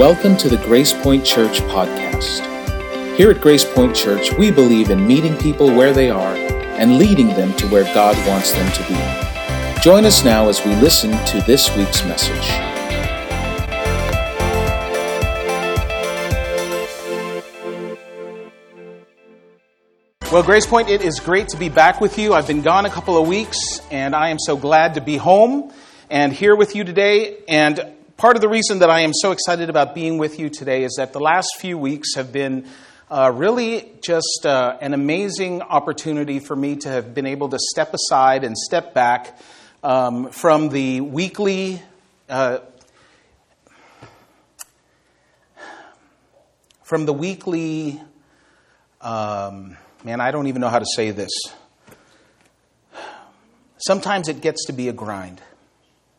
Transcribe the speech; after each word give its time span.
Welcome 0.00 0.38
to 0.38 0.48
the 0.48 0.56
Gracepoint 0.56 1.26
Church 1.26 1.60
podcast. 1.60 2.40
Here 3.18 3.30
at 3.30 3.36
Gracepoint 3.36 3.94
Church, 3.94 4.32
we 4.32 4.50
believe 4.50 4.88
in 4.88 5.06
meeting 5.06 5.36
people 5.36 5.66
where 5.66 5.92
they 5.92 6.08
are 6.08 6.34
and 6.34 6.96
leading 6.96 7.28
them 7.28 7.52
to 7.58 7.66
where 7.66 7.84
God 7.92 8.16
wants 8.26 8.52
them 8.52 8.72
to 8.72 8.82
be. 8.88 9.82
Join 9.82 10.06
us 10.06 10.24
now 10.24 10.48
as 10.48 10.64
we 10.64 10.74
listen 10.76 11.10
to 11.26 11.42
this 11.42 11.76
week's 11.76 12.02
message. 12.04 12.48
Well, 20.32 20.42
Gracepoint, 20.42 20.88
it 20.88 21.02
is 21.02 21.20
great 21.20 21.48
to 21.48 21.58
be 21.58 21.68
back 21.68 22.00
with 22.00 22.18
you. 22.18 22.32
I've 22.32 22.46
been 22.46 22.62
gone 22.62 22.86
a 22.86 22.90
couple 22.90 23.18
of 23.20 23.28
weeks, 23.28 23.58
and 23.90 24.16
I 24.16 24.30
am 24.30 24.38
so 24.38 24.56
glad 24.56 24.94
to 24.94 25.02
be 25.02 25.18
home 25.18 25.74
and 26.08 26.32
here 26.32 26.56
with 26.56 26.74
you 26.74 26.84
today. 26.84 27.36
And 27.46 27.96
part 28.20 28.36
of 28.36 28.42
the 28.42 28.48
reason 28.50 28.80
that 28.80 28.90
I 28.90 29.00
am 29.00 29.14
so 29.14 29.32
excited 29.32 29.70
about 29.70 29.94
being 29.94 30.18
with 30.18 30.38
you 30.38 30.50
today 30.50 30.84
is 30.84 30.96
that 30.98 31.14
the 31.14 31.20
last 31.20 31.56
few 31.58 31.78
weeks 31.78 32.16
have 32.16 32.30
been 32.30 32.66
uh, 33.10 33.32
really 33.34 33.92
just 34.02 34.44
uh, 34.44 34.76
an 34.82 34.92
amazing 34.92 35.62
opportunity 35.62 36.38
for 36.38 36.54
me 36.54 36.76
to 36.76 36.90
have 36.90 37.14
been 37.14 37.24
able 37.24 37.48
to 37.48 37.58
step 37.58 37.94
aside 37.94 38.44
and 38.44 38.58
step 38.58 38.92
back 38.92 39.38
um, 39.82 40.28
from 40.32 40.68
the 40.68 41.00
weekly. 41.00 41.80
Uh, 42.28 42.58
from 46.82 47.06
the 47.06 47.14
weekly, 47.14 47.98
um, 49.00 49.78
man, 50.04 50.20
I 50.20 50.30
don't 50.30 50.46
even 50.46 50.60
know 50.60 50.68
how 50.68 50.78
to 50.78 50.86
say 50.94 51.10
this. 51.10 51.32
Sometimes 53.78 54.28
it 54.28 54.42
gets 54.42 54.66
to 54.66 54.74
be 54.74 54.88
a 54.88 54.92
grind 54.92 55.40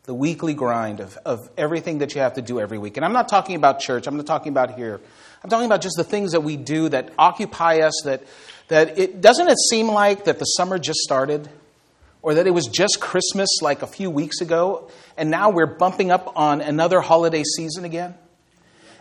the 0.04 0.14
weekly 0.14 0.54
grind 0.54 1.00
of, 1.00 1.16
of 1.24 1.48
everything 1.56 1.98
that 1.98 2.14
you 2.14 2.20
have 2.20 2.34
to 2.34 2.42
do 2.42 2.58
every 2.58 2.78
week. 2.78 2.96
And 2.96 3.04
I'm 3.06 3.12
not 3.12 3.28
talking 3.28 3.54
about 3.54 3.80
church, 3.80 4.06
I'm 4.06 4.16
not 4.16 4.26
talking 4.26 4.50
about 4.50 4.74
here. 4.74 5.00
I'm 5.44 5.50
talking 5.50 5.66
about 5.66 5.80
just 5.80 5.96
the 5.96 6.04
things 6.04 6.32
that 6.32 6.42
we 6.42 6.56
do 6.56 6.88
that 6.88 7.12
occupy 7.18 7.80
us, 7.80 7.94
that, 8.04 8.22
that 8.68 8.98
it 8.98 9.20
doesn't 9.20 9.48
it 9.48 9.58
seem 9.70 9.88
like 9.88 10.24
that 10.24 10.38
the 10.38 10.44
summer 10.44 10.78
just 10.78 11.00
started? 11.00 11.48
Or 12.20 12.34
that 12.34 12.46
it 12.46 12.52
was 12.52 12.66
just 12.66 13.00
Christmas 13.00 13.48
like 13.62 13.82
a 13.82 13.86
few 13.88 14.08
weeks 14.08 14.40
ago, 14.40 14.88
and 15.16 15.28
now 15.28 15.50
we're 15.50 15.66
bumping 15.66 16.12
up 16.12 16.32
on 16.36 16.60
another 16.60 17.00
holiday 17.00 17.42
season 17.42 17.84
again? 17.84 18.14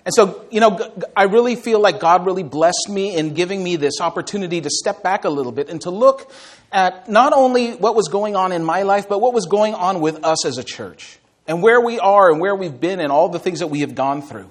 And 0.04 0.14
so, 0.14 0.44
you 0.50 0.60
know, 0.60 0.92
I 1.16 1.26
really 1.26 1.56
feel 1.56 1.80
like 1.80 2.00
God 2.00 2.26
really 2.26 2.42
blessed 2.42 2.90
me 2.90 3.16
in 3.16 3.36
giving 3.36 3.64
me 3.64 3.76
this 3.76 4.02
opportunity 4.02 4.60
to 4.62 4.70
step 4.72 5.04
back 5.04 5.26
a 5.26 5.30
little 5.30 5.52
bit 5.52 5.70
and 5.70 5.80
to 5.82 5.92
look 5.92 6.32
at 6.72 7.09
not 7.09 7.33
only 7.33 7.73
what 7.73 7.95
was 7.95 8.08
going 8.08 8.36
on 8.36 8.52
in 8.52 8.64
my 8.64 8.83
life, 8.83 9.09
but 9.09 9.19
what 9.19 9.33
was 9.33 9.45
going 9.45 9.73
on 9.73 10.00
with 10.00 10.23
us 10.23 10.45
as 10.45 10.58
a 10.58 10.64
church 10.64 11.19
and 11.47 11.61
where 11.61 11.81
we 11.81 12.00
are 12.00 12.31
and 12.31 12.39
where 12.39 12.55
we've 12.55 12.80
been 12.80 13.00
and 13.00 13.11
all 13.11 13.30
the 13.30 13.39
things 13.39 13.59
that 13.59 13.67
we 13.67 13.81
have 13.81 13.95
gone 13.95 14.22
through. 14.22 14.50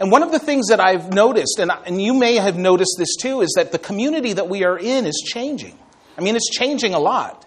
And 0.00 0.10
one 0.10 0.22
of 0.22 0.32
the 0.32 0.38
things 0.38 0.68
that 0.68 0.80
I've 0.80 1.12
noticed, 1.12 1.58
and, 1.58 1.70
and 1.86 2.00
you 2.00 2.14
may 2.14 2.36
have 2.36 2.56
noticed 2.56 2.96
this 2.98 3.16
too, 3.16 3.42
is 3.42 3.52
that 3.56 3.70
the 3.70 3.78
community 3.78 4.32
that 4.32 4.48
we 4.48 4.64
are 4.64 4.78
in 4.78 5.06
is 5.06 5.22
changing. 5.26 5.78
I 6.16 6.22
mean, 6.22 6.36
it's 6.36 6.50
changing 6.50 6.94
a 6.94 6.98
lot. 6.98 7.46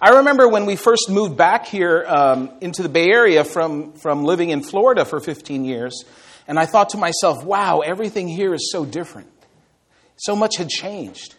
I 0.00 0.16
remember 0.16 0.48
when 0.48 0.66
we 0.66 0.74
first 0.74 1.08
moved 1.08 1.36
back 1.36 1.66
here 1.66 2.04
um, 2.08 2.50
into 2.60 2.82
the 2.82 2.88
Bay 2.88 3.08
Area 3.08 3.44
from, 3.44 3.92
from 3.92 4.24
living 4.24 4.50
in 4.50 4.60
Florida 4.60 5.04
for 5.04 5.20
15 5.20 5.64
years, 5.64 6.04
and 6.48 6.58
I 6.58 6.66
thought 6.66 6.90
to 6.90 6.98
myself, 6.98 7.44
wow, 7.44 7.80
everything 7.80 8.26
here 8.26 8.52
is 8.52 8.72
so 8.72 8.84
different. 8.84 9.30
So 10.16 10.34
much 10.34 10.56
had 10.56 10.68
changed. 10.68 11.36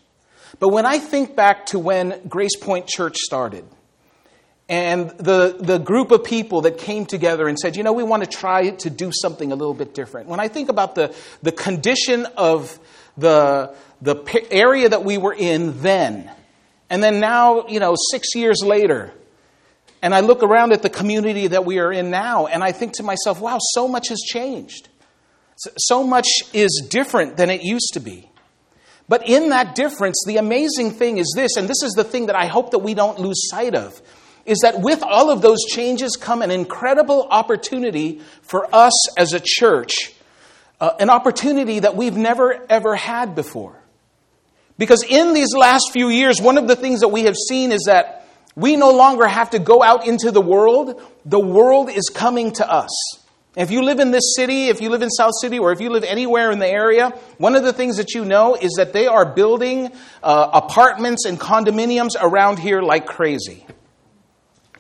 But 0.59 0.69
when 0.69 0.85
I 0.85 0.99
think 0.99 1.35
back 1.35 1.67
to 1.67 1.79
when 1.79 2.11
Gracepoint 2.27 2.87
Church 2.87 3.17
started, 3.17 3.65
and 4.69 5.09
the, 5.11 5.57
the 5.59 5.77
group 5.77 6.11
of 6.11 6.23
people 6.23 6.61
that 6.61 6.77
came 6.77 7.05
together 7.05 7.47
and 7.47 7.59
said, 7.59 7.75
you 7.75 7.83
know, 7.83 7.93
we 7.93 8.03
want 8.03 8.23
to 8.23 8.29
try 8.29 8.69
to 8.69 8.89
do 8.89 9.11
something 9.11 9.51
a 9.51 9.55
little 9.55 9.73
bit 9.73 9.94
different. 9.94 10.29
When 10.29 10.39
I 10.39 10.47
think 10.47 10.69
about 10.69 10.95
the, 10.95 11.13
the 11.41 11.51
condition 11.51 12.25
of 12.38 12.79
the, 13.17 13.75
the 14.01 14.47
area 14.51 14.89
that 14.89 15.03
we 15.03 15.17
were 15.17 15.33
in 15.33 15.81
then, 15.81 16.31
and 16.89 17.03
then 17.03 17.19
now, 17.19 17.67
you 17.67 17.79
know, 17.79 17.95
six 18.11 18.35
years 18.35 18.61
later, 18.63 19.13
and 20.01 20.13
I 20.16 20.22
look 20.22 20.44
around 20.44 20.73
at 20.73 20.81
the 20.81 20.89
community 20.89 21.47
that 21.47 21.66
we 21.66 21.79
are 21.79 21.91
in 21.91 22.09
now, 22.09 22.47
and 22.47 22.63
I 22.63 22.72
think 22.72 22.94
to 22.94 23.03
myself, 23.03 23.41
wow, 23.41 23.57
so 23.59 23.88
much 23.88 24.09
has 24.09 24.19
changed. 24.19 24.89
So 25.78 26.03
much 26.03 26.28
is 26.53 26.88
different 26.89 27.38
than 27.38 27.49
it 27.49 27.63
used 27.63 27.91
to 27.94 27.99
be. 27.99 28.29
But 29.13 29.29
in 29.29 29.50
that 29.50 29.75
difference, 29.75 30.24
the 30.25 30.38
amazing 30.38 30.90
thing 30.90 31.19
is 31.19 31.31
this, 31.35 31.56
and 31.56 31.69
this 31.69 31.84
is 31.84 31.91
the 31.91 32.03
thing 32.03 32.25
that 32.25 32.35
I 32.35 32.47
hope 32.47 32.72
that 32.72 32.79
we 32.79 32.96
don't 32.96 33.19
lose 33.19 33.47
sight 33.47 33.75
of, 33.75 34.01
is 34.44 34.62
that 34.63 34.81
with 34.81 35.03
all 35.03 35.29
of 35.29 35.44
those 35.44 35.66
changes 35.66 36.16
come 36.16 36.41
an 36.41 36.50
incredible 36.50 37.28
opportunity 37.29 38.22
for 38.41 38.68
us 38.73 39.16
as 39.16 39.34
a 39.34 39.40
church, 39.40 40.13
uh, 40.81 40.94
an 41.00 41.12
opportunity 41.12 41.78
that 41.78 41.96
we've 41.96 42.18
never 42.18 42.66
ever 42.72 42.96
had 42.96 43.35
before. 43.35 43.79
Because 44.79 45.03
in 45.03 45.35
these 45.35 45.53
last 45.53 45.91
few 45.94 46.09
years, 46.09 46.41
one 46.41 46.57
of 46.57 46.68
the 46.68 46.75
things 46.75 47.02
that 47.02 47.09
we 47.09 47.25
have 47.25 47.35
seen 47.35 47.72
is 47.72 47.84
that 47.84 48.28
we 48.56 48.78
no 48.78 48.90
longer 48.90 49.28
have 49.28 49.52
to 49.52 49.59
go 49.59 49.84
out 49.84 50.07
into 50.07 50.31
the 50.31 50.41
world, 50.41 51.00
the 51.23 51.40
world 51.40 51.91
is 51.91 52.09
coming 52.12 52.52
to 52.53 52.68
us. 52.68 52.90
If 53.56 53.69
you 53.69 53.84
live 53.84 54.00
in 54.00 54.09
this 54.09 54.36
city, 54.36 54.69
if 54.69 54.81
you 54.81 54.90
live 54.90 55.03
in 55.03 55.12
South 55.12 55.34
City, 55.40 55.59
or 55.59 55.72
if 55.72 55.80
you 55.80 55.91
live 55.91 56.03
anywhere 56.03 56.50
in 56.50 56.58
the 56.58 56.68
area, 56.68 57.09
one 57.38 57.56
of 57.56 57.64
the 57.64 57.72
things 57.72 57.97
that 57.97 58.16
you 58.16 58.25
know 58.25 58.56
is 58.56 58.74
that 58.78 58.94
they 58.94 59.06
are 59.06 59.25
building 59.25 59.91
uh, 60.24 60.50
apartments 60.53 61.25
and 61.25 61.40
condominiums 61.40 62.16
around 62.19 62.58
here 62.58 62.81
like 62.81 63.06
crazy. 63.06 63.66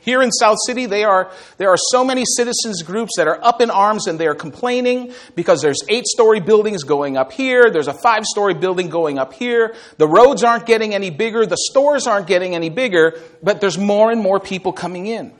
Here 0.03 0.21
in 0.21 0.31
South 0.31 0.57
City, 0.65 0.87
they 0.87 1.03
are, 1.03 1.31
there 1.57 1.69
are 1.69 1.77
so 1.77 2.03
many 2.03 2.25
citizens 2.25 2.81
groups 2.81 3.11
that 3.15 3.27
are 3.27 3.41
up 3.41 3.61
in 3.61 3.69
arms 3.69 4.07
and 4.07 4.19
they 4.19 4.27
are 4.27 4.35
complaining 4.35 5.13
because 5.35 5.61
there's 5.61 5.79
eight 5.87 6.05
story 6.07 6.41
buildings 6.41 6.83
going 6.83 7.15
up 7.15 7.31
here, 7.31 7.69
there's 7.69 7.87
a 7.87 7.93
five 7.93 8.25
story 8.25 8.53
building 8.53 8.89
going 8.89 9.17
up 9.17 9.33
here, 9.33 9.75
the 9.97 10.07
roads 10.07 10.43
aren't 10.43 10.65
getting 10.65 10.93
any 10.93 11.09
bigger, 11.09 11.45
the 11.45 11.57
stores 11.69 12.05
aren't 12.05 12.27
getting 12.27 12.53
any 12.53 12.69
bigger, 12.69 13.17
but 13.41 13.61
there's 13.61 13.77
more 13.77 14.11
and 14.11 14.19
more 14.19 14.41
people 14.41 14.73
coming 14.73 15.05
in. 15.05 15.31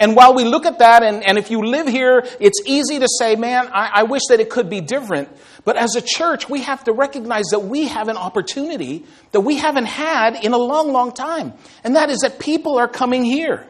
And 0.00 0.16
while 0.16 0.34
we 0.34 0.44
look 0.44 0.66
at 0.66 0.80
that, 0.80 1.02
and, 1.04 1.22
and 1.22 1.38
if 1.38 1.50
you 1.50 1.62
live 1.62 1.86
here, 1.86 2.26
it's 2.40 2.60
easy 2.66 2.98
to 2.98 3.06
say, 3.18 3.36
man, 3.36 3.68
I, 3.68 3.90
I 3.94 4.02
wish 4.02 4.22
that 4.30 4.40
it 4.40 4.50
could 4.50 4.68
be 4.68 4.80
different. 4.80 5.28
But 5.64 5.76
as 5.76 5.94
a 5.94 6.02
church, 6.02 6.48
we 6.48 6.62
have 6.62 6.82
to 6.84 6.92
recognize 6.92 7.44
that 7.52 7.60
we 7.60 7.86
have 7.86 8.08
an 8.08 8.16
opportunity 8.16 9.04
that 9.30 9.42
we 9.42 9.58
haven't 9.58 9.86
had 9.86 10.34
in 10.44 10.52
a 10.52 10.58
long, 10.58 10.92
long 10.92 11.12
time. 11.12 11.52
And 11.84 11.94
that 11.94 12.10
is 12.10 12.20
that 12.20 12.40
people 12.40 12.78
are 12.78 12.88
coming 12.88 13.24
here. 13.24 13.66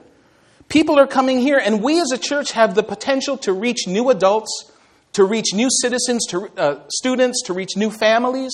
People 0.69 0.99
are 0.99 1.06
coming 1.06 1.38
here, 1.38 1.61
and 1.62 1.82
we 1.82 2.00
as 2.00 2.12
a 2.12 2.19
church 2.19 2.53
have 2.53 2.75
the 2.75 2.82
potential 2.82 3.37
to 3.38 3.53
reach 3.53 3.87
new 3.87 4.09
adults, 4.09 4.72
to 5.12 5.25
reach 5.25 5.53
new 5.53 5.69
citizens, 5.71 6.27
to 6.28 6.49
uh, 6.56 6.81
students, 6.88 7.43
to 7.43 7.53
reach 7.53 7.77
new 7.77 7.91
families, 7.91 8.53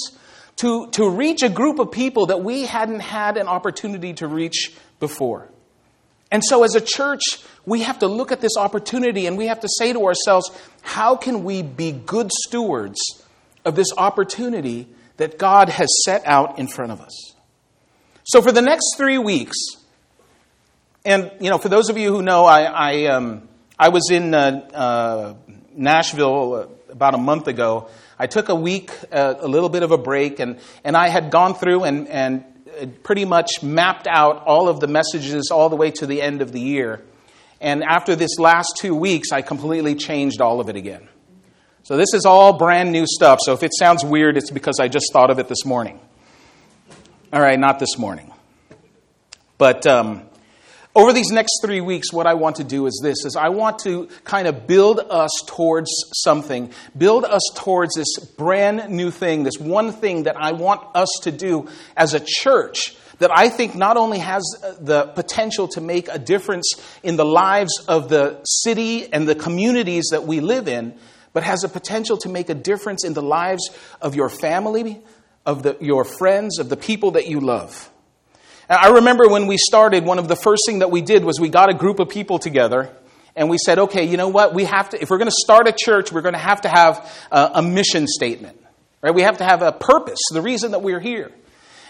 to, 0.57 0.89
to 0.91 1.09
reach 1.09 1.45
a 1.45 1.49
group 1.49 1.79
of 1.79 1.93
people 1.93 2.27
that 2.27 2.43
we 2.43 2.65
hadn't 2.65 3.01
had 3.01 3.37
an 3.37 3.47
opportunity 3.47 4.15
to 4.15 4.27
reach 4.27 4.73
before. 4.99 5.49
And 6.31 6.45
so, 6.45 6.63
as 6.63 6.75
a 6.75 6.81
church, 6.81 7.23
we 7.65 7.83
have 7.83 8.01
to 8.01 8.07
look 8.07 8.33
at 8.33 8.41
this 8.41 8.57
opportunity 8.57 9.27
and 9.27 9.39
we 9.39 9.47
have 9.47 9.61
to 9.61 9.69
say 9.79 9.93
to 9.93 10.05
ourselves, 10.05 10.51
how 10.83 11.17
can 11.17 11.45
we 11.45 11.63
be 11.63 11.93
good 11.93 12.31
stewards 12.47 12.99
of 13.65 13.75
this 13.77 13.89
opportunity 13.97 14.89
that 15.17 15.39
God 15.39 15.69
has 15.69 15.89
set 16.05 16.27
out 16.27 16.59
in 16.59 16.69
front 16.69 16.93
of 16.93 17.01
us? 17.01 17.35
So, 18.25 18.43
for 18.43 18.53
the 18.53 18.61
next 18.61 18.97
three 18.99 19.19
weeks, 19.19 19.57
and 21.05 21.31
you 21.41 21.49
know, 21.49 21.57
for 21.57 21.71
those 21.71 21.89
of 21.89 21.97
you 21.97 22.13
who 22.13 22.23
know, 22.23 22.45
I, 22.45 22.63
I, 22.65 23.05
um, 23.07 23.49
I 23.79 23.89
was 23.89 24.11
in 24.11 24.35
uh, 24.35 24.69
uh, 24.75 25.35
Nashville 25.75 26.55
uh, 26.55 26.93
about 26.93 27.15
a 27.15 27.19
month 27.19 27.49
ago. 27.49 27.89
I 28.19 28.27
took 28.27 28.49
a 28.51 28.55
week, 28.55 28.91
uh, 29.13 29.35
a 29.39 29.49
little 29.49 29.69
bit 29.69 29.83
of 29.83 29.93
a 29.93 29.99
break, 29.99 30.41
and, 30.41 30.59
and 30.85 30.97
I 30.97 31.09
had 31.09 31.31
gone 31.31 31.55
through 31.55 31.85
and, 31.85 32.09
and 32.09 32.45
pretty 33.03 33.25
much 33.25 33.63
mapped 33.63 34.07
out 34.07 34.45
all 34.45 34.69
of 34.69 34.81
the 34.81 34.87
messages 34.87 35.51
all 35.53 35.69
the 35.69 35.77
way 35.77 35.91
to 35.93 36.07
the 36.07 36.23
end 36.23 36.43
of 36.43 36.53
the 36.53 36.61
year. 36.61 37.03
And 37.61 37.83
after 37.83 38.15
this 38.15 38.39
last 38.39 38.77
two 38.79 38.95
weeks, 38.95 39.33
I 39.33 39.43
completely 39.43 39.95
changed 39.95 40.41
all 40.41 40.61
of 40.61 40.69
it 40.69 40.77
again. 40.77 41.09
So 41.83 41.97
this 41.97 42.13
is 42.13 42.25
all 42.25 42.57
brand 42.59 42.93
new 42.93 43.07
stuff. 43.07 43.41
So 43.43 43.53
if 43.53 43.63
it 43.63 43.73
sounds 43.77 44.05
weird, 44.05 44.37
it's 44.37 44.51
because 44.51 44.79
I 44.79 44.89
just 44.89 45.13
thought 45.13 45.31
of 45.31 45.39
it 45.39 45.49
this 45.49 45.65
morning. 45.65 46.01
All 47.33 47.41
right, 47.41 47.59
not 47.59 47.79
this 47.79 47.99
morning. 47.99 48.33
But 49.57 49.87
um, 49.87 50.23
over 50.99 51.13
these 51.13 51.31
next 51.31 51.61
three 51.63 51.81
weeks, 51.81 52.13
what 52.13 52.27
I 52.27 52.35
want 52.35 52.57
to 52.57 52.65
do 52.65 52.87
is 52.87 53.01
this: 53.01 53.25
is 53.25 53.37
I 53.37 53.51
want 53.51 53.79
to 53.81 54.09
kind 54.25 54.49
of 54.49 54.67
build 54.67 54.99
us 54.99 55.31
towards 55.47 55.89
something, 56.13 56.73
build 56.97 57.25
us 57.25 57.43
towards 57.55 57.95
this 57.95 58.19
brand 58.19 58.91
new 58.91 59.13
thing, 59.13 59.45
this 59.45 59.59
one 59.59 59.93
thing 59.93 60.25
that 60.25 60.37
I 60.37 60.53
want 60.53 60.83
us 60.97 61.09
to 61.23 61.31
do 61.31 61.69
as 61.97 62.15
a 62.15 62.21
church 62.21 62.97
that 63.19 63.31
I 63.31 63.49
think 63.49 63.77
not 63.77 63.97
only 63.97 64.19
has 64.19 64.43
uh, 64.63 64.75
the 64.81 65.07
potential 65.07 65.69
to 65.69 65.81
make 65.81 66.09
a 66.09 66.19
difference 66.19 66.75
in 67.05 67.17
the 67.17 67.25
lives 67.25 67.85
of 67.87 68.09
the 68.09 68.41
city 68.45 69.13
and 69.13 69.29
the 69.29 69.35
communities 69.37 70.09
that 70.11 70.25
we 70.25 70.41
live 70.41 70.67
in, 70.67 70.99
but 71.33 71.45
has 71.45 71.63
a 71.63 71.69
potential 71.69 72.17
to 72.19 72.29
make 72.29 72.49
a 72.49 72.55
difference 72.55 73.05
in 73.05 73.15
the 73.15 73.23
lives 73.23 73.71
of 74.01 74.17
your 74.17 74.29
family, 74.29 75.01
of 75.47 75.63
the, 75.63 75.77
your 75.81 76.05
friends, 76.05 76.59
of 76.59 76.69
the 76.69 76.77
people 76.77 77.13
that 77.13 77.29
you 77.29 77.41
love. 77.41 77.89
I 78.69 78.89
remember 78.91 79.29
when 79.29 79.47
we 79.47 79.57
started, 79.57 80.05
one 80.05 80.19
of 80.19 80.29
the 80.29 80.37
first 80.37 80.63
thing 80.67 80.81
that 80.81 80.91
we 80.91 81.01
did 81.01 81.25
was 81.25 81.41
we 81.41 81.49
got 81.49 81.71
a 81.71 81.75
group 81.75 82.01
of 82.01 82.11
people 82.11 82.39
together 82.39 82.95
and 83.35 83.49
we 83.49 83.57
said, 83.57 83.79
okay, 83.79 84.05
you 84.05 84.17
know 84.17 84.29
what? 84.29 84.53
We 84.53 84.65
have 84.65 84.91
to, 84.91 85.01
if 85.01 85.11
we're 85.11 85.19
going 85.19 85.31
to 85.31 85.37
start 85.45 85.69
a 85.69 85.73
church, 85.73 86.13
we're 86.13 86.23
going 86.23 86.35
to 86.35 86.39
have 86.39 86.61
to 86.63 86.69
have 86.69 87.11
a, 87.31 87.51
a 87.55 87.63
mission 87.63 88.07
statement, 88.07 88.61
right? 89.01 89.15
We 89.15 89.23
have 89.23 89.39
to 89.39 89.45
have 89.45 89.63
a 89.63 89.73
purpose, 89.73 90.19
the 90.33 90.43
reason 90.43 90.73
that 90.73 90.81
we're 90.81 91.01
here. 91.01 91.33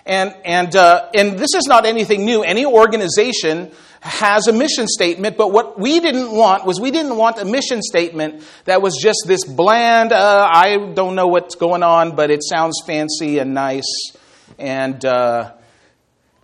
And, 0.06 0.34
and, 0.44 0.74
uh, 0.76 1.10
and 1.14 1.38
this 1.38 1.54
is 1.54 1.66
not 1.66 1.84
anything 1.84 2.24
new. 2.24 2.42
Any 2.42 2.64
organization 2.64 3.72
has 4.00 4.46
a 4.46 4.52
mission 4.52 4.86
statement, 4.86 5.36
but 5.36 5.50
what 5.50 5.80
we 5.80 5.98
didn't 6.00 6.30
want 6.30 6.64
was 6.64 6.80
we 6.80 6.90
didn't 6.90 7.16
want 7.16 7.38
a 7.38 7.44
mission 7.44 7.82
statement 7.82 8.44
that 8.64 8.80
was 8.80 8.96
just 9.02 9.24
this 9.26 9.44
bland, 9.44 10.12
uh, 10.12 10.48
I 10.50 10.76
don't 10.94 11.16
know 11.16 11.26
what's 11.26 11.56
going 11.56 11.82
on, 11.82 12.14
but 12.14 12.30
it 12.30 12.44
sounds 12.44 12.80
fancy 12.86 13.38
and 13.38 13.52
nice, 13.52 14.12
and 14.58 15.04
uh, 15.04 15.52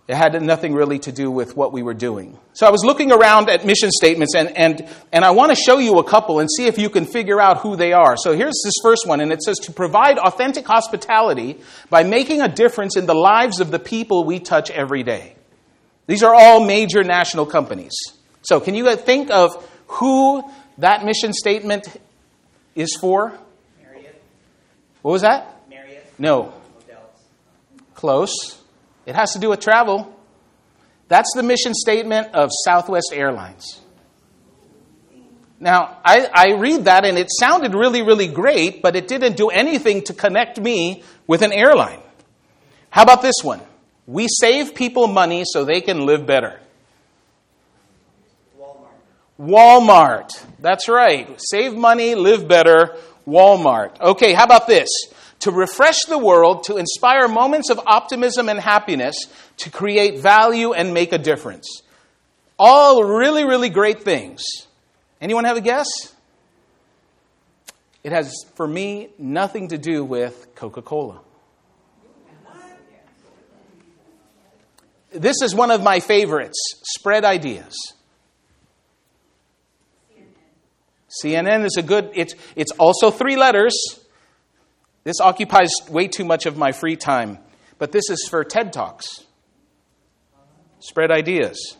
it 0.07 0.15
had 0.15 0.39
nothing 0.41 0.75
really 0.75 0.99
to 0.99 1.11
do 1.11 1.31
with 1.31 1.57
what 1.57 1.73
we 1.73 1.81
were 1.81 1.95
doing. 1.95 2.37
So 2.53 2.67
I 2.67 2.69
was 2.69 2.85
looking 2.85 3.11
around 3.11 3.49
at 3.49 3.65
mission 3.65 3.89
statements, 3.89 4.35
and, 4.35 4.55
and, 4.55 4.87
and 5.11 5.25
I 5.25 5.31
want 5.31 5.49
to 5.49 5.55
show 5.55 5.79
you 5.79 5.97
a 5.97 6.03
couple 6.03 6.39
and 6.39 6.47
see 6.49 6.67
if 6.67 6.77
you 6.77 6.91
can 6.91 7.05
figure 7.05 7.41
out 7.41 7.59
who 7.59 7.75
they 7.75 7.91
are. 7.91 8.15
So 8.15 8.33
here's 8.33 8.61
this 8.63 8.75
first 8.83 9.07
one, 9.07 9.19
and 9.19 9.31
it 9.31 9.41
says 9.41 9.57
to 9.63 9.71
provide 9.71 10.19
authentic 10.19 10.67
hospitality 10.67 11.59
by 11.89 12.03
making 12.03 12.41
a 12.41 12.47
difference 12.47 12.95
in 12.97 13.07
the 13.07 13.15
lives 13.15 13.59
of 13.59 13.71
the 13.71 13.79
people 13.79 14.25
we 14.25 14.39
touch 14.39 14.69
every 14.69 15.01
day. 15.01 15.35
These 16.05 16.21
are 16.21 16.35
all 16.35 16.63
major 16.63 17.03
national 17.03 17.47
companies. 17.47 17.95
So, 18.43 18.59
can 18.59 18.75
you 18.75 18.95
think 18.95 19.31
of 19.31 19.67
who 19.87 20.43
that 20.77 21.03
mission 21.03 21.33
statement 21.33 21.87
is 22.75 22.95
for? 22.95 23.33
Marriott. 23.81 24.21
What 25.01 25.11
was 25.13 25.21
that? 25.23 25.63
Marriott. 25.67 26.05
No. 26.19 26.53
Close. 27.95 28.61
It 29.05 29.15
has 29.15 29.33
to 29.33 29.39
do 29.39 29.49
with 29.49 29.59
travel. 29.59 30.11
That's 31.07 31.31
the 31.35 31.43
mission 31.43 31.73
statement 31.73 32.33
of 32.33 32.49
Southwest 32.63 33.11
Airlines. 33.13 33.81
Now, 35.59 35.99
I, 36.03 36.29
I, 36.33 36.53
read 36.55 36.85
that 36.85 37.05
and 37.05 37.17
it 37.17 37.29
sounded 37.39 37.73
really, 37.73 38.01
really 38.01 38.27
great, 38.27 38.81
but 38.81 38.95
it 38.95 39.07
didn't 39.07 39.37
do 39.37 39.47
anything 39.47 40.03
to 40.03 40.13
connect 40.13 40.59
me 40.59 41.03
with 41.27 41.41
an 41.43 41.53
airline. 41.53 42.01
How 42.89 43.03
about 43.03 43.21
this 43.21 43.35
one? 43.41 43.61
We 44.05 44.27
save 44.27 44.75
people 44.75 45.07
money 45.07 45.43
so 45.45 45.63
they 45.63 45.81
can 45.81 46.05
live 46.05 46.25
better. 46.25 46.59
Walmart. 48.59 49.39
Walmart. 49.39 50.45
That's 50.59 50.89
right. 50.89 51.39
Save 51.39 51.73
money, 51.73 52.15
live 52.15 52.47
better. 52.47 52.97
Walmart. 53.25 53.99
Okay, 53.99 54.33
how 54.33 54.43
about 54.43 54.67
this? 54.67 54.89
To 55.45 55.51
refresh 55.51 55.99
the 56.07 56.17
world, 56.17 56.63
to 56.63 56.77
inspire 56.77 57.27
moments 57.27 57.69
of 57.69 57.79
optimism 57.85 58.49
and 58.49 58.59
happiness, 58.59 59.15
to 59.57 59.69
create 59.69 60.17
value 60.17 60.73
and 60.73 60.91
make 60.91 61.13
a 61.13 61.19
difference. 61.19 61.83
All 62.57 63.03
really, 63.03 63.45
really 63.45 63.69
great 63.69 64.01
things. 64.01 64.41
Anyone 65.21 65.43
have 65.43 65.55
a 65.55 65.61
guess? 65.61 65.85
It 68.03 68.11
has, 68.11 68.33
for 68.55 68.67
me, 68.67 69.09
nothing 69.19 69.67
to 69.67 69.77
do 69.77 70.03
with 70.03 70.47
Coca 70.55 70.81
Cola. 70.81 71.21
This 75.11 75.43
is 75.43 75.53
one 75.53 75.69
of 75.69 75.83
my 75.83 75.99
favorites 75.99 76.57
spread 76.85 77.23
ideas. 77.23 77.75
CNN 81.23 81.65
is 81.65 81.75
a 81.77 81.83
good, 81.83 82.09
it's, 82.15 82.33
it's 82.55 82.71
also 82.79 83.11
three 83.11 83.35
letters. 83.35 83.75
This 85.05 85.21
occupies 85.21 85.69
way 85.87 86.07
too 86.07 86.25
much 86.25 86.47
of 86.47 86.57
my 86.57 86.71
free 86.71 86.95
time, 86.95 87.37
but 87.77 87.91
this 87.91 88.09
is 88.09 88.27
for 88.27 88.43
TED 88.43 88.73
Talks. 88.73 89.23
Spread 90.79 91.11
ideas. 91.11 91.77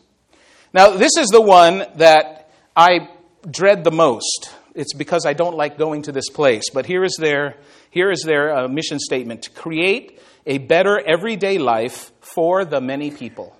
Now, 0.74 0.92
this 0.92 1.18
is 1.18 1.28
the 1.30 1.42
one 1.42 1.86
that 1.96 2.52
I 2.76 3.10
dread 3.50 3.84
the 3.84 3.92
most. 3.92 4.52
It's 4.76 4.94
because 4.94 5.26
I 5.26 5.34
don't 5.34 5.58
like 5.58 5.78
going 5.78 6.04
to 6.04 6.12
this 6.12 6.30
place. 6.30 6.66
But 6.72 6.86
here 6.86 7.04
is 7.04 7.16
their, 7.20 7.58
here 7.90 8.12
is 8.12 8.22
their 8.22 8.56
uh, 8.56 8.68
mission 8.68 9.00
statement 9.00 9.44
to 9.44 9.50
create 9.50 10.20
a 10.46 10.60
better 10.60 11.00
everyday 11.00 11.58
life 11.58 12.12
for 12.22 12.64
the 12.64 12.80
many 12.80 13.10
people. 13.10 13.58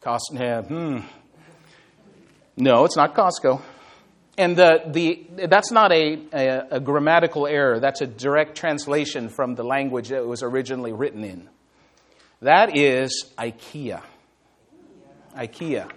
Cost, 0.00 0.30
yeah, 0.32 0.62
hmm. 0.62 1.00
No, 2.56 2.86
it's 2.86 2.96
not 2.96 3.14
Costco. 3.14 3.60
And 4.36 4.56
the, 4.56 4.82
the, 4.86 5.46
that's 5.46 5.70
not 5.70 5.92
a, 5.92 6.18
a, 6.32 6.66
a, 6.72 6.80
grammatical 6.80 7.46
error. 7.46 7.78
That's 7.78 8.00
a 8.00 8.06
direct 8.06 8.56
translation 8.56 9.28
from 9.28 9.54
the 9.54 9.62
language 9.62 10.08
that 10.08 10.18
it 10.18 10.26
was 10.26 10.42
originally 10.42 10.92
written 10.92 11.22
in. 11.22 11.48
That 12.40 12.76
is 12.76 13.32
IKEA. 13.38 14.02
IKEA. 15.36 15.88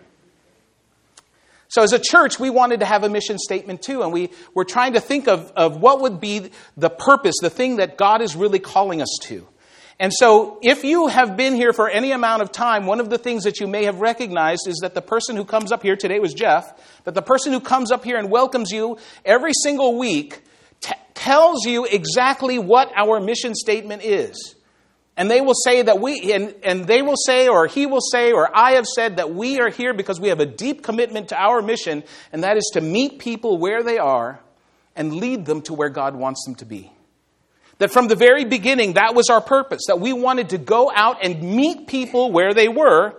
So, 1.70 1.84
as 1.84 1.94
a 1.94 2.00
church, 2.00 2.40
we 2.40 2.50
wanted 2.50 2.80
to 2.80 2.86
have 2.86 3.04
a 3.04 3.10
mission 3.10 3.38
statement 3.38 3.82
too, 3.82 4.02
and 4.04 4.14
we 4.14 4.30
were 4.54 4.64
trying 4.64 4.94
to 4.94 5.02
think 5.02 5.28
of, 5.28 5.52
of 5.56 5.82
what 5.82 6.02
would 6.02 6.20
be 6.20 6.52
the 6.78 6.90
purpose, 6.90 7.36
the 7.42 7.50
thing 7.50 7.78
that 7.78 7.98
God 7.98 8.22
is 8.22 8.36
really 8.36 8.60
calling 8.60 9.02
us 9.02 9.18
to. 9.24 9.46
And 10.00 10.14
so, 10.14 10.60
if 10.62 10.84
you 10.84 11.08
have 11.08 11.36
been 11.36 11.56
here 11.56 11.74
for 11.74 11.90
any 11.90 12.12
amount 12.12 12.44
of 12.44 12.52
time, 12.52 12.86
one 12.86 13.00
of 13.00 13.10
the 13.10 13.18
things 13.18 13.46
that 13.46 13.60
you 13.60 13.66
may 13.66 13.86
have 13.86 14.00
recognized 14.00 14.68
is 14.68 14.78
that 14.82 14.94
the 14.94 15.02
person 15.02 15.36
who 15.36 15.44
comes 15.44 15.72
up 15.72 15.82
here 15.82 15.96
today 15.96 16.20
was 16.20 16.36
Jeff, 16.36 16.72
that 17.06 17.16
the 17.16 17.24
person 17.24 17.52
who 17.52 17.60
comes 17.60 17.92
up 17.92 18.04
here 18.04 18.18
and 18.18 18.30
welcomes 18.30 18.70
you 18.70 19.00
every 19.26 19.54
single 19.64 19.98
week 19.98 20.44
t- 20.82 20.94
tells 21.16 21.66
you 21.66 21.86
exactly 21.86 22.60
what 22.60 22.92
our 22.96 23.20
mission 23.20 23.56
statement 23.56 24.04
is. 24.04 24.56
And 25.18 25.32
they 25.32 25.42
will 25.42 25.56
say 25.56 25.82
that 25.82 26.00
we, 26.00 26.32
and, 26.32 26.54
and 26.62 26.86
they 26.86 27.02
will 27.02 27.18
say, 27.18 27.48
or 27.48 27.66
he 27.66 27.88
will 27.88 28.02
say, 28.02 28.32
or 28.34 28.56
I 28.56 28.74
have 28.74 28.86
said 28.86 29.18
that 29.18 29.34
we 29.34 29.60
are 29.60 29.70
here 29.70 29.96
because 29.96 30.20
we 30.20 30.28
have 30.28 30.40
a 30.40 30.46
deep 30.46 30.84
commitment 30.84 31.30
to 31.30 31.42
our 31.42 31.60
mission, 31.64 32.04
and 32.32 32.44
that 32.44 32.56
is 32.56 32.70
to 32.74 32.82
meet 32.82 33.18
people 33.18 33.58
where 33.58 33.82
they 33.82 33.98
are 33.98 34.40
and 34.96 35.16
lead 35.16 35.48
them 35.48 35.64
to 35.64 35.74
where 35.74 35.90
God 35.90 36.16
wants 36.16 36.46
them 36.46 36.54
to 36.56 36.66
be. 36.66 36.92
That 37.80 37.92
from 37.92 38.08
the 38.08 38.16
very 38.16 38.44
beginning, 38.44 38.94
that 38.94 39.14
was 39.14 39.30
our 39.30 39.42
purpose, 39.42 39.84
that 39.88 40.00
we 40.00 40.14
wanted 40.14 40.50
to 40.50 40.58
go 40.58 40.92
out 40.94 41.24
and 41.24 41.42
meet 41.44 41.88
people 41.88 42.32
where 42.32 42.54
they 42.54 42.68
were. 42.68 43.14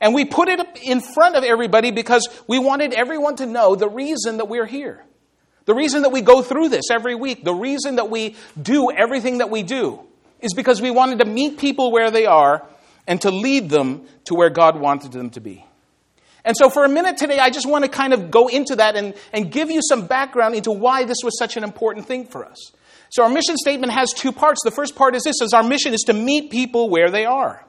And 0.00 0.14
we 0.14 0.24
put 0.24 0.48
it 0.48 0.60
in 0.82 1.00
front 1.00 1.36
of 1.36 1.44
everybody 1.44 1.90
because 1.90 2.26
we 2.48 2.58
wanted 2.58 2.92
everyone 2.92 3.36
to 3.36 3.46
know 3.46 3.76
the 3.76 3.88
reason 3.88 4.38
that 4.38 4.48
we're 4.48 4.66
here. 4.66 5.04
The 5.66 5.74
reason 5.74 6.02
that 6.02 6.10
we 6.10 6.22
go 6.22 6.42
through 6.42 6.70
this 6.70 6.90
every 6.90 7.14
week, 7.14 7.44
the 7.44 7.54
reason 7.54 7.96
that 7.96 8.10
we 8.10 8.34
do 8.60 8.90
everything 8.90 9.38
that 9.38 9.50
we 9.50 9.62
do, 9.62 10.00
is 10.40 10.54
because 10.54 10.80
we 10.80 10.90
wanted 10.90 11.18
to 11.20 11.24
meet 11.26 11.58
people 11.58 11.92
where 11.92 12.10
they 12.10 12.26
are 12.26 12.66
and 13.06 13.20
to 13.20 13.30
lead 13.30 13.70
them 13.70 14.06
to 14.24 14.34
where 14.34 14.50
God 14.50 14.80
wanted 14.80 15.12
them 15.12 15.30
to 15.30 15.40
be. 15.40 15.64
And 16.44 16.56
so, 16.56 16.70
for 16.70 16.84
a 16.84 16.88
minute 16.88 17.18
today, 17.18 17.38
I 17.38 17.50
just 17.50 17.68
want 17.68 17.84
to 17.84 17.90
kind 17.90 18.14
of 18.14 18.30
go 18.30 18.48
into 18.48 18.76
that 18.76 18.96
and, 18.96 19.14
and 19.32 19.52
give 19.52 19.70
you 19.70 19.80
some 19.82 20.06
background 20.06 20.54
into 20.54 20.72
why 20.72 21.04
this 21.04 21.18
was 21.22 21.38
such 21.38 21.56
an 21.56 21.64
important 21.64 22.06
thing 22.06 22.26
for 22.26 22.46
us. 22.46 22.72
So 23.10 23.24
our 23.24 23.28
mission 23.28 23.56
statement 23.56 23.92
has 23.92 24.12
two 24.12 24.32
parts. 24.32 24.60
The 24.64 24.70
first 24.70 24.94
part 24.94 25.14
is 25.16 25.24
this 25.24 25.40
is 25.42 25.52
our 25.52 25.64
mission 25.64 25.94
is 25.94 26.02
to 26.06 26.12
meet 26.12 26.50
people 26.50 26.88
where 26.88 27.10
they 27.10 27.24
are. 27.24 27.64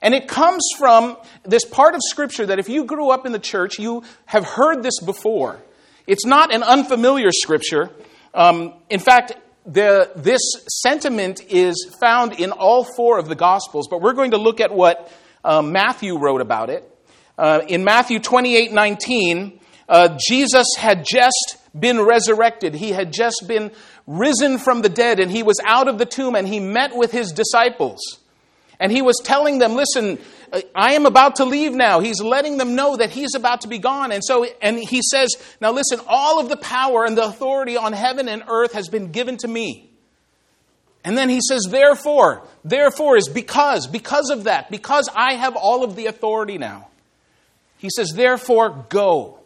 And 0.00 0.14
it 0.14 0.26
comes 0.26 0.62
from 0.78 1.16
this 1.44 1.64
part 1.64 1.94
of 1.94 2.00
scripture 2.02 2.46
that 2.46 2.58
if 2.58 2.68
you 2.68 2.84
grew 2.84 3.10
up 3.10 3.26
in 3.26 3.32
the 3.32 3.38
church, 3.38 3.78
you 3.78 4.04
have 4.26 4.44
heard 4.44 4.82
this 4.82 5.00
before. 5.00 5.62
It's 6.06 6.26
not 6.26 6.52
an 6.52 6.62
unfamiliar 6.62 7.30
scripture. 7.30 7.90
Um, 8.34 8.74
in 8.90 9.00
fact, 9.00 9.32
the, 9.66 10.10
this 10.16 10.40
sentiment 10.82 11.40
is 11.48 11.94
found 12.00 12.34
in 12.34 12.52
all 12.52 12.84
four 12.84 13.18
of 13.18 13.28
the 13.28 13.34
Gospels, 13.34 13.88
but 13.88 14.02
we're 14.02 14.12
going 14.12 14.32
to 14.32 14.38
look 14.38 14.60
at 14.60 14.74
what 14.74 15.10
uh, 15.42 15.62
Matthew 15.62 16.18
wrote 16.18 16.40
about 16.40 16.68
it. 16.68 16.90
Uh, 17.38 17.62
in 17.66 17.84
Matthew 17.84 18.18
28 18.18 18.72
19, 18.72 19.60
uh, 19.88 20.18
Jesus 20.28 20.66
had 20.76 21.04
just 21.04 21.56
been 21.78 22.00
resurrected. 22.00 22.74
He 22.74 22.90
had 22.90 23.12
just 23.12 23.44
been 23.48 23.72
risen 24.06 24.58
from 24.58 24.82
the 24.82 24.88
dead 24.88 25.20
and 25.20 25.30
he 25.30 25.42
was 25.42 25.60
out 25.64 25.88
of 25.88 25.98
the 25.98 26.06
tomb 26.06 26.34
and 26.34 26.46
he 26.46 26.60
met 26.60 26.94
with 26.94 27.10
his 27.10 27.32
disciples. 27.32 28.00
And 28.80 28.90
he 28.90 29.02
was 29.02 29.20
telling 29.22 29.58
them, 29.58 29.74
listen, 29.74 30.18
uh, 30.52 30.60
I 30.74 30.94
am 30.94 31.06
about 31.06 31.36
to 31.36 31.44
leave 31.44 31.72
now. 31.72 32.00
He's 32.00 32.20
letting 32.20 32.58
them 32.58 32.74
know 32.74 32.96
that 32.96 33.10
he's 33.10 33.34
about 33.34 33.62
to 33.62 33.68
be 33.68 33.78
gone. 33.78 34.10
And 34.12 34.22
so, 34.22 34.44
and 34.60 34.78
he 34.78 35.00
says, 35.02 35.30
now 35.60 35.72
listen, 35.72 36.00
all 36.06 36.40
of 36.40 36.48
the 36.48 36.56
power 36.56 37.04
and 37.04 37.16
the 37.16 37.24
authority 37.24 37.76
on 37.76 37.92
heaven 37.92 38.28
and 38.28 38.42
earth 38.48 38.72
has 38.72 38.88
been 38.88 39.12
given 39.12 39.36
to 39.38 39.48
me. 39.48 39.90
And 41.04 41.16
then 41.16 41.28
he 41.28 41.40
says, 41.46 41.68
therefore, 41.70 42.46
therefore 42.64 43.16
is 43.16 43.28
because, 43.28 43.86
because 43.86 44.30
of 44.30 44.44
that, 44.44 44.70
because 44.70 45.08
I 45.14 45.34
have 45.34 45.54
all 45.54 45.84
of 45.84 45.96
the 45.96 46.06
authority 46.06 46.58
now. 46.58 46.88
He 47.78 47.90
says, 47.90 48.12
therefore, 48.14 48.86
go. 48.88 49.38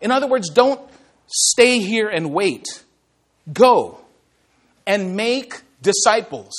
In 0.00 0.12
other 0.12 0.28
words, 0.28 0.50
don't 0.50 0.80
stay 1.26 1.80
here 1.80 2.08
and 2.08 2.32
wait. 2.32 2.64
Go 3.52 4.00
and 4.86 5.16
make 5.16 5.62
disciples. 5.82 6.52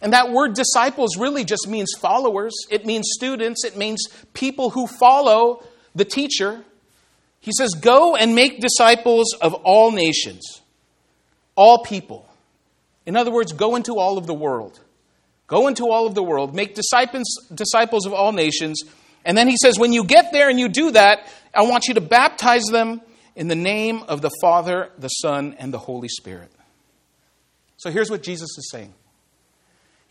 And 0.00 0.12
that 0.12 0.30
word 0.30 0.54
disciples 0.54 1.16
really 1.16 1.44
just 1.44 1.68
means 1.68 1.92
followers, 1.98 2.52
it 2.70 2.84
means 2.84 3.08
students, 3.12 3.64
it 3.64 3.76
means 3.76 4.08
people 4.34 4.70
who 4.70 4.86
follow 4.86 5.64
the 5.94 6.04
teacher. 6.04 6.64
He 7.40 7.52
says, 7.56 7.74
Go 7.74 8.16
and 8.16 8.34
make 8.34 8.60
disciples 8.60 9.34
of 9.40 9.54
all 9.54 9.92
nations, 9.92 10.60
all 11.54 11.84
people. 11.84 12.28
In 13.06 13.16
other 13.16 13.30
words, 13.30 13.52
go 13.52 13.76
into 13.76 13.98
all 13.98 14.18
of 14.18 14.26
the 14.26 14.34
world. 14.34 14.80
Go 15.46 15.68
into 15.68 15.90
all 15.90 16.06
of 16.06 16.14
the 16.14 16.22
world, 16.22 16.54
make 16.54 16.74
disciples, 16.74 17.26
disciples 17.54 18.06
of 18.06 18.14
all 18.14 18.32
nations, 18.32 18.80
And 19.24 19.36
then 19.36 19.48
he 19.48 19.56
says, 19.62 19.78
when 19.78 19.92
you 19.92 20.04
get 20.04 20.32
there 20.32 20.48
and 20.48 20.58
you 20.58 20.68
do 20.68 20.92
that, 20.92 21.30
I 21.54 21.62
want 21.62 21.88
you 21.88 21.94
to 21.94 22.00
baptize 22.00 22.64
them 22.64 23.02
in 23.34 23.48
the 23.48 23.54
name 23.54 24.02
of 24.08 24.20
the 24.20 24.30
Father, 24.40 24.90
the 24.98 25.08
Son, 25.08 25.54
and 25.58 25.72
the 25.72 25.78
Holy 25.78 26.08
Spirit. 26.08 26.50
So 27.76 27.90
here's 27.90 28.10
what 28.10 28.22
Jesus 28.22 28.50
is 28.58 28.68
saying 28.70 28.94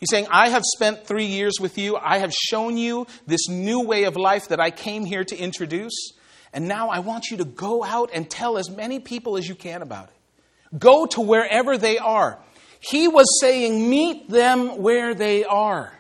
He's 0.01 0.09
saying, 0.09 0.25
I 0.31 0.49
have 0.49 0.63
spent 0.65 1.05
three 1.05 1.27
years 1.27 1.59
with 1.59 1.77
you. 1.77 1.95
I 1.95 2.17
have 2.17 2.33
shown 2.33 2.75
you 2.75 3.05
this 3.27 3.47
new 3.47 3.81
way 3.81 4.05
of 4.05 4.17
life 4.17 4.47
that 4.47 4.59
I 4.59 4.71
came 4.71 5.05
here 5.05 5.23
to 5.23 5.37
introduce. 5.37 6.13
And 6.53 6.67
now 6.67 6.89
I 6.89 6.99
want 6.99 7.29
you 7.29 7.37
to 7.37 7.45
go 7.45 7.83
out 7.83 8.09
and 8.11 8.27
tell 8.27 8.57
as 8.57 8.69
many 8.69 8.99
people 8.99 9.37
as 9.37 9.47
you 9.47 9.53
can 9.53 9.83
about 9.83 10.09
it. 10.09 10.79
Go 10.79 11.05
to 11.05 11.21
wherever 11.21 11.77
they 11.77 11.99
are. 11.99 12.39
He 12.79 13.07
was 13.07 13.39
saying, 13.39 13.87
meet 13.89 14.27
them 14.27 14.81
where 14.81 15.13
they 15.13 15.43
are, 15.43 15.93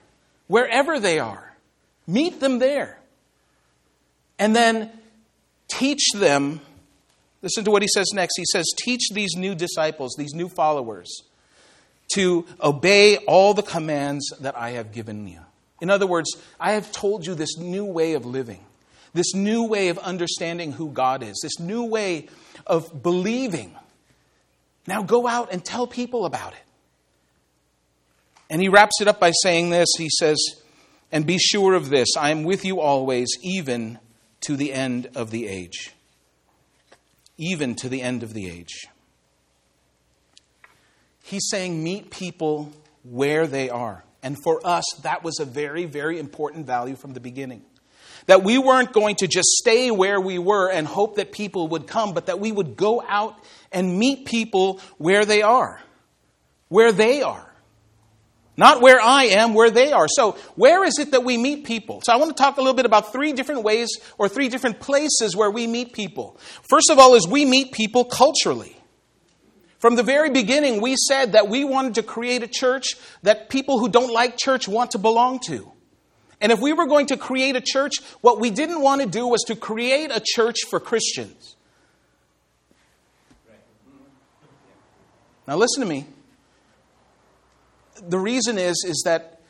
wherever 0.47 0.99
they 0.99 1.19
are. 1.19 1.55
Meet 2.07 2.39
them 2.39 2.57
there. 2.57 2.99
And 4.39 4.55
then 4.55 4.91
teach 5.67 6.11
them. 6.15 6.59
Listen 7.41 7.63
to 7.65 7.71
what 7.71 7.81
he 7.81 7.87
says 7.87 8.07
next. 8.13 8.37
He 8.37 8.45
says, 8.51 8.65
Teach 8.77 9.09
these 9.13 9.35
new 9.35 9.55
disciples, 9.55 10.15
these 10.17 10.33
new 10.33 10.49
followers 10.49 11.23
to 12.13 12.45
obey 12.61 13.17
all 13.17 13.53
the 13.53 13.63
commands 13.63 14.31
that 14.41 14.57
I 14.57 14.71
have 14.71 14.91
given 14.91 15.27
you. 15.27 15.39
In 15.81 15.89
other 15.89 16.05
words, 16.05 16.35
I 16.59 16.73
have 16.73 16.91
told 16.91 17.25
you 17.25 17.35
this 17.35 17.57
new 17.57 17.85
way 17.85 18.13
of 18.13 18.25
living, 18.25 18.63
this 19.13 19.33
new 19.33 19.63
way 19.63 19.87
of 19.89 19.97
understanding 19.97 20.73
who 20.73 20.91
God 20.91 21.23
is, 21.23 21.39
this 21.41 21.59
new 21.59 21.83
way 21.83 22.27
of 22.67 23.01
believing. 23.01 23.75
Now 24.87 25.01
go 25.03 25.27
out 25.27 25.51
and 25.51 25.63
tell 25.63 25.87
people 25.87 26.25
about 26.25 26.53
it. 26.53 26.63
And 28.49 28.61
he 28.61 28.67
wraps 28.67 28.99
it 28.99 29.07
up 29.07 29.19
by 29.19 29.31
saying 29.41 29.69
this 29.69 29.87
He 29.97 30.09
says, 30.09 30.37
And 31.11 31.25
be 31.25 31.37
sure 31.39 31.73
of 31.73 31.89
this, 31.89 32.09
I 32.17 32.31
am 32.31 32.43
with 32.43 32.65
you 32.65 32.81
always, 32.81 33.29
even 33.41 33.97
to 34.41 34.55
the 34.57 34.73
end 34.73 35.09
of 35.15 35.31
the 35.31 35.47
age. 35.47 35.93
Even 37.41 37.73
to 37.75 37.89
the 37.89 38.03
end 38.03 38.21
of 38.21 38.35
the 38.35 38.47
age. 38.47 38.85
He's 41.23 41.49
saying, 41.49 41.83
meet 41.83 42.11
people 42.11 42.71
where 43.03 43.47
they 43.47 43.69
are. 43.69 44.03
And 44.21 44.37
for 44.43 44.61
us, 44.63 44.85
that 45.01 45.23
was 45.23 45.39
a 45.39 45.45
very, 45.45 45.85
very 45.85 46.19
important 46.19 46.67
value 46.67 46.95
from 46.95 47.13
the 47.13 47.19
beginning. 47.19 47.63
That 48.27 48.43
we 48.43 48.59
weren't 48.59 48.93
going 48.93 49.15
to 49.15 49.27
just 49.27 49.47
stay 49.47 49.89
where 49.89 50.21
we 50.21 50.37
were 50.37 50.69
and 50.69 50.85
hope 50.85 51.15
that 51.15 51.31
people 51.31 51.69
would 51.69 51.87
come, 51.87 52.13
but 52.13 52.27
that 52.27 52.39
we 52.39 52.51
would 52.51 52.77
go 52.77 53.01
out 53.07 53.43
and 53.71 53.97
meet 53.97 54.25
people 54.25 54.79
where 54.99 55.25
they 55.25 55.41
are. 55.41 55.81
Where 56.67 56.91
they 56.91 57.23
are. 57.23 57.50
Not 58.61 58.79
where 58.79 59.01
I 59.01 59.23
am, 59.23 59.55
where 59.55 59.71
they 59.71 59.91
are. 59.91 60.07
So, 60.07 60.33
where 60.53 60.83
is 60.83 60.99
it 60.99 61.09
that 61.13 61.23
we 61.23 61.35
meet 61.35 61.63
people? 61.63 61.99
So, 62.03 62.13
I 62.13 62.17
want 62.17 62.37
to 62.37 62.39
talk 62.39 62.57
a 62.57 62.61
little 62.61 62.75
bit 62.75 62.85
about 62.85 63.11
three 63.11 63.33
different 63.33 63.63
ways 63.63 63.89
or 64.19 64.29
three 64.29 64.49
different 64.49 64.79
places 64.79 65.35
where 65.35 65.49
we 65.49 65.65
meet 65.65 65.93
people. 65.93 66.37
First 66.69 66.91
of 66.91 66.99
all, 66.99 67.15
is 67.15 67.27
we 67.27 67.43
meet 67.43 67.71
people 67.71 68.05
culturally. 68.05 68.77
From 69.79 69.95
the 69.95 70.03
very 70.03 70.29
beginning, 70.29 70.79
we 70.79 70.95
said 70.95 71.31
that 71.31 71.49
we 71.49 71.63
wanted 71.63 71.95
to 71.95 72.03
create 72.03 72.43
a 72.43 72.47
church 72.47 72.97
that 73.23 73.49
people 73.49 73.79
who 73.79 73.89
don't 73.89 74.13
like 74.13 74.37
church 74.37 74.67
want 74.67 74.91
to 74.91 74.99
belong 74.99 75.39
to. 75.47 75.71
And 76.39 76.51
if 76.51 76.59
we 76.59 76.71
were 76.71 76.85
going 76.85 77.07
to 77.07 77.17
create 77.17 77.55
a 77.55 77.61
church, 77.61 77.93
what 78.21 78.39
we 78.39 78.51
didn't 78.51 78.83
want 78.83 79.01
to 79.01 79.07
do 79.07 79.25
was 79.25 79.41
to 79.47 79.55
create 79.55 80.11
a 80.13 80.21
church 80.23 80.57
for 80.69 80.79
Christians. 80.79 81.55
Now, 85.47 85.57
listen 85.57 85.81
to 85.81 85.89
me. 85.89 86.05
The 88.07 88.19
reason 88.19 88.57
is, 88.57 88.83
is 88.87 89.03
that 89.05 89.41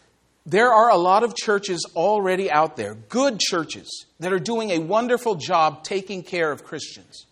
there 0.45 0.73
are 0.73 0.89
a 0.89 0.97
lot 0.97 1.23
of 1.23 1.35
churches 1.35 1.85
already 1.95 2.49
out 2.51 2.75
there, 2.75 2.95
good 2.95 3.39
churches, 3.39 4.05
that 4.19 4.33
are 4.33 4.39
doing 4.39 4.71
a 4.71 4.79
wonderful 4.79 5.35
job 5.35 5.83
taking 5.83 6.23
care 6.23 6.51
of 6.51 6.63
Christians. 6.63 7.27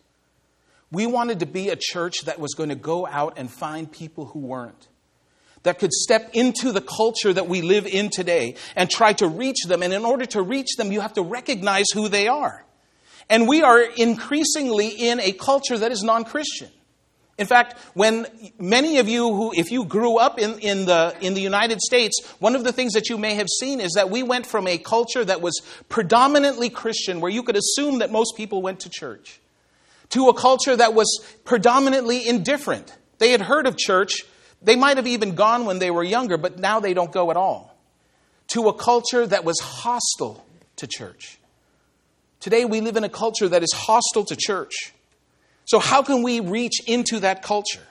We 0.92 1.06
wanted 1.06 1.40
to 1.40 1.46
be 1.46 1.70
a 1.70 1.76
church 1.76 2.22
that 2.26 2.40
was 2.40 2.54
going 2.54 2.70
to 2.70 2.76
go 2.76 3.08
out 3.08 3.38
and 3.38 3.50
find 3.50 3.92
people 3.92 4.26
who 4.26 4.40
weren't. 4.40 4.88
That 5.64 5.80
could 5.80 5.92
step 5.92 6.32
into 6.34 6.72
the 6.72 6.82
culture 6.82 7.34
that 7.34 7.48
we 7.48 7.62
live 7.62 7.86
in 7.86 8.10
today 8.10 8.56
and 8.76 8.90
try 8.90 9.14
to 9.14 9.28
reach 9.28 9.66
them. 9.68 9.84
And 9.84 9.94
in 9.94 10.06
order 10.06 10.26
to 10.28 10.42
reach 10.42 10.78
them, 10.78 10.92
you 10.92 11.02
have 11.02 11.14
to 11.14 11.22
recognize 11.22 11.86
who 11.94 12.08
they 12.08 12.28
are. 12.28 12.66
And 13.30 13.48
we 13.48 13.62
are 13.62 13.82
increasingly 13.82 14.88
in 14.88 15.20
a 15.20 15.34
culture 15.34 15.78
that 15.78 15.92
is 15.92 16.02
non 16.02 16.24
Christian. 16.24 16.70
In 17.40 17.48
fact, 17.48 17.80
when 17.94 18.28
many 18.60 18.98
of 18.98 19.08
you 19.08 19.34
who, 19.34 19.54
if 19.56 19.72
you 19.72 19.86
grew 19.86 20.18
up 20.18 20.40
in, 20.40 20.60
in, 20.60 20.84
the, 20.84 21.16
in 21.22 21.36
the 21.36 21.42
United 21.42 21.80
States, 21.80 22.20
one 22.40 22.54
of 22.54 22.66
the 22.66 22.74
things 22.74 22.92
that 22.94 23.08
you 23.08 23.18
may 23.18 23.36
have 23.36 23.48
seen 23.48 23.80
is 23.80 23.94
that 23.94 24.10
we 24.10 24.24
went 24.24 24.46
from 24.46 24.68
a 24.68 24.78
culture 24.78 25.24
that 25.24 25.40
was 25.40 25.62
predominantly 25.88 26.70
Christian, 26.70 27.22
where 27.22 27.32
you 27.32 27.42
could 27.42 27.56
assume 27.56 28.00
that 28.00 28.12
most 28.12 28.36
people 28.36 28.62
went 28.62 28.82
to 28.82 28.90
church, 28.90 29.40
to 30.10 30.28
a 30.28 30.34
culture 30.34 30.76
that 30.76 30.94
was 30.94 31.26
predominantly 31.46 32.28
indifferent. 32.28 32.94
They 33.20 33.32
had 33.32 33.42
heard 33.42 33.68
of 33.68 33.78
church. 33.78 34.26
They 34.62 34.76
might 34.76 34.98
have 34.98 35.08
even 35.08 35.36
gone 35.36 35.64
when 35.64 35.80
they 35.80 35.92
were 35.92 36.04
younger, 36.04 36.38
but 36.38 36.60
now 36.60 36.82
they 36.82 36.94
don't 36.94 37.14
go 37.14 37.32
at 37.32 37.38
all. 37.38 37.74
To 38.50 38.68
a 38.68 38.74
culture 38.74 39.26
that 39.26 39.46
was 39.46 39.58
hostile 39.62 40.46
to 40.76 40.88
church. 40.88 41.38
Today 42.42 42.66
we 42.66 42.82
live 42.82 42.98
in 42.98 43.06
a 43.06 43.10
culture 43.10 43.48
that 43.48 43.64
is 43.64 43.72
hostile 43.74 44.26
to 44.26 44.36
church. 44.36 44.92
So, 45.70 45.78
how 45.78 46.02
can 46.02 46.24
we 46.24 46.40
reach 46.40 46.82
into 46.88 47.20
that 47.20 47.44
culture? 47.44 47.86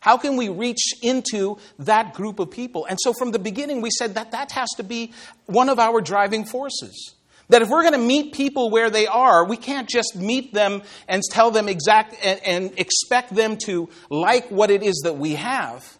How 0.00 0.18
can 0.18 0.36
we 0.36 0.50
reach 0.50 0.92
into 1.00 1.56
that 1.78 2.12
group 2.12 2.38
of 2.38 2.50
people? 2.50 2.84
And 2.84 2.98
so, 3.00 3.14
from 3.14 3.30
the 3.30 3.38
beginning, 3.38 3.80
we 3.80 3.88
said 3.88 4.16
that 4.16 4.32
that 4.32 4.52
has 4.52 4.68
to 4.76 4.82
be 4.82 5.14
one 5.46 5.70
of 5.70 5.78
our 5.78 6.02
driving 6.02 6.44
forces. 6.44 7.14
That 7.48 7.62
if 7.62 7.70
we're 7.70 7.84
going 7.84 7.94
to 7.94 8.06
meet 8.06 8.34
people 8.34 8.68
where 8.68 8.90
they 8.90 9.06
are, 9.06 9.46
we 9.46 9.56
can't 9.56 9.88
just 9.88 10.14
meet 10.14 10.52
them 10.52 10.82
and 11.08 11.22
tell 11.22 11.50
them 11.50 11.70
exact 11.70 12.16
and, 12.22 12.38
and 12.44 12.78
expect 12.78 13.34
them 13.34 13.56
to 13.64 13.88
like 14.10 14.50
what 14.50 14.70
it 14.70 14.82
is 14.82 15.00
that 15.04 15.16
we 15.16 15.36
have. 15.36 15.98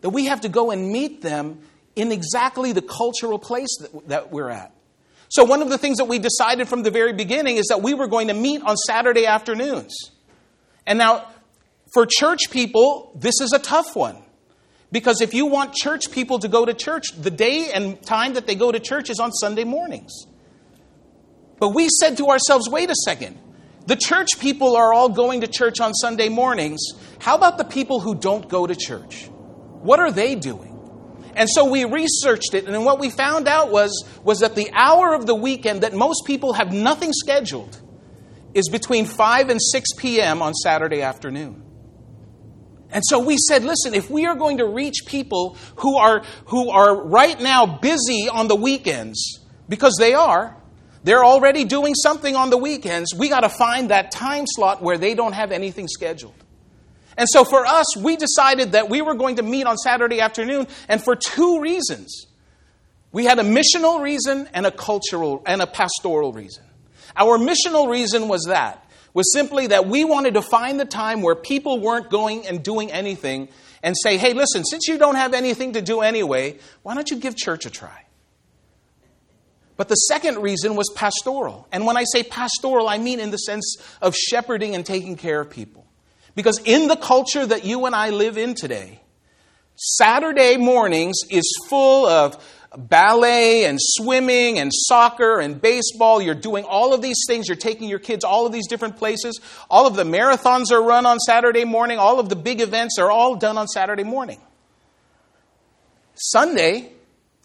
That 0.00 0.10
we 0.10 0.24
have 0.24 0.40
to 0.40 0.48
go 0.48 0.72
and 0.72 0.90
meet 0.90 1.22
them 1.22 1.60
in 1.94 2.10
exactly 2.10 2.72
the 2.72 2.82
cultural 2.82 3.38
place 3.38 3.78
that, 3.78 4.08
that 4.08 4.32
we're 4.32 4.50
at. 4.50 4.74
So, 5.28 5.44
one 5.44 5.62
of 5.62 5.68
the 5.68 5.78
things 5.78 5.98
that 5.98 6.06
we 6.06 6.18
decided 6.18 6.66
from 6.66 6.82
the 6.82 6.90
very 6.90 7.12
beginning 7.12 7.58
is 7.58 7.66
that 7.66 7.80
we 7.80 7.94
were 7.94 8.08
going 8.08 8.26
to 8.26 8.34
meet 8.34 8.60
on 8.62 8.76
Saturday 8.76 9.24
afternoons. 9.24 10.10
And 10.88 10.98
now, 10.98 11.28
for 11.92 12.06
church 12.06 12.50
people, 12.50 13.12
this 13.14 13.42
is 13.42 13.52
a 13.52 13.58
tough 13.58 13.94
one. 13.94 14.16
Because 14.90 15.20
if 15.20 15.34
you 15.34 15.44
want 15.44 15.74
church 15.74 16.10
people 16.10 16.38
to 16.38 16.48
go 16.48 16.64
to 16.64 16.72
church, 16.72 17.08
the 17.12 17.30
day 17.30 17.70
and 17.72 18.02
time 18.02 18.32
that 18.34 18.46
they 18.46 18.54
go 18.54 18.72
to 18.72 18.80
church 18.80 19.10
is 19.10 19.20
on 19.20 19.30
Sunday 19.32 19.64
mornings. 19.64 20.26
But 21.60 21.74
we 21.74 21.90
said 21.90 22.16
to 22.16 22.28
ourselves, 22.28 22.70
wait 22.70 22.88
a 22.88 22.94
second. 23.04 23.38
The 23.86 23.96
church 23.96 24.40
people 24.40 24.76
are 24.76 24.94
all 24.94 25.10
going 25.10 25.42
to 25.42 25.46
church 25.46 25.78
on 25.78 25.92
Sunday 25.92 26.30
mornings. 26.30 26.80
How 27.18 27.36
about 27.36 27.58
the 27.58 27.64
people 27.64 28.00
who 28.00 28.14
don't 28.14 28.48
go 28.48 28.66
to 28.66 28.74
church? 28.74 29.26
What 29.82 30.00
are 30.00 30.10
they 30.10 30.36
doing? 30.36 30.74
And 31.34 31.50
so 31.50 31.66
we 31.70 31.84
researched 31.84 32.54
it, 32.54 32.66
and 32.66 32.84
what 32.84 32.98
we 32.98 33.10
found 33.10 33.46
out 33.46 33.70
was, 33.70 34.08
was 34.24 34.40
that 34.40 34.54
the 34.54 34.70
hour 34.72 35.14
of 35.14 35.26
the 35.26 35.34
weekend 35.34 35.82
that 35.82 35.92
most 35.92 36.24
people 36.24 36.54
have 36.54 36.72
nothing 36.72 37.12
scheduled 37.12 37.78
is 38.54 38.68
between 38.68 39.06
5 39.06 39.50
and 39.50 39.60
6 39.60 39.88
p.m. 39.96 40.42
on 40.42 40.54
Saturday 40.54 41.02
afternoon. 41.02 41.62
And 42.90 43.02
so 43.06 43.18
we 43.18 43.36
said, 43.36 43.64
listen, 43.64 43.94
if 43.94 44.10
we 44.10 44.26
are 44.26 44.34
going 44.34 44.58
to 44.58 44.66
reach 44.66 45.04
people 45.06 45.56
who 45.76 45.98
are, 45.98 46.22
who 46.46 46.70
are 46.70 47.06
right 47.06 47.38
now 47.40 47.66
busy 47.66 48.28
on 48.30 48.48
the 48.48 48.56
weekends, 48.56 49.40
because 49.68 49.96
they 49.98 50.14
are, 50.14 50.56
they're 51.04 51.24
already 51.24 51.64
doing 51.64 51.94
something 51.94 52.34
on 52.34 52.50
the 52.50 52.56
weekends. 52.56 53.14
We 53.14 53.28
got 53.28 53.40
to 53.40 53.48
find 53.48 53.90
that 53.90 54.10
time 54.10 54.44
slot 54.46 54.82
where 54.82 54.98
they 54.98 55.14
don't 55.14 55.34
have 55.34 55.52
anything 55.52 55.86
scheduled. 55.86 56.34
And 57.16 57.28
so 57.30 57.44
for 57.44 57.66
us, 57.66 57.96
we 57.96 58.16
decided 58.16 58.72
that 58.72 58.88
we 58.88 59.02
were 59.02 59.14
going 59.14 59.36
to 59.36 59.42
meet 59.42 59.66
on 59.66 59.76
Saturday 59.76 60.20
afternoon, 60.20 60.66
and 60.88 61.02
for 61.02 61.16
two 61.16 61.60
reasons. 61.60 62.26
We 63.10 63.24
had 63.24 63.38
a 63.38 63.42
missional 63.42 64.02
reason 64.02 64.48
and 64.52 64.66
a 64.66 64.70
cultural 64.70 65.42
and 65.46 65.62
a 65.62 65.66
pastoral 65.66 66.32
reason. 66.32 66.64
Our 67.18 67.38
missional 67.38 67.88
reason 67.88 68.28
was 68.28 68.44
that 68.44 68.84
was 69.12 69.32
simply 69.32 69.66
that 69.66 69.86
we 69.86 70.04
wanted 70.04 70.34
to 70.34 70.42
find 70.42 70.78
the 70.78 70.84
time 70.84 71.22
where 71.22 71.34
people 71.34 71.80
weren't 71.80 72.08
going 72.08 72.46
and 72.46 72.62
doing 72.62 72.92
anything 72.92 73.48
and 73.82 73.96
say, 74.00 74.16
"Hey, 74.16 74.32
listen, 74.32 74.64
since 74.64 74.86
you 74.86 74.96
don't 74.96 75.16
have 75.16 75.34
anything 75.34 75.72
to 75.72 75.82
do 75.82 76.00
anyway, 76.00 76.58
why 76.82 76.94
don't 76.94 77.10
you 77.10 77.16
give 77.16 77.36
church 77.36 77.66
a 77.66 77.70
try?" 77.70 78.04
But 79.76 79.88
the 79.88 79.94
second 79.94 80.38
reason 80.38 80.76
was 80.76 80.90
pastoral. 80.94 81.66
And 81.72 81.86
when 81.86 81.96
I 81.96 82.04
say 82.12 82.22
pastoral, 82.22 82.88
I 82.88 82.98
mean 82.98 83.20
in 83.20 83.30
the 83.30 83.38
sense 83.38 83.76
of 84.02 84.14
shepherding 84.14 84.74
and 84.74 84.84
taking 84.84 85.16
care 85.16 85.40
of 85.40 85.50
people. 85.50 85.86
Because 86.34 86.60
in 86.64 86.88
the 86.88 86.96
culture 86.96 87.46
that 87.46 87.64
you 87.64 87.86
and 87.86 87.94
I 87.94 88.10
live 88.10 88.38
in 88.38 88.54
today, 88.54 89.00
Saturday 89.76 90.56
mornings 90.56 91.16
is 91.30 91.44
full 91.68 92.06
of 92.06 92.44
ballet 92.76 93.64
and 93.64 93.78
swimming 93.80 94.58
and 94.58 94.70
soccer 94.72 95.38
and 95.38 95.60
baseball. 95.60 96.20
You're 96.20 96.34
doing 96.34 96.64
all 96.64 96.92
of 96.92 97.02
these 97.02 97.24
things. 97.26 97.48
You're 97.48 97.56
taking 97.56 97.88
your 97.88 97.98
kids 97.98 98.24
all 98.24 98.46
of 98.46 98.52
these 98.52 98.66
different 98.66 98.96
places. 98.96 99.40
All 99.70 99.86
of 99.86 99.94
the 99.94 100.04
marathons 100.04 100.70
are 100.70 100.82
run 100.82 101.06
on 101.06 101.18
Saturday 101.18 101.64
morning. 101.64 101.98
All 101.98 102.20
of 102.20 102.28
the 102.28 102.36
big 102.36 102.60
events 102.60 102.98
are 102.98 103.10
all 103.10 103.36
done 103.36 103.56
on 103.58 103.66
Saturday 103.68 104.04
morning. 104.04 104.40
Sunday 106.14 106.92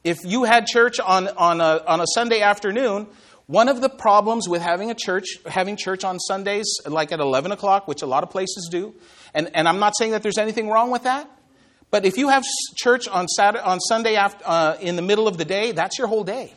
if 0.04 0.18
you 0.26 0.44
had 0.44 0.66
church 0.68 1.00
on, 1.00 1.30
on, 1.30 1.62
a, 1.62 1.82
on 1.88 2.02
a 2.02 2.06
Sunday 2.14 2.42
afternoon, 2.42 3.08
One 3.48 3.68
of 3.68 3.82
the 3.82 3.90
problems 3.90 4.48
with 4.48 4.62
having 4.62 4.90
a 4.90 4.96
church, 4.96 5.26
having 5.46 5.76
church 5.76 6.04
on 6.06 6.18
Sundays, 6.20 6.66
like 6.86 7.12
at 7.12 7.20
11 7.20 7.52
o'clock, 7.52 7.88
which 7.88 8.02
a 8.02 8.06
lot 8.06 8.24
of 8.24 8.30
places 8.30 8.70
do, 8.72 8.96
and, 9.34 9.52
and 9.54 9.68
I'm 9.68 9.80
not 9.80 9.94
saying 9.98 10.12
that 10.12 10.24
there's 10.24 10.38
anything 10.38 10.70
wrong 10.70 10.92
with 10.92 11.04
that, 11.04 11.30
but 11.94 12.08
if 12.08 12.18
you 12.18 12.30
have 12.30 12.44
church 12.76 13.08
on, 13.08 13.28
Saturday, 13.28 13.64
on 13.64 13.80
Sunday 13.80 14.16
after, 14.16 14.44
uh, 14.48 14.78
in 14.82 14.96
the 14.96 15.04
middle 15.04 15.28
of 15.28 15.38
the 15.38 15.46
day, 15.46 15.74
that's 15.74 16.00
your 16.00 16.08
whole 16.08 16.24
day. 16.24 16.52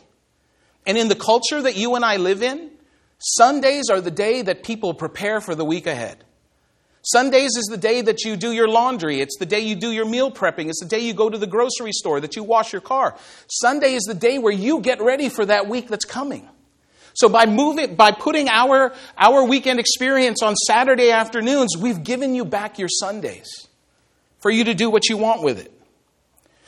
And 0.87 0.97
in 0.97 1.09
the 1.09 1.15
culture 1.15 1.61
that 1.61 1.77
you 1.77 1.93
and 1.93 2.03
I 2.03 2.17
live 2.17 2.41
in, 2.41 2.71
Sundays 3.19 3.91
are 3.91 4.01
the 4.01 4.09
day 4.09 4.41
that 4.41 4.63
people 4.63 4.95
prepare 4.95 5.39
for 5.39 5.53
the 5.53 5.63
week 5.63 5.85
ahead. 5.85 6.23
Sundays 7.03 7.55
is 7.55 7.67
the 7.69 7.77
day 7.77 8.01
that 8.01 8.25
you 8.25 8.35
do 8.35 8.51
your 8.51 8.67
laundry. 8.67 9.21
It's 9.21 9.37
the 9.37 9.45
day 9.45 9.59
you 9.59 9.75
do 9.75 9.91
your 9.91 10.05
meal 10.05 10.31
prepping. 10.31 10.69
It's 10.69 10.79
the 10.81 10.89
day 10.89 11.01
you 11.01 11.13
go 11.13 11.29
to 11.29 11.37
the 11.37 11.45
grocery 11.45 11.91
store, 11.91 12.19
that 12.19 12.35
you 12.35 12.43
wash 12.43 12.73
your 12.73 12.81
car. 12.81 13.15
Sunday 13.45 13.93
is 13.93 14.05
the 14.05 14.15
day 14.15 14.39
where 14.39 14.51
you 14.51 14.81
get 14.81 14.99
ready 15.01 15.29
for 15.29 15.45
that 15.45 15.69
week 15.69 15.87
that's 15.87 16.05
coming. 16.05 16.49
So 17.13 17.29
by 17.29 17.45
moving, 17.45 17.93
by 17.93 18.09
putting 18.09 18.49
our, 18.49 18.91
our 19.15 19.43
weekend 19.43 19.79
experience 19.79 20.41
on 20.41 20.55
Saturday 20.55 21.11
afternoons, 21.11 21.77
we've 21.77 22.01
given 22.01 22.33
you 22.33 22.43
back 22.43 22.79
your 22.79 22.89
Sundays 22.89 23.67
for 24.39 24.51
you 24.51 24.65
to 24.65 24.73
do 24.73 24.89
what 24.89 25.09
you 25.09 25.17
want 25.17 25.43
with 25.43 25.59
it. 25.59 25.71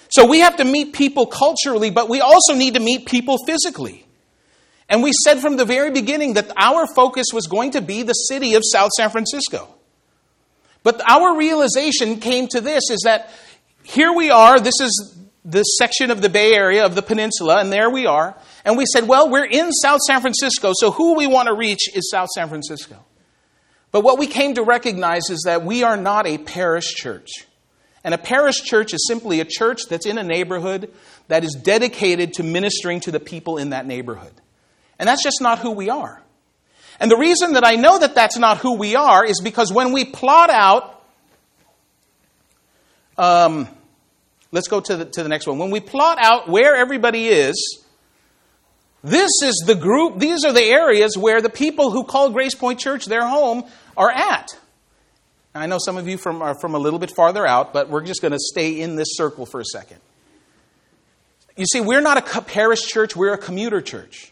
So 0.10 0.26
we 0.26 0.40
have 0.40 0.58
to 0.58 0.66
meet 0.66 0.94
people 0.94 1.28
culturally, 1.28 1.92
but 1.92 2.10
we 2.10 2.20
also 2.22 2.56
need 2.56 2.74
to 2.74 2.80
meet 2.80 3.06
people 3.06 3.38
physically. 3.46 4.06
And 4.90 5.04
we 5.04 5.12
said 5.24 5.40
from 5.40 5.56
the 5.56 5.66
very 5.66 5.92
beginning 5.92 6.34
that 6.34 6.52
our 6.58 6.88
focus 6.96 7.28
was 7.32 7.46
going 7.46 7.72
to 7.72 7.82
be 7.82 8.02
the 8.02 8.14
city 8.14 8.56
of 8.56 8.64
South 8.66 8.90
San 8.98 9.12
Francisco. 9.12 9.68
But 10.82 11.02
our 11.08 11.38
realization 11.38 12.20
came 12.20 12.48
to 12.48 12.62
this 12.62 12.90
is 12.90 13.02
that 13.04 13.30
here 13.84 14.12
we 14.12 14.32
are, 14.32 14.60
this 14.60 14.80
is 14.82 15.16
the 15.46 15.64
section 15.64 16.10
of 16.10 16.22
the 16.22 16.30
Bay 16.30 16.54
Area 16.54 16.86
of 16.86 16.96
the 16.96 17.02
peninsula, 17.04 17.60
and 17.60 17.72
there 17.72 17.90
we 17.90 18.08
are. 18.08 18.36
And 18.66 18.78
we 18.78 18.86
said, 18.92 19.08
well, 19.08 19.30
we're 19.30 19.46
in 19.46 19.72
South 19.72 20.00
San 20.02 20.22
Francisco, 20.22 20.74
so 20.76 20.92
who 20.92 21.16
we 21.16 21.28
want 21.28 21.48
to 21.48 21.54
reach 21.54 21.96
is 21.96 22.10
South 22.10 22.30
San 22.30 22.50
Francisco. 22.50 22.98
But 23.92 24.02
what 24.02 24.18
we 24.18 24.28
came 24.28 24.56
to 24.56 24.64
recognize 24.64 25.30
is 25.30 25.44
that 25.46 25.64
we 25.64 25.84
are 25.84 25.98
not 25.98 26.28
a 26.28 26.38
parish 26.40 26.94
church. 26.96 27.30
And 28.04 28.14
a 28.14 28.18
parish 28.18 28.62
church 28.62 28.94
is 28.94 29.06
simply 29.08 29.42
a 29.42 29.46
church 29.46 29.82
that's 29.90 30.06
in 30.06 30.18
a 30.18 30.24
neighborhood 30.24 30.94
that 31.28 31.44
is 31.44 31.56
dedicated 31.56 32.34
to 32.34 32.44
ministering 32.44 33.02
to 33.02 33.12
the 33.12 33.20
people 33.20 33.58
in 33.58 33.72
that 33.72 33.86
neighborhood. 33.86 34.32
And 34.98 35.08
that's 35.08 35.24
just 35.24 35.42
not 35.42 35.60
who 35.60 35.72
we 35.72 35.90
are. 35.90 36.22
And 37.00 37.10
the 37.10 37.18
reason 37.18 37.54
that 37.54 37.66
I 37.66 37.76
know 37.76 38.00
that 38.00 38.16
that's 38.16 38.38
not 38.38 38.58
who 38.58 38.76
we 38.76 38.96
are 38.96 39.26
is 39.26 39.40
because 39.42 39.72
when 39.72 39.94
we 39.94 40.06
plot 40.06 40.50
out, 40.50 41.04
um, 43.18 43.68
let's 44.52 44.68
go 44.68 44.82
to 44.82 44.98
the, 44.98 45.06
to 45.06 45.24
the 45.24 45.30
next 45.30 45.48
one. 45.48 45.58
When 45.58 45.72
we 45.72 45.80
plot 45.80 46.18
out 46.22 46.50
where 46.50 46.76
everybody 46.76 47.28
is, 47.28 47.84
this 49.04 49.32
is 49.44 49.64
the 49.66 49.76
group, 49.76 50.20
these 50.20 50.44
are 50.44 50.52
the 50.52 50.64
areas 50.64 51.18
where 51.18 51.42
the 51.42 51.50
people 51.50 51.92
who 51.92 52.04
call 52.04 52.32
Gracepoint 52.32 52.80
Church 52.80 53.06
their 53.06 53.26
home 53.26 53.64
are 53.96 54.12
at. 54.12 54.50
I 55.62 55.66
know 55.66 55.78
some 55.84 55.98
of 55.98 56.08
you 56.08 56.18
from, 56.18 56.42
are 56.42 56.60
from 56.60 56.76
a 56.76 56.80
little 56.80 57.00
bit 57.00 57.12
farther 57.16 57.46
out, 57.46 57.74
but 57.74 57.90
we're 57.90 58.04
just 58.04 58.22
going 58.22 58.32
to 58.32 58.40
stay 58.40 58.80
in 58.80 58.96
this 58.96 59.10
circle 59.12 59.46
for 59.46 59.60
a 59.60 59.66
second. 59.66 60.00
You 61.58 61.66
see, 61.66 61.82
we're 61.82 62.02
not 62.02 62.18
a 62.18 62.42
parish 62.42 62.82
church, 62.82 63.16
we're 63.16 63.34
a 63.34 63.38
commuter 63.38 63.82
church. 63.82 64.32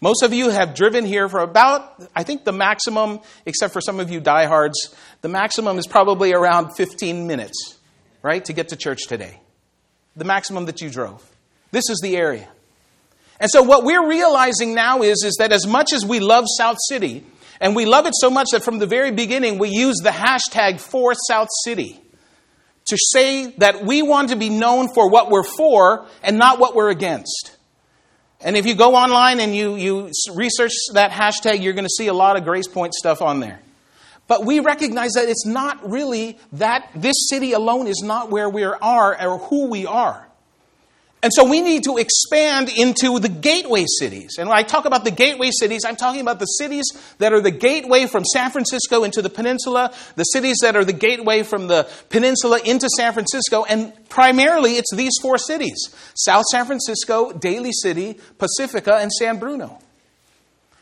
Most 0.00 0.22
of 0.22 0.32
you 0.32 0.50
have 0.50 0.74
driven 0.74 1.04
here 1.04 1.28
for 1.28 1.40
about, 1.40 2.02
I 2.14 2.24
think 2.24 2.44
the 2.44 2.52
maximum, 2.52 3.20
except 3.46 3.72
for 3.72 3.80
some 3.80 4.00
of 4.00 4.10
you 4.10 4.20
diehards, 4.20 4.94
the 5.20 5.28
maximum 5.28 5.78
is 5.78 5.86
probably 5.86 6.32
around 6.32 6.74
15 6.76 7.26
minutes, 7.26 7.78
right, 8.22 8.44
to 8.44 8.52
get 8.52 8.68
to 8.70 8.76
church 8.76 9.06
today. 9.06 9.40
The 10.16 10.24
maximum 10.24 10.66
that 10.66 10.80
you 10.80 10.90
drove. 10.90 11.24
This 11.70 11.88
is 11.88 12.00
the 12.02 12.16
area. 12.16 12.48
And 13.38 13.50
so 13.50 13.62
what 13.62 13.84
we're 13.84 14.08
realizing 14.08 14.74
now 14.74 15.02
is, 15.02 15.24
is 15.24 15.36
that 15.38 15.52
as 15.52 15.66
much 15.66 15.92
as 15.92 16.04
we 16.04 16.20
love 16.20 16.46
South 16.58 16.78
City, 16.88 17.24
and 17.62 17.76
we 17.76 17.86
love 17.86 18.06
it 18.06 18.14
so 18.16 18.28
much 18.28 18.48
that 18.52 18.64
from 18.64 18.80
the 18.80 18.88
very 18.88 19.12
beginning 19.12 19.56
we 19.56 19.68
use 19.68 19.98
the 20.02 20.10
hashtag 20.10 20.80
for 20.80 21.14
South 21.14 21.46
City 21.64 21.98
to 22.86 22.96
say 22.98 23.46
that 23.58 23.84
we 23.84 24.02
want 24.02 24.30
to 24.30 24.36
be 24.36 24.50
known 24.50 24.92
for 24.92 25.08
what 25.08 25.30
we're 25.30 25.44
for 25.44 26.04
and 26.24 26.36
not 26.36 26.58
what 26.58 26.74
we're 26.74 26.90
against. 26.90 27.56
And 28.40 28.56
if 28.56 28.66
you 28.66 28.74
go 28.74 28.96
online 28.96 29.38
and 29.38 29.54
you, 29.54 29.76
you 29.76 30.10
research 30.34 30.72
that 30.94 31.12
hashtag, 31.12 31.62
you're 31.62 31.72
going 31.72 31.84
to 31.84 31.96
see 31.96 32.08
a 32.08 32.12
lot 32.12 32.36
of 32.36 32.42
Gracepoint 32.42 32.90
stuff 32.94 33.22
on 33.22 33.38
there. 33.38 33.60
But 34.26 34.44
we 34.44 34.58
recognize 34.58 35.12
that 35.12 35.28
it's 35.28 35.46
not 35.46 35.88
really 35.88 36.40
that 36.54 36.90
this 36.96 37.28
city 37.28 37.52
alone 37.52 37.86
is 37.86 38.02
not 38.02 38.28
where 38.28 38.50
we 38.50 38.64
are 38.64 39.24
or 39.24 39.38
who 39.38 39.68
we 39.68 39.86
are. 39.86 40.28
And 41.22 41.32
so 41.32 41.48
we 41.48 41.60
need 41.60 41.84
to 41.84 41.98
expand 41.98 42.68
into 42.68 43.20
the 43.20 43.28
gateway 43.28 43.84
cities. 44.00 44.38
And 44.38 44.48
when 44.48 44.58
I 44.58 44.64
talk 44.64 44.86
about 44.86 45.04
the 45.04 45.12
gateway 45.12 45.50
cities, 45.52 45.82
I'm 45.86 45.94
talking 45.94 46.20
about 46.20 46.40
the 46.40 46.46
cities 46.46 46.84
that 47.18 47.32
are 47.32 47.40
the 47.40 47.52
gateway 47.52 48.06
from 48.06 48.24
San 48.24 48.50
Francisco 48.50 49.04
into 49.04 49.22
the 49.22 49.30
peninsula, 49.30 49.94
the 50.16 50.24
cities 50.24 50.56
that 50.62 50.74
are 50.74 50.84
the 50.84 50.92
gateway 50.92 51.44
from 51.44 51.68
the 51.68 51.88
peninsula 52.08 52.60
into 52.64 52.88
San 52.96 53.12
Francisco, 53.12 53.64
and 53.64 53.92
primarily 54.08 54.72
it's 54.72 54.92
these 54.94 55.12
four 55.22 55.38
cities 55.38 55.94
South 56.14 56.44
San 56.50 56.66
Francisco, 56.66 57.32
Daly 57.32 57.70
City, 57.72 58.18
Pacifica, 58.38 58.96
and 58.96 59.12
San 59.12 59.38
Bruno. 59.38 59.78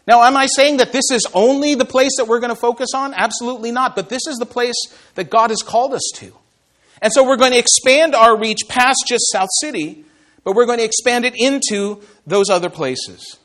Now, 0.06 0.22
am 0.22 0.38
I 0.38 0.46
saying 0.46 0.78
that 0.78 0.90
this 0.90 1.10
is 1.10 1.26
only 1.34 1.74
the 1.74 1.84
place 1.84 2.12
that 2.16 2.26
we're 2.26 2.40
going 2.40 2.54
to 2.54 2.60
focus 2.60 2.94
on? 2.94 3.12
Absolutely 3.12 3.72
not. 3.72 3.94
But 3.94 4.08
this 4.08 4.26
is 4.26 4.38
the 4.38 4.46
place 4.46 4.74
that 5.16 5.28
God 5.28 5.50
has 5.50 5.62
called 5.62 5.92
us 5.92 6.10
to. 6.16 6.32
And 7.02 7.12
so 7.12 7.24
we're 7.24 7.36
going 7.36 7.52
to 7.52 7.58
expand 7.58 8.14
our 8.14 8.36
reach 8.36 8.62
past 8.68 9.04
just 9.06 9.30
South 9.30 9.50
City 9.60 10.04
but 10.44 10.54
we're 10.54 10.66
going 10.66 10.78
to 10.78 10.84
expand 10.84 11.24
it 11.24 11.34
into 11.36 12.00
those 12.26 12.48
other 12.50 12.70
places. 12.70 13.38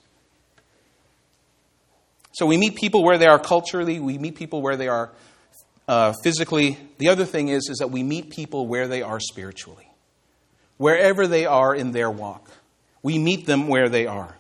So 2.33 2.45
we 2.45 2.57
meet 2.57 2.75
people 2.75 3.03
where 3.03 3.17
they 3.17 3.27
are 3.27 3.39
culturally, 3.39 3.99
we 3.99 4.17
meet 4.17 4.35
people 4.35 4.61
where 4.61 4.75
they 4.75 4.87
are 4.87 5.11
uh, 5.87 6.13
physically. 6.23 6.77
The 6.97 7.09
other 7.09 7.25
thing 7.25 7.47
is, 7.49 7.69
is 7.69 7.77
that 7.77 7.91
we 7.91 8.03
meet 8.03 8.29
people 8.29 8.67
where 8.67 8.87
they 8.87 9.01
are 9.01 9.19
spiritually. 9.19 9.89
Wherever 10.77 11.27
they 11.27 11.45
are 11.45 11.73
in 11.73 11.91
their 11.91 12.11
walk, 12.11 12.49
we 13.01 13.17
meet 13.19 13.45
them 13.45 13.67
where 13.67 13.87
they 13.87 14.05
are. 14.05 14.35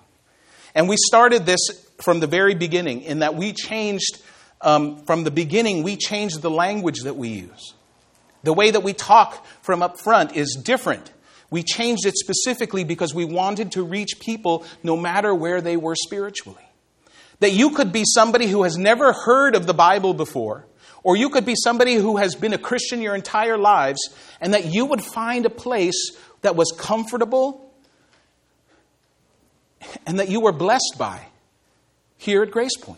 And 0.73 0.89
we 0.89 0.97
started 0.97 1.45
this 1.45 1.61
from 2.01 2.19
the 2.19 2.27
very 2.27 2.55
beginning 2.55 3.01
in 3.01 3.19
that 3.19 3.35
we 3.35 3.53
changed, 3.53 4.21
um, 4.59 5.05
from 5.05 5.23
the 5.23 5.31
beginning, 5.31 5.83
we 5.83 5.95
changed 5.95 6.41
the 6.41 6.51
language 6.51 7.03
that 7.03 7.15
we 7.15 7.29
use. 7.29 7.73
The 8.43 8.51
way 8.51 8.71
that 8.71 8.81
we 8.81 8.91
talk 8.91 9.45
from 9.61 9.81
up 9.81 10.01
front 10.01 10.35
is 10.35 10.59
different 10.61 11.11
we 11.55 11.63
changed 11.63 12.05
it 12.05 12.17
specifically 12.17 12.83
because 12.83 13.15
we 13.15 13.23
wanted 13.23 13.71
to 13.71 13.83
reach 13.83 14.19
people 14.19 14.65
no 14.83 14.97
matter 14.97 15.33
where 15.33 15.61
they 15.61 15.77
were 15.77 15.95
spiritually. 15.95 16.69
That 17.39 17.53
you 17.53 17.69
could 17.69 17.93
be 17.93 18.03
somebody 18.05 18.47
who 18.47 18.63
has 18.63 18.77
never 18.77 19.13
heard 19.13 19.55
of 19.55 19.65
the 19.65 19.73
Bible 19.73 20.13
before, 20.13 20.67
or 21.01 21.15
you 21.15 21.29
could 21.29 21.45
be 21.45 21.55
somebody 21.55 21.93
who 21.93 22.17
has 22.17 22.35
been 22.35 22.51
a 22.51 22.57
Christian 22.57 23.01
your 23.01 23.15
entire 23.15 23.57
lives, 23.57 24.01
and 24.41 24.53
that 24.53 24.65
you 24.65 24.85
would 24.85 25.01
find 25.01 25.45
a 25.45 25.49
place 25.49 26.11
that 26.41 26.57
was 26.57 26.73
comfortable 26.77 27.73
and 30.05 30.19
that 30.19 30.27
you 30.27 30.41
were 30.41 30.51
blessed 30.51 30.95
by 30.99 31.25
here 32.17 32.43
at 32.43 32.51
Gracepoint. 32.51 32.97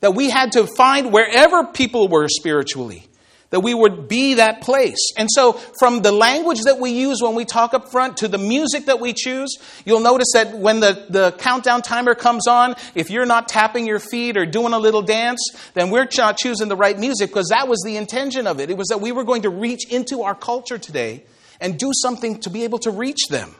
That 0.00 0.14
we 0.14 0.30
had 0.30 0.52
to 0.52 0.66
find 0.78 1.12
wherever 1.12 1.66
people 1.66 2.08
were 2.08 2.26
spiritually 2.26 3.09
that 3.50 3.60
we 3.60 3.74
would 3.74 4.08
be 4.08 4.34
that 4.34 4.62
place. 4.62 5.12
And 5.16 5.28
so, 5.30 5.52
from 5.52 6.02
the 6.02 6.12
language 6.12 6.62
that 6.62 6.78
we 6.78 6.90
use 6.90 7.20
when 7.20 7.34
we 7.34 7.44
talk 7.44 7.74
up 7.74 7.90
front 7.90 8.18
to 8.18 8.28
the 8.28 8.38
music 8.38 8.86
that 8.86 9.00
we 9.00 9.12
choose, 9.12 9.58
you'll 9.84 10.00
notice 10.00 10.28
that 10.34 10.56
when 10.56 10.80
the, 10.80 11.04
the 11.08 11.32
countdown 11.32 11.82
timer 11.82 12.14
comes 12.14 12.46
on, 12.46 12.76
if 12.94 13.10
you're 13.10 13.26
not 13.26 13.48
tapping 13.48 13.86
your 13.86 13.98
feet 13.98 14.36
or 14.36 14.46
doing 14.46 14.72
a 14.72 14.78
little 14.78 15.02
dance, 15.02 15.40
then 15.74 15.90
we're 15.90 16.08
not 16.16 16.38
choosing 16.38 16.68
the 16.68 16.76
right 16.76 16.98
music 16.98 17.30
because 17.30 17.48
that 17.48 17.66
was 17.66 17.82
the 17.84 17.96
intention 17.96 18.46
of 18.46 18.60
it. 18.60 18.70
It 18.70 18.76
was 18.76 18.88
that 18.88 19.00
we 19.00 19.10
were 19.10 19.24
going 19.24 19.42
to 19.42 19.50
reach 19.50 19.90
into 19.90 20.22
our 20.22 20.34
culture 20.34 20.78
today 20.78 21.24
and 21.60 21.78
do 21.78 21.90
something 21.92 22.40
to 22.40 22.50
be 22.50 22.62
able 22.64 22.78
to 22.78 22.90
reach 22.90 23.26
them. 23.28 23.54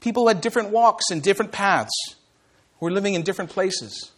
People 0.00 0.26
had 0.26 0.40
different 0.40 0.70
walks 0.70 1.10
and 1.10 1.22
different 1.22 1.52
paths. 1.52 1.92
We're 2.80 2.90
living 2.90 3.14
in 3.14 3.22
different 3.22 3.50
places. 3.50 4.10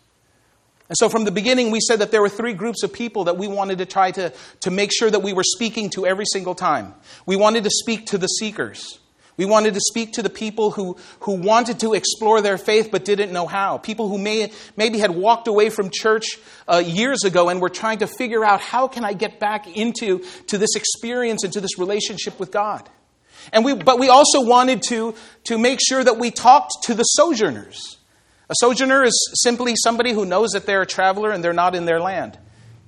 And 0.89 0.97
so 0.99 1.09
from 1.09 1.25
the 1.25 1.31
beginning, 1.31 1.71
we 1.71 1.81
said 1.81 2.01
that 2.01 2.11
there 2.11 2.21
were 2.21 2.29
three 2.29 2.53
groups 2.53 2.83
of 2.83 2.93
people 2.93 3.25
that 3.25 3.39
we 3.39 3.49
wanted 3.49 3.79
to 3.79 3.87
try 3.87 4.11
to, 4.11 4.33
to 4.61 4.71
make 4.71 4.93
sure 4.93 5.11
that 5.11 5.21
we 5.21 5.33
were 5.33 5.45
speaking 5.45 5.89
to 5.91 6.07
every 6.07 6.27
single 6.27 6.55
time. 6.55 6.95
We 7.25 7.37
wanted 7.37 7.65
to 7.65 7.71
speak 7.71 8.07
to 8.07 8.19
the 8.19 8.27
seekers. 8.27 8.99
We 9.37 9.47
wanted 9.47 9.75
to 9.75 9.81
speak 9.81 10.13
to 10.13 10.23
the 10.23 10.31
people 10.31 10.71
who, 10.71 10.97
who 11.21 11.33
wanted 11.33 11.81
to 11.81 11.95
explore 11.95 12.41
their 12.41 12.59
faith 12.59 12.91
but 12.93 13.05
didn't 13.05 13.33
know 13.33 13.47
how. 13.47 13.79
People 13.79 14.09
who 14.09 14.19
may, 14.19 14.53
maybe 14.77 14.99
had 14.99 15.11
walked 15.11 15.49
away 15.49 15.71
from 15.71 15.91
church 15.91 16.39
uh, 16.69 16.83
years 16.85 17.25
ago 17.25 17.49
and 17.49 17.61
were 17.61 17.71
trying 17.71 17.99
to 17.99 18.07
figure 18.07 18.45
out 18.45 18.61
how 18.61 18.87
can 18.87 19.05
I 19.05 19.13
get 19.13 19.41
back 19.41 19.67
into 19.77 20.25
to 20.49 20.59
this 20.59 20.77
experience 20.77 21.43
and 21.43 21.53
to 21.55 21.61
this 21.61 21.79
relationship 21.79 22.39
with 22.39 22.53
God. 22.53 22.89
And 23.53 23.65
we, 23.65 23.75
but 23.75 23.99
we 23.99 24.09
also 24.09 24.43
wanted 24.45 24.83
to, 24.91 25.15
to 25.45 25.59
make 25.59 25.81
sure 25.87 26.03
that 26.03 26.19
we 26.19 26.31
talked 26.31 26.73
to 26.85 26.95
the 26.95 27.03
sojourners. 27.03 27.99
A 28.51 28.55
sojourner 28.57 29.05
is 29.05 29.31
simply 29.43 29.75
somebody 29.77 30.13
who 30.13 30.27
knows 30.27 30.51
that 30.51 30.67
they're 30.67 30.83
a 30.83 30.87
traveler 30.87 31.31
and 31.31 31.43
they're 31.43 31.53
not 31.53 31.75
in 31.75 31.87
their 31.87 32.01
land. 32.01 32.39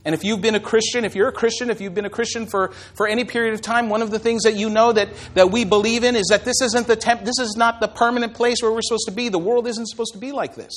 And 0.05 0.15
if 0.15 0.23
you've 0.23 0.41
been 0.41 0.55
a 0.55 0.61
Christian, 0.61 1.05
if 1.05 1.17
you're 1.17 1.29
a 1.29 1.33
Christian, 1.33 1.69
if 1.69 1.81
you've 1.81 1.95
been 1.95 2.05
a 2.05 2.11
Christian 2.11 2.47
for, 2.47 2.69
for 2.95 3.09
any 3.09 3.25
period 3.25 3.55
of 3.55 3.61
time, 3.61 3.89
one 3.89 4.03
of 4.03 4.13
the 4.13 4.21
things 4.21 4.45
that 4.45 4.55
you 4.55 4.71
know 4.71 4.93
that, 4.93 5.09
that 5.35 5.51
we 5.51 5.65
believe 5.65 6.05
in 6.05 6.15
is 6.15 6.29
that 6.29 6.45
this 6.45 6.63
isn't 6.63 6.87
the 6.87 6.95
temp, 6.95 7.25
this 7.25 7.41
is 7.41 7.57
not 7.57 7.81
the 7.81 7.89
permanent 7.89 8.35
place 8.35 8.59
where 8.63 8.71
we're 8.71 8.83
supposed 8.83 9.07
to 9.07 9.13
be. 9.13 9.31
The 9.31 9.39
world 9.39 9.67
isn't 9.67 9.89
supposed 9.89 10.13
to 10.13 10.19
be 10.19 10.31
like 10.31 10.55
this. 10.55 10.73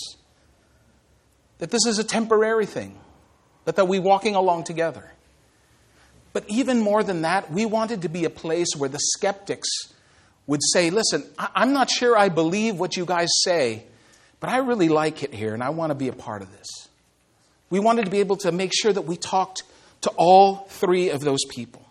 That 1.59 1.69
this 1.69 1.85
is 1.85 1.99
a 1.99 2.03
temporary 2.03 2.65
thing. 2.65 2.97
But 3.65 3.75
that 3.75 3.87
we're 3.87 4.01
walking 4.01 4.33
along 4.33 4.63
together. 4.63 5.11
But 6.33 6.45
even 6.47 6.79
more 6.79 7.03
than 7.03 7.21
that, 7.21 7.51
we 7.51 7.67
wanted 7.67 8.01
to 8.03 8.09
be 8.09 8.25
a 8.25 8.29
place 8.31 8.69
where 8.75 8.89
the 8.89 8.99
skeptics 8.99 9.69
would 10.47 10.61
say, 10.73 10.89
listen, 10.89 11.23
I'm 11.37 11.73
not 11.73 11.91
sure 11.91 12.17
I 12.17 12.29
believe 12.29 12.79
what 12.79 12.97
you 12.97 13.05
guys 13.05 13.29
say, 13.43 13.83
but 14.39 14.49
I 14.49 14.57
really 14.57 14.89
like 14.89 15.23
it 15.23 15.33
here 15.33 15.53
and 15.53 15.63
I 15.63 15.69
want 15.69 15.91
to 15.91 15.95
be 15.95 16.07
a 16.07 16.13
part 16.13 16.41
of 16.41 16.51
this. 16.51 16.89
We 17.69 17.79
wanted 17.79 18.05
to 18.05 18.11
be 18.11 18.19
able 18.19 18.37
to 18.37 18.51
make 18.51 18.71
sure 18.73 18.91
that 18.91 19.01
we 19.01 19.15
talked 19.15 19.63
to 20.01 20.09
all 20.11 20.67
three 20.69 21.09
of 21.09 21.21
those 21.21 21.43
people. 21.49 21.85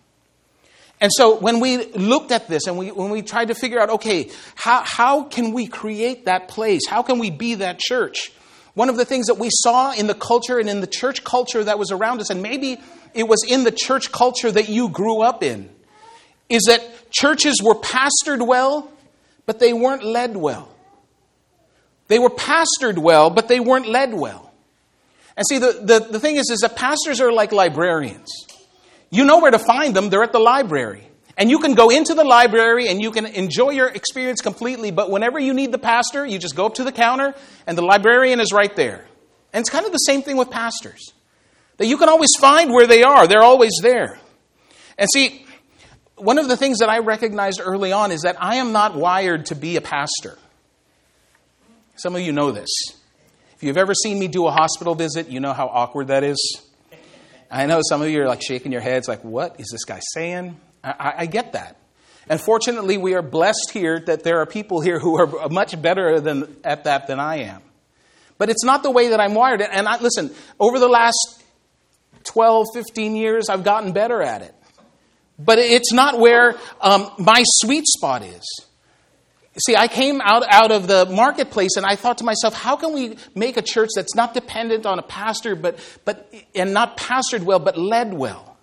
And 1.01 1.13
so 1.15 1.39
when 1.39 1.61
we 1.61 1.85
looked 1.93 2.33
at 2.33 2.49
this 2.49 2.67
and 2.67 2.77
we, 2.77 2.91
when 2.91 3.11
we 3.11 3.23
tried 3.23 3.49
to 3.49 3.55
figure 3.55 3.79
out, 3.79 3.91
okay, 3.91 4.31
how, 4.57 4.83
how 4.85 5.23
can 5.25 5.53
we 5.53 5.67
create 5.67 6.25
that 6.25 6.49
place? 6.49 6.83
How 6.89 7.03
can 7.03 7.19
we 7.19 7.31
be 7.31 7.57
that 7.57 7.79
church? 7.79 8.33
One 8.75 8.89
of 8.89 8.97
the 8.97 9.05
things 9.05 9.27
that 9.27 9.39
we 9.39 9.49
saw 9.51 9.93
in 9.93 10.07
the 10.07 10.15
culture 10.15 10.59
and 10.59 10.69
in 10.69 10.81
the 10.81 10.87
church 10.87 11.23
culture 11.23 11.63
that 11.63 11.79
was 11.79 11.93
around 11.93 12.21
us, 12.21 12.31
and 12.31 12.43
maybe 12.43 12.79
it 13.15 13.29
was 13.29 13.45
in 13.47 13.65
the 13.65 13.73
church 13.73 14.11
culture 14.11 14.51
that 14.51 14.69
you 14.69 14.89
grew 14.89 15.21
up 15.21 15.43
in, 15.43 15.69
is 16.49 16.63
that 16.65 17.11
churches 17.11 17.57
were 17.63 17.75
pastored 17.75 18.45
well, 18.45 18.91
but 19.47 19.59
they 19.59 19.73
weren't 19.73 20.05
led 20.05 20.37
well. 20.37 20.69
They 22.09 22.19
were 22.19 22.31
pastored 22.31 22.99
well, 22.99 23.31
but 23.31 23.49
they 23.49 23.61
weren't 23.61 23.87
led 23.87 24.13
well. 24.13 24.53
And 25.37 25.47
see, 25.47 25.59
the, 25.59 25.73
the, 25.73 26.01
the 26.11 26.21
thing 26.21 26.37
is, 26.37 26.51
is 26.51 26.61
that 26.61 26.75
pastors 26.75 27.21
are 27.21 27.31
like 27.31 27.53
librarians. 27.53 28.29
You 29.11 29.25
know 29.25 29.39
where 29.39 29.51
to 29.51 29.59
find 29.59 29.95
them, 29.95 30.11
they're 30.11 30.25
at 30.25 30.33
the 30.33 30.41
library. 30.41 31.09
And 31.37 31.49
you 31.49 31.61
can 31.61 31.75
go 31.75 31.89
into 31.91 32.15
the 32.15 32.25
library 32.25 32.89
and 32.89 33.01
you 33.01 33.13
can 33.13 33.25
enjoy 33.25 33.71
your 33.71 33.87
experience 33.87 34.41
completely, 34.41 34.91
but 34.91 35.09
whenever 35.09 35.39
you 35.39 35.55
need 35.55 35.71
the 35.71 35.79
pastor, 35.79 36.27
you 36.27 36.39
just 36.39 36.57
go 36.57 36.67
up 36.67 36.75
to 36.75 36.85
the 36.85 36.91
counter 36.91 37.35
and 37.67 37.79
the 37.79 37.83
librarian 37.83 38.41
is 38.41 38.53
right 38.53 38.75
there. 38.75 39.07
And 39.53 39.61
it's 39.61 39.71
kind 39.71 39.87
of 39.87 39.93
the 39.93 39.99
same 39.99 40.23
thing 40.23 40.37
with 40.37 40.51
pastors. 40.51 41.13
That 41.77 41.87
you 41.87 41.97
can 41.97 42.09
always 42.09 42.31
find 42.41 42.73
where 42.73 42.89
they 42.89 43.05
are, 43.05 43.29
they're 43.29 43.45
always 43.45 43.79
there. 43.81 44.19
And 44.99 45.09
see, 45.15 45.47
one 46.17 46.39
of 46.39 46.49
the 46.49 46.57
things 46.57 46.81
that 46.81 46.89
I 46.89 46.99
recognized 46.99 47.61
early 47.63 47.93
on 47.93 48.11
is 48.11 48.23
that 48.23 48.37
I 48.43 48.57
am 48.57 48.73
not 48.73 48.97
wired 48.97 49.47
to 49.47 49.55
be 49.55 49.77
a 49.77 49.81
pastor. 49.81 50.37
Some 51.99 52.15
of 52.15 52.23
you 52.23 52.31
know 52.31 52.53
this. 52.53 52.71
If 53.57 53.65
you've 53.65 53.77
ever 53.77 53.93
seen 53.93 54.21
me 54.21 54.29
do 54.29 54.47
a 54.47 54.53
hospital 54.53 54.95
visit, 54.95 55.31
you 55.31 55.41
know 55.41 55.53
how 55.53 55.67
awkward 55.67 56.09
that 56.09 56.23
is. 56.23 56.63
I 57.51 57.67
know 57.67 57.81
some 57.83 58.03
of 58.03 58.09
you 58.09 58.23
are 58.23 58.29
like 58.29 58.41
shaking 58.41 58.71
your 58.71 58.81
heads, 58.81 59.09
like, 59.09 59.25
what 59.25 59.59
is 59.59 59.67
this 59.73 59.85
guy 59.85 59.99
saying? 60.13 60.61
I, 60.85 61.15
I 61.19 61.27
get 61.27 61.55
that. 61.55 61.77
And 62.29 62.41
fortunately, 62.41 62.99
we 62.99 63.15
are 63.15 63.23
blessed 63.23 63.71
here 63.73 63.99
that 64.07 64.23
there 64.23 64.39
are 64.43 64.47
people 64.47 64.81
here 64.81 65.01
who 65.01 65.19
are 65.19 65.49
much 65.49 65.81
better 65.83 66.21
than, 66.21 66.55
at 66.63 66.85
that 66.85 67.09
than 67.09 67.19
I 67.19 67.39
am. 67.39 67.63
But 68.37 68.49
it's 68.49 68.63
not 68.63 68.85
the 68.85 68.93
way 68.93 69.09
that 69.09 69.19
I'm 69.19 69.35
wired. 69.35 69.61
And 69.61 69.89
I, 69.89 70.01
listen, 70.01 70.31
over 70.61 70.79
the 70.79 70.89
last 70.89 71.43
12, 72.25 72.67
15 72.75 73.17
years, 73.17 73.49
I've 73.49 73.65
gotten 73.65 73.91
better 73.93 74.23
at 74.23 74.43
it. 74.43 74.55
But 75.37 75.59
it's 75.59 75.93
not 75.93 76.21
where 76.21 76.55
um, 76.81 77.11
my 77.19 77.43
sweet 77.45 77.89
spot 77.89 78.23
is. 78.23 78.68
See, 79.67 79.75
I 79.75 79.89
came 79.89 80.21
out, 80.21 80.45
out 80.49 80.71
of 80.71 80.87
the 80.87 81.07
marketplace 81.07 81.77
and 81.77 81.85
I 81.85 81.97
thought 81.97 82.19
to 82.19 82.25
myself, 82.25 82.55
how 82.55 82.77
can 82.77 82.93
we 82.93 83.17
make 83.35 83.57
a 83.57 83.63
church 83.63 83.91
that's 83.95 84.15
not 84.15 84.33
dependent 84.33 84.87
on 84.87 84.99
a 84.99 85.03
pastor, 85.03 85.57
but, 85.57 85.79
but, 86.05 86.33
and 86.55 86.73
not 86.73 86.97
pastored 86.97 87.43
well, 87.43 87.59
but 87.59 87.77
led 87.77 88.15
well? 88.15 88.57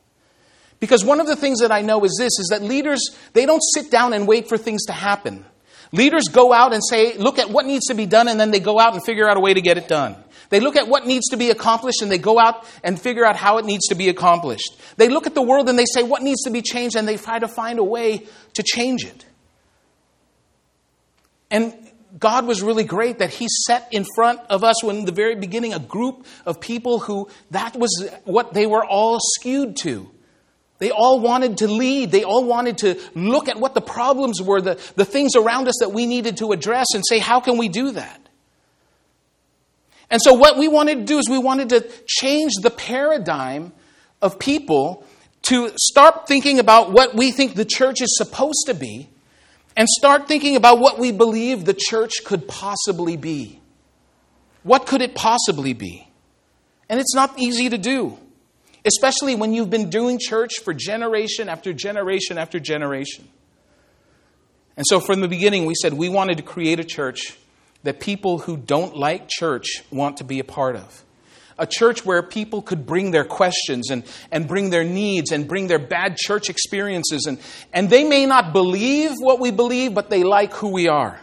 Because 0.79 1.03
one 1.03 1.19
of 1.19 1.27
the 1.27 1.36
things 1.36 1.60
that 1.60 1.71
I 1.71 1.81
know 1.81 2.03
is 2.03 2.15
this, 2.17 2.39
is 2.39 2.47
that 2.51 2.62
leaders, 2.62 3.01
they 3.34 3.45
don't 3.45 3.62
sit 3.73 3.91
down 3.91 4.13
and 4.13 4.27
wait 4.27 4.47
for 4.47 4.58
things 4.58 4.86
to 4.86 4.93
happen. 4.93 5.45
Leaders 5.91 6.27
go 6.27 6.53
out 6.53 6.73
and 6.73 6.81
say, 6.84 7.17
look 7.17 7.39
at 7.39 7.49
what 7.49 7.65
needs 7.65 7.88
to 7.88 7.93
be 7.93 8.05
done, 8.05 8.27
and 8.27 8.39
then 8.39 8.51
they 8.51 8.60
go 8.60 8.79
out 8.79 8.93
and 8.93 9.03
figure 9.03 9.27
out 9.27 9.38
a 9.38 9.39
way 9.39 9.53
to 9.53 9.62
get 9.62 9.77
it 9.77 9.88
done. 9.88 10.15
They 10.49 10.60
look 10.60 10.75
at 10.75 10.88
what 10.88 11.08
needs 11.08 11.29
to 11.29 11.38
be 11.38 11.49
accomplished 11.49 12.01
and 12.01 12.12
they 12.12 12.19
go 12.19 12.39
out 12.39 12.65
and 12.84 13.01
figure 13.01 13.25
out 13.25 13.36
how 13.36 13.58
it 13.58 13.65
needs 13.65 13.88
to 13.88 13.95
be 13.95 14.10
accomplished. 14.10 14.79
They 14.95 15.10
look 15.10 15.25
at 15.25 15.34
the 15.34 15.41
world 15.41 15.69
and 15.69 15.79
they 15.79 15.86
say, 15.91 16.03
what 16.03 16.21
needs 16.21 16.43
to 16.43 16.51
be 16.51 16.62
changed, 16.62 16.95
and 16.95 17.08
they 17.08 17.17
try 17.17 17.39
to 17.39 17.47
find 17.47 17.79
a 17.79 17.84
way 17.84 18.27
to 18.53 18.63
change 18.63 19.05
it. 19.05 19.25
And 21.49 21.73
God 22.17 22.45
was 22.45 22.62
really 22.62 22.84
great 22.84 23.19
that 23.19 23.31
He 23.31 23.47
set 23.65 23.88
in 23.91 24.05
front 24.15 24.39
of 24.49 24.63
us 24.63 24.84
in 24.84 25.05
the 25.05 25.12
very 25.12 25.36
beginning 25.36 25.73
a 25.73 25.79
group 25.79 26.25
of 26.45 26.62
people 26.62 26.99
who 26.99 27.29
that 27.51 27.75
was 27.75 28.10
what 28.23 28.53
they 28.53 28.65
were 28.65 28.86
all 28.86 29.19
skewed 29.19 29.75
to. 29.77 30.10
They 30.77 30.91
all 30.91 31.19
wanted 31.19 31.60
to 31.60 31.67
lead. 31.67 32.12
They 32.12 32.23
all 32.23 32.43
wanted 32.43 32.79
to 32.79 32.99
look 33.15 33.47
at 33.47 33.58
what 33.58 33.73
the 33.73 33.81
problems 33.81 34.41
were, 34.41 34.60
the, 34.60 34.79
the 34.95 35.05
things 35.05 35.36
around 35.36 35.67
us 35.67 35.75
that 35.79 35.91
we 35.91 36.05
needed 36.05 36.38
to 36.38 36.51
address, 36.51 36.88
and 36.93 37.03
say, 37.08 37.19
how 37.19 37.39
can 37.39 37.58
we 37.58 37.69
do 37.69 37.91
that? 37.91 38.21
And 40.10 40.21
so, 40.21 40.34
what 40.34 40.58
we 40.58 40.67
wanted 40.67 40.99
to 40.99 41.03
do 41.05 41.17
is 41.17 41.29
we 41.29 41.39
wanted 41.39 41.69
to 41.69 41.89
change 42.05 42.53
the 42.62 42.69
paradigm 42.69 43.73
of 44.21 44.38
people 44.38 45.05
to 45.43 45.71
start 45.77 46.27
thinking 46.27 46.60
about 46.60 46.91
what 46.91 47.15
we 47.15 47.31
think 47.31 47.55
the 47.55 47.65
church 47.65 48.01
is 48.01 48.15
supposed 48.17 48.63
to 48.67 48.73
be 48.73 49.10
and 49.75 49.88
start 49.88 50.27
thinking 50.27 50.55
about 50.55 50.79
what 50.79 50.99
we 50.99 51.11
believe 51.11 51.65
the 51.65 51.73
church 51.73 52.23
could 52.23 52.47
possibly 52.47 53.17
be. 53.17 53.59
What 54.63 54.88
could 54.88 55.01
it 55.01 55.15
possibly 55.15 55.73
be? 55.73 56.07
And 56.89 56.99
it's 56.99 57.13
not 57.13 57.38
easy 57.39 57.69
to 57.69 57.77
do, 57.77 58.17
especially 58.85 59.35
when 59.35 59.53
you've 59.53 59.69
been 59.69 59.89
doing 59.89 60.19
church 60.19 60.59
for 60.63 60.73
generation 60.73 61.49
after 61.49 61.73
generation 61.73 62.38
after 62.38 62.59
generation. 62.59 63.27
And 64.77 64.85
so 64.88 64.99
from 64.99 65.21
the 65.21 65.27
beginning, 65.27 65.65
we 65.65 65.75
said 65.75 65.93
we 65.93 66.09
wanted 66.09 66.38
to 66.38 66.43
create 66.43 66.79
a 66.79 66.83
church 66.83 67.38
that 67.83 67.99
people 67.99 68.39
who 68.39 68.57
don't 68.57 68.97
like 68.97 69.29
church 69.29 69.83
want 69.91 70.17
to 70.17 70.23
be 70.23 70.39
a 70.39 70.43
part 70.43 70.75
of 70.75 71.05
a 71.58 71.65
church 71.65 72.06
where 72.06 72.22
people 72.22 72.62
could 72.62 72.86
bring 72.86 73.12
their 73.12 73.24
questions 73.24 73.89
and, 73.89 74.04
and 74.32 74.48
bring 74.48 74.70
their 74.70 74.84
needs 74.84 75.32
and 75.32 75.48
bring 75.48 75.68
their 75.68 75.80
bad 75.80 76.18
church 76.18 76.50
experiences. 76.50 77.26
And, 77.26 77.39
and 77.72 77.89
they 77.89 78.04
may 78.04 78.26
not 78.26 78.52
believe 78.52 79.12
what 79.20 79.39
we 79.39 79.52
believe, 79.52 79.94
but 79.94 80.10
they 80.10 80.24
like 80.24 80.54
who 80.54 80.70
we 80.70 80.88
are. 80.88 81.20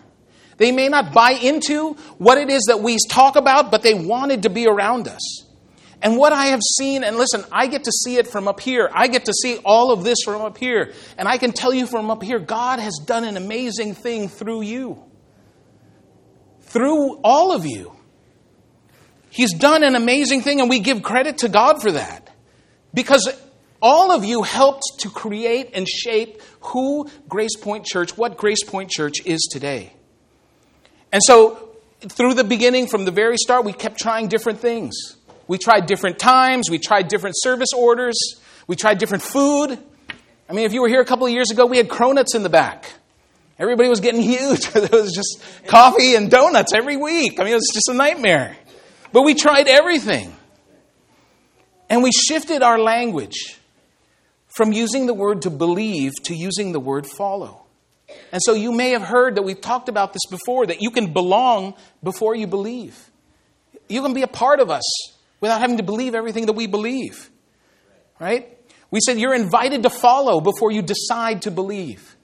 They 0.57 0.73
may 0.73 0.88
not 0.88 1.12
buy 1.12 1.33
into 1.33 1.95
what 2.18 2.38
it 2.38 2.49
is 2.51 2.64
that 2.68 2.81
we 2.81 2.97
talk 3.11 3.37
about, 3.37 3.71
but 3.71 3.83
they 3.83 3.95
wanted 3.95 4.45
to 4.45 4.51
be 4.51 4.66
around 4.66 5.09
us. 5.09 5.47
And 6.01 6.16
what 6.16 6.33
I 6.33 6.47
have 6.47 6.61
seen, 6.79 7.05
and 7.05 7.16
listen, 7.16 7.45
I 7.53 7.68
get 7.68 7.85
to 7.85 7.92
see 7.92 8.16
it 8.16 8.27
from 8.27 8.49
up 8.49 8.59
here. 8.59 8.90
I 8.92 9.07
get 9.07 9.27
to 9.27 9.33
see 9.33 9.59
all 9.64 9.92
of 9.92 10.03
this 10.03 10.18
from 10.25 10.42
up 10.42 10.59
here. 10.59 10.92
And 11.16 11.29
I 11.29 11.38
can 11.38 11.53
tell 11.53 11.73
you 11.73 11.87
from 11.87 12.11
up 12.11 12.23
here, 12.23 12.40
God 12.40 12.81
has 12.81 12.99
done 13.07 13.25
an 13.25 13.37
amazing 13.37 13.95
thing 13.95 14.29
through 14.29 14.62
you. 14.62 15.03
Through 16.62 17.21
all 17.23 17.55
of 17.55 17.66
you. 17.66 17.92
He's 19.33 19.55
done 19.55 19.83
an 19.83 19.95
amazing 19.95 20.42
thing, 20.42 20.61
and 20.61 20.68
we 20.68 20.79
give 20.79 21.03
credit 21.03 21.38
to 21.38 21.49
God 21.49 21.81
for 21.81 21.92
that. 21.92 22.29
Because 22.92 23.33
all 23.81 24.12
of 24.12 24.27
you 24.27 24.42
helped 24.42 24.83
to 24.99 25.09
create 25.09 25.71
and 25.73 25.88
shape 25.88 26.42
who 26.61 27.09
Gracepoint 27.31 27.87
Church, 27.87 28.14
what 28.18 28.37
Gracepoint 28.37 28.90
Church 28.90 29.25
is 29.25 29.49
today. 29.51 29.95
And 31.11 31.23
so, 31.25 31.71
through 32.03 32.35
the 32.35 32.45
beginning, 32.45 32.88
from 32.88 33.07
the 33.07 33.11
very 33.11 33.38
start, 33.38 33.64
we 33.64 33.73
kept 33.73 33.99
trying 33.99 34.29
different 34.29 34.61
things. 34.61 35.16
We 35.49 35.57
tried 35.57 35.87
different 35.87 36.18
times, 36.18 36.68
we 36.68 36.79
tried 36.79 37.09
different 37.09 37.37
service 37.38 37.73
orders, 37.75 38.18
we 38.66 38.77
tried 38.77 38.99
different 38.99 39.23
food. 39.23 39.79
I 40.47 40.53
mean, 40.53 40.66
if 40.66 40.75
you 40.75 40.83
were 40.83 40.88
here 40.88 41.01
a 41.01 41.07
couple 41.07 41.27
of 41.27 41.33
years 41.33 41.51
ago, 41.51 41.64
we 41.64 41.79
had 41.79 41.88
cronuts 41.88 42.35
in 42.35 42.42
the 42.42 42.51
back. 42.51 42.85
Everybody 43.59 43.88
was 43.88 44.01
getting 44.01 44.21
huge. 44.35 44.68
there 44.73 44.88
was 44.92 45.14
just 45.14 45.42
coffee 45.66 46.16
and 46.16 46.31
donuts 46.31 46.75
every 46.75 46.99
week. 46.99 47.40
I 47.40 47.45
mean, 47.45 47.55
it 47.55 47.57
was 47.57 47.71
just 47.73 47.88
a 47.88 47.95
nightmare. 47.95 48.59
But 49.12 49.22
we 49.22 49.35
tried 49.35 49.68
everything. 49.68 50.35
And 51.88 52.03
we 52.03 52.11
shifted 52.11 52.62
our 52.62 52.79
language 52.79 53.59
from 54.57 54.72
using 54.72 55.07
the 55.07 55.14
word 55.14 55.42
to 55.42 55.51
believe 55.51 56.12
to 56.25 56.35
using 56.35 56.72
the 56.72 56.81
word 56.81 57.07
follow. 57.07 57.62
And 58.31 58.40
so 58.42 58.55
you 58.55 58.72
may 58.72 58.90
have 58.90 59.03
heard 59.03 59.37
that 59.37 59.42
we've 59.42 59.61
talked 59.61 59.88
about 59.88 60.12
this 60.12 60.22
before 60.31 60.66
that 60.66 60.83
you 60.83 60.90
can 60.90 61.12
belong 61.12 61.75
before 62.03 62.35
you 62.35 62.46
believe. 62.46 63.11
You 63.88 64.03
can 64.03 64.14
be 64.14 64.22
a 64.22 64.27
part 64.27 64.61
of 64.61 64.70
us 64.70 64.83
without 65.40 65.61
having 65.61 65.77
to 65.79 65.83
believe 65.83 66.14
everything 66.14 66.46
that 66.46 66.55
we 66.55 66.66
believe. 66.66 67.31
Right? 68.18 68.59
We 68.90 69.01
said 69.05 69.18
you're 69.18 69.35
invited 69.35 69.83
to 69.83 69.90
follow 69.90 70.40
before 70.40 70.70
you 70.70 70.83
decide 70.83 71.42
to 71.42 71.51
believe. 71.51 72.16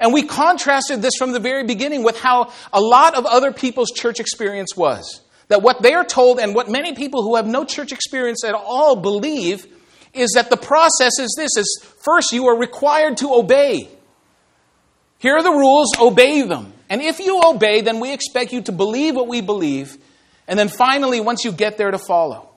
And 0.00 0.12
we 0.12 0.22
contrasted 0.22 1.02
this 1.02 1.14
from 1.18 1.32
the 1.32 1.40
very 1.40 1.64
beginning 1.64 2.04
with 2.04 2.18
how 2.18 2.52
a 2.72 2.80
lot 2.80 3.16
of 3.16 3.26
other 3.26 3.52
people's 3.52 3.90
church 3.90 4.20
experience 4.20 4.76
was. 4.76 5.22
That 5.48 5.62
what 5.62 5.82
they 5.82 5.94
are 5.94 6.04
told, 6.04 6.38
and 6.38 6.54
what 6.54 6.68
many 6.68 6.94
people 6.94 7.22
who 7.22 7.36
have 7.36 7.46
no 7.46 7.64
church 7.64 7.92
experience 7.92 8.44
at 8.44 8.54
all 8.54 8.96
believe, 8.96 9.66
is 10.12 10.32
that 10.34 10.50
the 10.50 10.56
process 10.56 11.18
is 11.18 11.34
this 11.36 11.56
is 11.56 11.84
first 12.04 12.32
you 12.32 12.46
are 12.46 12.58
required 12.58 13.16
to 13.18 13.32
obey. 13.32 13.88
Here 15.18 15.36
are 15.36 15.42
the 15.42 15.50
rules, 15.50 15.98
obey 15.98 16.42
them. 16.42 16.72
And 16.88 17.02
if 17.02 17.18
you 17.18 17.40
obey, 17.44 17.80
then 17.80 18.00
we 18.00 18.12
expect 18.12 18.52
you 18.52 18.62
to 18.62 18.72
believe 18.72 19.14
what 19.14 19.28
we 19.28 19.40
believe, 19.40 19.98
and 20.46 20.58
then 20.58 20.68
finally, 20.68 21.20
once 21.20 21.44
you 21.44 21.52
get 21.52 21.76
there, 21.76 21.90
to 21.90 21.98
follow. 21.98 22.48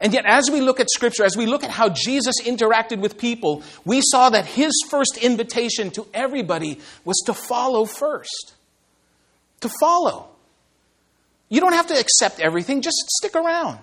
And 0.00 0.12
yet, 0.12 0.24
as 0.26 0.50
we 0.50 0.60
look 0.60 0.78
at 0.78 0.90
Scripture, 0.90 1.24
as 1.24 1.36
we 1.36 1.46
look 1.46 1.64
at 1.64 1.70
how 1.70 1.88
Jesus 1.88 2.36
interacted 2.44 3.00
with 3.00 3.18
people, 3.18 3.62
we 3.84 4.02
saw 4.02 4.30
that 4.30 4.44
his 4.44 4.72
first 4.90 5.16
invitation 5.18 5.90
to 5.92 6.06
everybody 6.12 6.80
was 7.04 7.16
to 7.26 7.34
follow 7.34 7.86
first. 7.86 8.54
To 9.60 9.70
follow. 9.80 10.28
You 11.48 11.60
don't 11.60 11.74
have 11.74 11.88
to 11.88 11.98
accept 11.98 12.40
everything, 12.40 12.82
just 12.82 12.96
stick 13.18 13.36
around. 13.36 13.78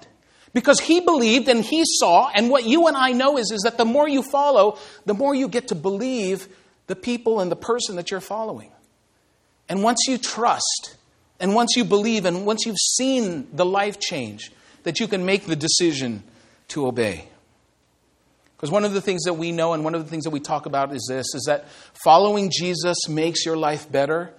Because 0.54 0.80
he 0.80 1.00
believed 1.00 1.48
and 1.48 1.64
he 1.64 1.84
saw, 1.86 2.30
and 2.34 2.50
what 2.50 2.66
you 2.66 2.88
and 2.88 2.96
I 2.96 3.12
know 3.12 3.38
is, 3.38 3.52
is 3.52 3.62
that 3.62 3.78
the 3.78 3.86
more 3.86 4.08
you 4.08 4.22
follow, 4.22 4.78
the 5.06 5.14
more 5.14 5.34
you 5.34 5.48
get 5.48 5.70
to 5.70 5.76
believe 5.76 6.48
the 6.88 6.96
people 6.96 7.40
and 7.40 7.52
the 7.52 7.56
person 7.56 7.96
that 7.96 8.12
you're 8.12 8.20
following. 8.20 8.72
And 9.68 9.82
once 9.82 10.06
you 10.08 10.18
trust, 10.18 10.96
and 11.40 11.56
once 11.56 11.76
you 11.76 11.84
believe, 11.84 12.26
and 12.26 12.46
once 12.46 12.66
you've 12.66 12.78
seen 12.78 13.48
the 13.54 13.66
life 13.66 14.00
change, 14.00 14.52
that 14.84 15.00
you 15.00 15.08
can 15.08 15.26
make 15.26 15.46
the 15.46 15.56
decision 15.56 16.24
to 16.70 16.86
obey. 16.86 17.28
Because 18.56 18.72
one 18.72 18.86
of 18.86 18.94
the 18.94 19.02
things 19.02 19.24
that 19.24 19.34
we 19.34 19.52
know 19.52 19.74
and 19.74 19.84
one 19.84 19.96
of 19.96 20.04
the 20.04 20.10
things 20.10 20.26
that 20.26 20.30
we 20.30 20.40
talk 20.40 20.66
about 20.66 20.94
is 20.94 21.06
this 21.10 21.34
is 21.34 21.44
that 21.48 21.68
following 22.04 22.50
Jesus 22.50 23.10
makes 23.10 23.46
your 23.46 23.58
life 23.58 23.92
better 23.92 24.34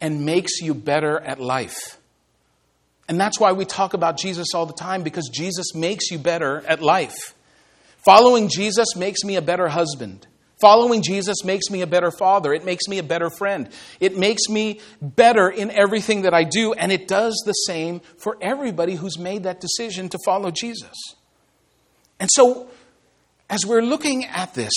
and 0.00 0.26
makes 0.26 0.60
you 0.60 0.74
better 0.74 1.18
at 1.20 1.40
life. 1.40 1.95
And 3.08 3.20
that's 3.20 3.38
why 3.38 3.52
we 3.52 3.64
talk 3.64 3.94
about 3.94 4.18
Jesus 4.18 4.48
all 4.54 4.66
the 4.66 4.72
time 4.72 5.02
because 5.02 5.28
Jesus 5.32 5.74
makes 5.74 6.10
you 6.10 6.18
better 6.18 6.64
at 6.66 6.82
life. 6.82 7.34
Following 8.04 8.48
Jesus 8.48 8.96
makes 8.96 9.24
me 9.24 9.36
a 9.36 9.42
better 9.42 9.68
husband. 9.68 10.26
Following 10.60 11.02
Jesus 11.02 11.44
makes 11.44 11.70
me 11.70 11.82
a 11.82 11.86
better 11.86 12.10
father. 12.10 12.52
It 12.52 12.64
makes 12.64 12.88
me 12.88 12.98
a 12.98 13.02
better 13.02 13.28
friend. 13.28 13.68
It 14.00 14.16
makes 14.16 14.48
me 14.48 14.80
better 15.02 15.50
in 15.50 15.70
everything 15.70 16.22
that 16.22 16.32
I 16.32 16.44
do, 16.44 16.72
and 16.72 16.90
it 16.90 17.06
does 17.06 17.42
the 17.44 17.52
same 17.52 18.00
for 18.18 18.38
everybody 18.40 18.94
who's 18.94 19.18
made 19.18 19.42
that 19.42 19.60
decision 19.60 20.08
to 20.08 20.18
follow 20.24 20.50
Jesus. 20.50 20.94
And 22.18 22.30
so, 22.32 22.68
as 23.50 23.66
we're 23.66 23.82
looking 23.82 24.24
at 24.24 24.54
this, 24.54 24.72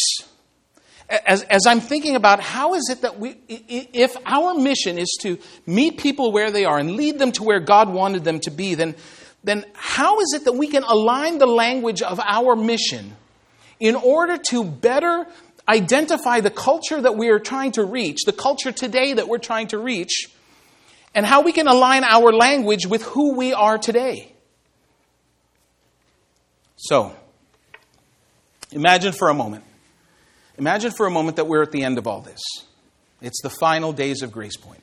as, 1.09 1.41
as 1.43 1.65
I'm 1.65 1.81
thinking 1.81 2.15
about 2.15 2.39
how 2.39 2.75
is 2.75 2.87
it 2.91 3.01
that 3.01 3.19
we, 3.19 3.35
if 3.47 4.15
our 4.25 4.53
mission 4.53 4.99
is 4.99 5.17
to 5.21 5.39
meet 5.65 5.97
people 5.97 6.31
where 6.31 6.51
they 6.51 6.65
are 6.65 6.77
and 6.77 6.91
lead 6.91 7.17
them 7.17 7.31
to 7.33 7.43
where 7.43 7.59
God 7.59 7.89
wanted 7.89 8.23
them 8.23 8.39
to 8.41 8.51
be, 8.51 8.75
then, 8.75 8.95
then 9.43 9.65
how 9.73 10.19
is 10.19 10.33
it 10.35 10.45
that 10.45 10.53
we 10.53 10.67
can 10.67 10.83
align 10.83 11.39
the 11.39 11.47
language 11.47 12.03
of 12.03 12.19
our 12.19 12.55
mission 12.55 13.15
in 13.79 13.95
order 13.95 14.37
to 14.49 14.63
better 14.63 15.25
identify 15.67 16.41
the 16.41 16.51
culture 16.51 17.01
that 17.01 17.15
we 17.15 17.29
are 17.29 17.39
trying 17.39 17.71
to 17.71 17.83
reach, 17.83 18.19
the 18.25 18.33
culture 18.33 18.71
today 18.71 19.13
that 19.13 19.27
we're 19.27 19.39
trying 19.39 19.67
to 19.67 19.79
reach, 19.79 20.29
and 21.15 21.25
how 21.25 21.41
we 21.41 21.51
can 21.51 21.67
align 21.67 22.03
our 22.03 22.31
language 22.31 22.85
with 22.85 23.01
who 23.03 23.35
we 23.35 23.51
are 23.51 23.79
today. 23.79 24.31
So, 26.75 27.15
imagine 28.71 29.11
for 29.11 29.29
a 29.29 29.33
moment. 29.33 29.63
Imagine 30.59 30.91
for 30.91 31.07
a 31.07 31.11
moment 31.11 31.37
that 31.37 31.47
we're 31.47 31.63
at 31.63 31.71
the 31.71 31.83
end 31.83 31.97
of 31.97 32.05
all 32.05 32.21
this. 32.21 32.39
It's 33.21 33.41
the 33.41 33.49
final 33.49 33.91
days 33.91 34.21
of 34.21 34.31
Gracepoint. 34.31 34.81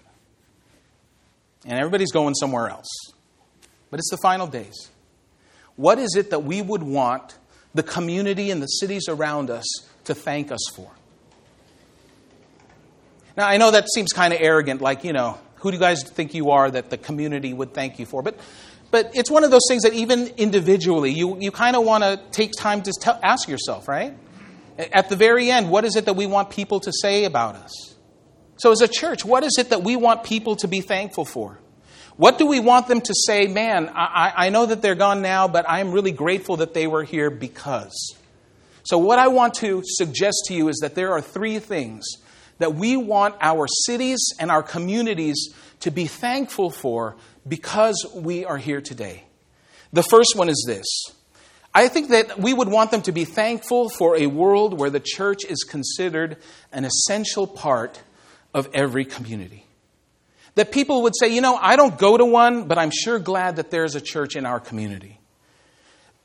And 1.65 1.79
everybody's 1.79 2.12
going 2.12 2.35
somewhere 2.35 2.69
else. 2.69 2.89
But 3.91 4.01
it's 4.01 4.11
the 4.11 4.19
final 4.19 4.47
days. 4.47 4.91
What 5.77 5.99
is 5.99 6.17
it 6.17 6.31
that 6.31 6.43
we 6.43 6.61
would 6.62 6.83
want 6.83 7.37
the 7.77 7.83
community 7.83 8.51
and 8.51 8.61
the 8.61 8.67
cities 8.67 9.05
around 9.09 9.51
us 9.51 9.65
to 10.05 10.15
thank 10.15 10.51
us 10.51 10.61
for. 10.75 10.91
Now, 13.37 13.47
I 13.47 13.59
know 13.59 13.71
that 13.71 13.87
seems 13.95 14.12
kind 14.12 14.33
of 14.33 14.41
arrogant, 14.41 14.81
like, 14.81 15.05
you 15.05 15.12
know, 15.12 15.39
who 15.57 15.71
do 15.71 15.77
you 15.77 15.81
guys 15.81 16.03
think 16.03 16.35
you 16.35 16.51
are 16.51 16.71
that 16.71 16.91
the 16.91 16.97
community 16.97 17.53
would 17.53 17.75
thank 17.75 17.99
you 17.99 18.07
for? 18.07 18.23
But, 18.23 18.39
but 18.91 19.11
it's 19.15 19.31
one 19.31 19.45
of 19.45 19.51
those 19.51 19.67
things 19.69 19.83
that 19.83 19.93
even 19.93 20.29
individually, 20.39 21.12
you, 21.12 21.39
you 21.39 21.51
kind 21.51 21.77
of 21.77 21.85
want 21.85 22.03
to 22.03 22.21
take 22.33 22.53
time 22.59 22.83
to 22.83 22.93
tell, 22.99 23.21
ask 23.23 23.47
yourself, 23.47 23.89
right? 23.89 24.17
At 24.79 25.09
the 25.09 25.17
very 25.17 25.51
end, 25.51 25.71
what 25.71 25.85
is 25.85 25.97
it 25.97 26.05
that 26.05 26.15
we 26.15 26.27
want 26.27 26.51
people 26.51 26.81
to 26.81 26.93
say 26.93 27.25
about 27.25 27.57
us? 27.57 27.95
So, 28.59 28.73
as 28.73 28.81
a 28.81 28.89
church, 28.89 29.25
what 29.25 29.43
is 29.43 29.57
it 29.59 29.71
that 29.71 29.83
we 29.83 29.97
want 29.97 30.25
people 30.25 30.57
to 30.57 30.69
be 30.69 30.81
thankful 30.81 31.25
for? 31.25 31.59
What 32.17 32.39
do 32.39 32.47
we 32.47 32.61
want 32.61 32.89
them 32.89 33.01
to 33.03 33.15
say? 33.27 33.47
Man, 33.47 33.91
I, 33.95 34.33
I 34.37 34.49
know 34.49 34.67
that 34.67 34.81
they're 34.81 34.95
gone 34.95 35.21
now, 35.21 35.49
but 35.49 35.67
I'm 35.69 35.93
really 35.93 36.12
grateful 36.12 36.59
that 36.59 36.73
they 36.73 36.87
were 36.87 37.05
here 37.05 37.31
because. 37.31 38.15
So, 38.85 38.99
what 38.99 39.19
I 39.19 39.29
want 39.29 39.55
to 39.55 39.83
suggest 39.85 40.45
to 40.47 40.55
you 40.55 40.69
is 40.69 40.79
that 40.83 40.95
there 40.95 41.12
are 41.12 41.21
three 41.21 41.59
things 41.59 42.07
that 42.59 42.75
we 42.75 42.97
want 42.97 43.35
our 43.41 43.67
cities 43.85 44.19
and 44.39 44.51
our 44.51 44.62
communities 44.62 45.51
to 45.81 45.91
be 45.91 46.07
thankful 46.07 46.71
for 46.71 47.17
because 47.47 48.07
we 48.15 48.45
are 48.45 48.57
here 48.57 48.81
today. 48.81 49.25
The 49.93 50.03
first 50.03 50.37
one 50.37 50.49
is 50.49 50.65
this 50.67 51.15
I 51.77 51.89
think 51.89 52.09
that 52.09 52.39
we 52.39 52.55
would 52.55 52.69
want 52.69 52.91
them 52.91 53.03
to 53.03 53.12
be 53.12 53.27
thankful 53.27 53.91
for 53.91 54.17
a 54.17 54.29
world 54.29 54.79
where 54.79 54.89
the 54.89 54.99
church 54.99 55.45
is 55.45 55.62
considered 55.62 56.39
an 56.73 56.87
essential 56.87 57.47
part 57.47 58.01
of 58.55 58.71
every 58.73 59.05
community. 59.05 59.67
That 60.55 60.73
people 60.73 61.03
would 61.03 61.12
say, 61.21 61.29
you 61.29 61.43
know, 61.43 61.55
I 61.55 61.77
don't 61.77 61.99
go 61.99 62.17
to 62.17 62.25
one, 62.25 62.67
but 62.67 62.79
I'm 62.79 62.91
sure 62.91 63.19
glad 63.19 63.57
that 63.57 63.71
there's 63.71 63.95
a 63.95 64.01
church 64.01 64.37
in 64.37 64.47
our 64.47 64.59
community. 64.59 65.21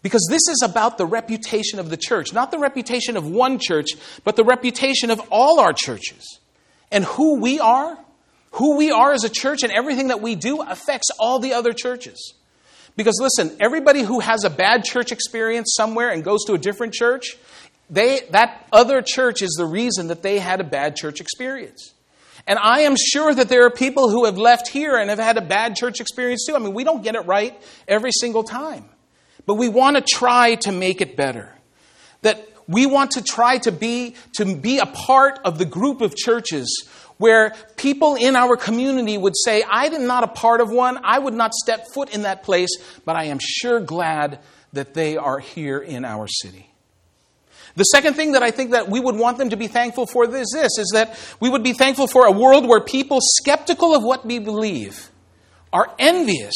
Because 0.02 0.26
this 0.30 0.48
is 0.48 0.62
about 0.64 0.98
the 0.98 1.06
reputation 1.06 1.80
of 1.80 1.90
the 1.90 1.98
church, 1.98 2.32
not 2.32 2.52
the 2.52 2.58
reputation 2.58 3.18
of 3.18 3.28
one 3.28 3.60
church, 3.60 3.90
but 4.24 4.38
the 4.38 4.46
reputation 4.46 5.12
of 5.12 5.20
all 5.32 5.60
our 5.60 5.74
churches. 5.74 6.40
And 6.94 7.04
who 7.04 7.42
we 7.42 7.60
are, 7.60 7.98
who 8.52 8.78
we 8.78 8.90
are 8.90 9.12
as 9.12 9.26
a 9.26 9.30
church, 9.30 9.64
and 9.64 9.72
everything 9.74 10.08
that 10.08 10.22
we 10.22 10.36
do 10.36 10.62
affects 10.62 11.10
all 11.20 11.40
the 11.40 11.52
other 11.52 11.74
churches. 11.74 12.36
Because 12.96 13.20
listen, 13.22 13.56
everybody 13.60 14.02
who 14.02 14.20
has 14.20 14.44
a 14.44 14.50
bad 14.50 14.84
church 14.84 15.12
experience 15.12 15.74
somewhere 15.76 16.10
and 16.10 16.24
goes 16.24 16.44
to 16.46 16.54
a 16.54 16.58
different 16.58 16.94
church, 16.94 17.38
they, 17.90 18.22
that 18.32 18.68
other 18.72 19.02
church 19.02 19.42
is 19.42 19.56
the 19.58 19.66
reason 19.66 20.08
that 20.08 20.24
they 20.24 20.40
had 20.40 20.62
a 20.62 20.64
bad 20.64 20.96
church 20.96 21.20
experience. 21.20 21.94
And 22.48 22.58
I 22.58 22.82
am 22.82 22.96
sure 22.96 23.34
that 23.34 23.50
there 23.50 23.66
are 23.66 23.70
people 23.70 24.10
who 24.10 24.26
have 24.26 24.38
left 24.38 24.68
here 24.68 24.98
and 24.98 25.10
have 25.10 25.20
had 25.20 25.38
a 25.38 25.42
bad 25.42 25.76
church 25.76 26.00
experience 26.00 26.46
too. 26.46 26.56
I 26.56 26.60
mean, 26.60 26.74
we 26.74 26.84
don't 26.84 27.04
get 27.04 27.16
it 27.16 27.26
right 27.26 27.62
every 27.88 28.12
single 28.12 28.44
time. 28.44 28.86
But 29.46 29.56
we 29.56 29.70
want 29.70 29.98
to 29.98 30.02
try 30.02 30.56
to 30.56 30.72
make 30.72 31.02
it 31.02 31.16
better. 31.16 31.54
That 32.22 32.48
we 32.68 32.86
want 32.86 33.12
to 33.12 33.24
try 33.24 33.58
to 33.60 33.72
be, 33.72 34.16
to 34.36 34.56
be 34.56 34.80
a 34.80 34.86
part 34.86 35.40
of 35.44 35.58
the 35.58 35.66
group 35.66 36.02
of 36.02 36.16
churches 36.16 36.88
where 37.22 37.54
people 37.78 38.16
in 38.16 38.36
our 38.36 38.58
community 38.58 39.16
would 39.16 39.36
say, 39.38 39.62
I 39.62 39.86
am 39.86 40.08
not 40.08 40.24
a 40.24 40.28
part 40.28 40.60
of 40.60 40.72
one, 40.72 41.00
I 41.04 41.20
would 41.20 41.36
not 41.36 41.54
step 41.54 41.86
foot 41.94 42.14
in 42.14 42.24
that 42.24 42.42
place, 42.42 42.72
but 43.06 43.16
I 43.16 43.26
am 43.26 43.38
sure 43.40 43.80
glad 43.80 44.40
that 44.74 44.96
they 44.96 45.18
are 45.18 45.38
here 45.38 45.78
in 45.78 46.04
our 46.04 46.28
city. 46.28 46.68
The 47.76 47.84
second 47.84 48.16
thing 48.16 48.32
that 48.32 48.42
I 48.42 48.50
think 48.50 48.72
that 48.72 48.90
we 48.90 49.00
would 49.00 49.16
want 49.16 49.38
them 49.38 49.52
to 49.52 49.56
be 49.56 49.68
thankful 49.68 50.08
for 50.08 50.26
is 50.26 50.52
this 50.52 50.78
is 50.80 50.92
that 50.94 51.18
we 51.40 51.48
would 51.48 51.64
be 51.64 51.74
thankful 51.74 52.08
for 52.08 52.26
a 52.26 52.32
world 52.32 52.68
where 52.68 52.82
people 52.82 53.20
skeptical 53.22 53.94
of 53.96 54.04
what 54.04 54.26
we 54.26 54.40
believe 54.40 55.12
are 55.72 55.94
envious 56.00 56.56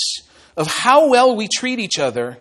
of 0.57 0.65
how 0.67 1.09
well 1.09 1.35
we 1.35 1.47
treat 1.47 1.79
each 1.79 1.99
other 1.99 2.37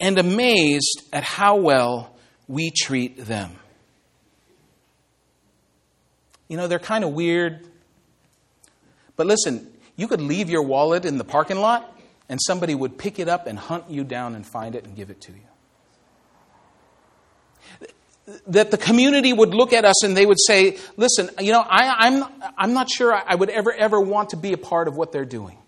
and 0.00 0.18
amazed 0.18 1.04
at 1.12 1.22
how 1.22 1.56
well 1.56 2.16
we 2.48 2.70
treat 2.70 3.24
them. 3.24 3.52
You 6.48 6.56
know, 6.56 6.66
they're 6.66 6.78
kind 6.78 7.04
of 7.04 7.12
weird. 7.12 7.67
But 9.18 9.26
listen, 9.26 9.70
you 9.96 10.08
could 10.08 10.22
leave 10.22 10.48
your 10.48 10.62
wallet 10.62 11.04
in 11.04 11.18
the 11.18 11.24
parking 11.24 11.58
lot 11.58 12.00
and 12.28 12.40
somebody 12.40 12.74
would 12.74 12.96
pick 12.96 13.18
it 13.18 13.28
up 13.28 13.46
and 13.48 13.58
hunt 13.58 13.90
you 13.90 14.04
down 14.04 14.34
and 14.36 14.46
find 14.46 14.74
it 14.76 14.84
and 14.84 14.96
give 14.96 15.10
it 15.10 15.20
to 15.22 15.32
you. 15.32 15.38
That 18.46 18.70
the 18.70 18.78
community 18.78 19.32
would 19.32 19.54
look 19.54 19.72
at 19.72 19.84
us 19.84 20.04
and 20.04 20.16
they 20.16 20.24
would 20.24 20.38
say, 20.40 20.78
listen, 20.96 21.30
you 21.40 21.50
know, 21.50 21.60
I, 21.60 22.06
am 22.06 22.22
I'm, 22.22 22.52
I'm 22.56 22.72
not 22.74 22.88
sure 22.88 23.12
I 23.12 23.34
would 23.34 23.50
ever, 23.50 23.72
ever 23.72 24.00
want 24.00 24.30
to 24.30 24.36
be 24.36 24.52
a 24.52 24.58
part 24.58 24.86
of 24.86 24.96
what 24.96 25.10
they're 25.10 25.24
doing. 25.24 25.58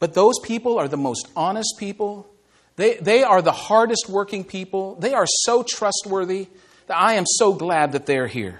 But 0.00 0.14
those 0.14 0.40
people 0.40 0.76
are 0.78 0.88
the 0.88 0.96
most 0.96 1.28
honest 1.36 1.76
people. 1.78 2.28
They, 2.74 2.96
they 2.96 3.22
are 3.22 3.42
the 3.42 3.52
hardest 3.52 4.08
working 4.08 4.42
people. 4.42 4.96
They 4.96 5.14
are 5.14 5.26
so 5.26 5.62
trustworthy 5.62 6.48
that 6.88 6.96
I 6.96 7.14
am 7.14 7.26
so 7.26 7.52
glad 7.52 7.92
that 7.92 8.06
they're 8.06 8.26
here. 8.26 8.58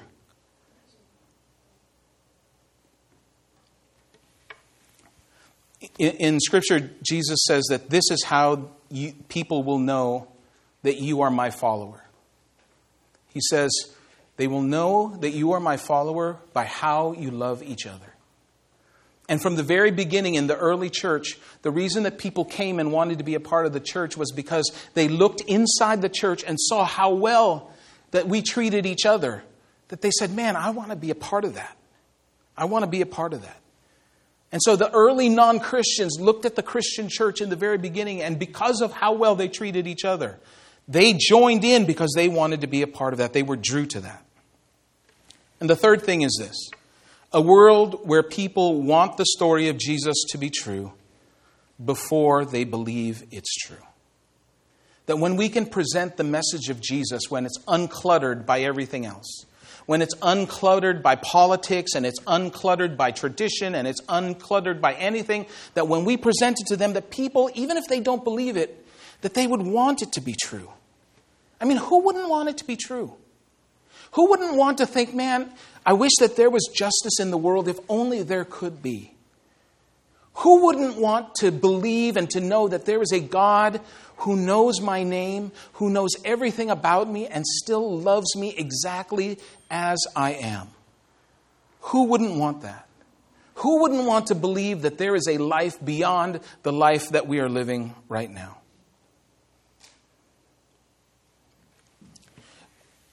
In, 5.99 6.13
in 6.13 6.41
Scripture, 6.41 6.91
Jesus 7.03 7.39
says 7.47 7.65
that 7.71 7.91
this 7.91 8.11
is 8.11 8.25
how 8.25 8.71
you, 8.91 9.13
people 9.29 9.63
will 9.63 9.79
know 9.79 10.29
that 10.83 10.99
you 10.99 11.21
are 11.23 11.31
my 11.31 11.51
follower. 11.51 12.05
He 13.29 13.41
says, 13.49 13.71
They 14.37 14.47
will 14.47 14.63
know 14.63 15.17
that 15.21 15.31
you 15.31 15.53
are 15.53 15.61
my 15.61 15.77
follower 15.77 16.39
by 16.53 16.65
how 16.65 17.13
you 17.13 17.31
love 17.31 17.63
each 17.63 17.87
other. 17.87 18.15
And 19.29 19.43
from 19.43 19.57
the 19.57 19.63
very 19.63 19.91
beginning 19.91 20.37
in 20.37 20.47
the 20.47 20.57
early 20.57 20.89
church, 20.89 21.39
the 21.61 21.71
reason 21.71 22.05
that 22.05 22.17
people 22.17 22.47
came 22.47 22.79
and 22.79 22.91
wanted 22.91 23.19
to 23.19 23.25
be 23.25 23.35
a 23.35 23.41
part 23.41 23.67
of 23.67 23.75
the 23.75 23.81
church 23.81 24.17
was 24.17 24.33
because 24.33 24.73
they 24.95 25.07
looked 25.09 25.43
inside 25.43 26.01
the 26.01 26.09
church 26.09 26.43
and 26.45 26.59
saw 26.59 26.85
how 26.85 27.11
well 27.11 27.71
that 28.11 28.27
we 28.27 28.41
treated 28.41 28.87
each 28.87 29.05
other. 29.05 29.45
That 29.89 30.01
they 30.01 30.11
said, 30.11 30.35
Man, 30.35 30.57
I 30.57 30.71
want 30.71 30.91
to 30.91 30.97
be 30.97 31.11
a 31.11 31.15
part 31.15 31.45
of 31.45 31.55
that. 31.55 31.77
I 32.57 32.65
want 32.65 32.85
to 32.85 32.91
be 32.91 33.03
a 33.03 33.07
part 33.07 33.35
of 33.35 33.43
that. 33.43 33.61
And 34.51 34.63
so 34.63 34.77
the 34.77 34.91
early 34.93 35.29
non 35.29 35.61
Christians 35.61 36.19
looked 36.21 36.45
at 36.45 36.57
the 36.57 36.63
Christian 36.63 37.09
church 37.09 37.41
in 37.41 37.51
the 37.51 37.57
very 37.57 37.79
beginning, 37.79 38.23
and 38.23 38.39
because 38.39 38.81
of 38.81 38.93
how 38.93 39.13
well 39.13 39.35
they 39.35 39.49
treated 39.49 39.87
each 39.87 40.05
other, 40.05 40.39
they 40.87 41.13
joined 41.13 41.65
in 41.65 41.85
because 41.85 42.13
they 42.17 42.29
wanted 42.29 42.63
to 42.63 42.67
be 42.67 42.83
a 42.83 42.87
part 42.87 43.13
of 43.13 43.19
that. 43.19 43.35
They 43.35 43.43
were 43.43 43.57
drew 43.57 43.85
to 43.87 44.01
that. 44.01 44.25
And 45.61 45.69
the 45.69 45.77
third 45.77 46.03
thing 46.03 46.23
is 46.23 46.37
this 46.39 46.57
a 47.33 47.43
world 47.43 48.01
where 48.09 48.23
people 48.23 48.81
want 48.81 49.17
the 49.19 49.27
story 49.27 49.69
of 49.69 49.77
Jesus 49.77 50.25
to 50.31 50.39
be 50.39 50.49
true 50.49 50.93
before 51.85 52.45
they 52.45 52.65
believe 52.65 53.25
it's 53.31 53.55
true. 53.55 53.77
That 55.07 55.19
when 55.19 55.37
we 55.37 55.49
can 55.49 55.67
present 55.67 56.17
the 56.17 56.25
message 56.25 56.69
of 56.71 56.81
Jesus 56.81 57.25
when 57.29 57.45
it's 57.45 57.59
uncluttered 57.67 58.47
by 58.47 58.61
everything 58.61 59.05
else, 59.05 59.45
when 59.89 60.03
it's 60.03 60.15
uncluttered 60.17 61.01
by 61.01 61.17
politics 61.17 61.95
and 61.95 62.05
it's 62.05 62.21
uncluttered 62.25 62.95
by 62.99 63.11
tradition 63.11 63.75
and 63.75 63.89
it's 63.89 64.03
uncluttered 64.03 64.83
by 64.83 64.93
anything, 64.93 65.47
that 65.73 65.89
when 65.89 66.05
we 66.05 66.15
present 66.15 66.61
it 66.61 66.67
to 66.67 66.77
them, 66.77 66.93
that 66.93 67.09
people, 67.09 67.51
even 67.55 67.79
if 67.79 67.87
they 67.89 67.99
don't 67.99 68.23
believe 68.23 68.59
it, 68.59 68.85
that 69.23 69.33
they 69.33 69.47
would 69.47 69.63
want 69.63 70.03
it 70.03 70.13
to 70.13 70.21
be 70.21 70.35
true. 70.43 70.71
I 71.59 71.65
mean, 71.65 71.79
who 71.79 72.03
wouldn't 72.03 72.29
want 72.29 72.51
it 72.51 72.59
to 72.59 72.67
be 72.67 72.77
true? 72.77 73.15
Who 74.13 74.29
wouldn't 74.29 74.57
want 74.57 74.77
to 74.77 74.87
think, 74.87 75.15
man, 75.15 75.51
I 75.87 75.95
wish 75.95 76.13
that 76.21 76.37
there 76.37 76.51
was 76.51 76.69
justice 76.77 77.19
in 77.19 77.31
the 77.31 77.39
world 77.39 77.67
if 77.67 77.79
only 77.89 78.23
there 78.23 78.45
could 78.45 78.83
be? 78.83 79.15
Who 80.35 80.67
wouldn't 80.67 80.99
want 80.99 81.35
to 81.37 81.51
believe 81.51 82.19
and 82.19 82.29
to 82.31 82.41
know 82.41 82.69
that 82.69 82.85
there 82.85 83.01
is 83.01 83.11
a 83.11 83.21
God 83.21 83.81
who 84.19 84.37
knows 84.37 84.81
my 84.81 85.03
name, 85.03 85.53
who 85.75 85.89
knows 85.89 86.11
everything 86.25 86.71
about 86.71 87.09
me, 87.09 87.27
and 87.27 87.47
still 87.47 87.99
loves 87.99 88.37
me 88.37 88.55
exactly 88.57 89.39
as 89.71 89.99
I 90.15 90.33
am? 90.33 90.69
Who 91.81 92.05
wouldn't 92.05 92.35
want 92.35 92.63
that? 92.63 92.87
Who 93.57 93.83
wouldn't 93.83 94.05
want 94.05 94.29
to 94.29 94.35
believe 94.35 94.83
that 94.83 94.99
there 94.99 95.17
is 95.17 95.27
a 95.29 95.39
life 95.39 95.85
beyond 95.85 96.41
the 96.63 96.73
life 96.73 97.09
that 97.11 97.27
we 97.27 97.41
are 97.41 97.49
living 97.49 97.95
right 98.09 98.31
now? 98.31 98.59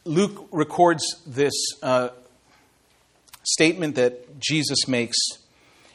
Luke 0.03 0.47
records 0.51 1.03
this 1.25 1.53
uh, 1.81 2.09
statement 3.43 3.95
that 3.95 4.39
Jesus 4.39 4.87
makes, 4.87 5.17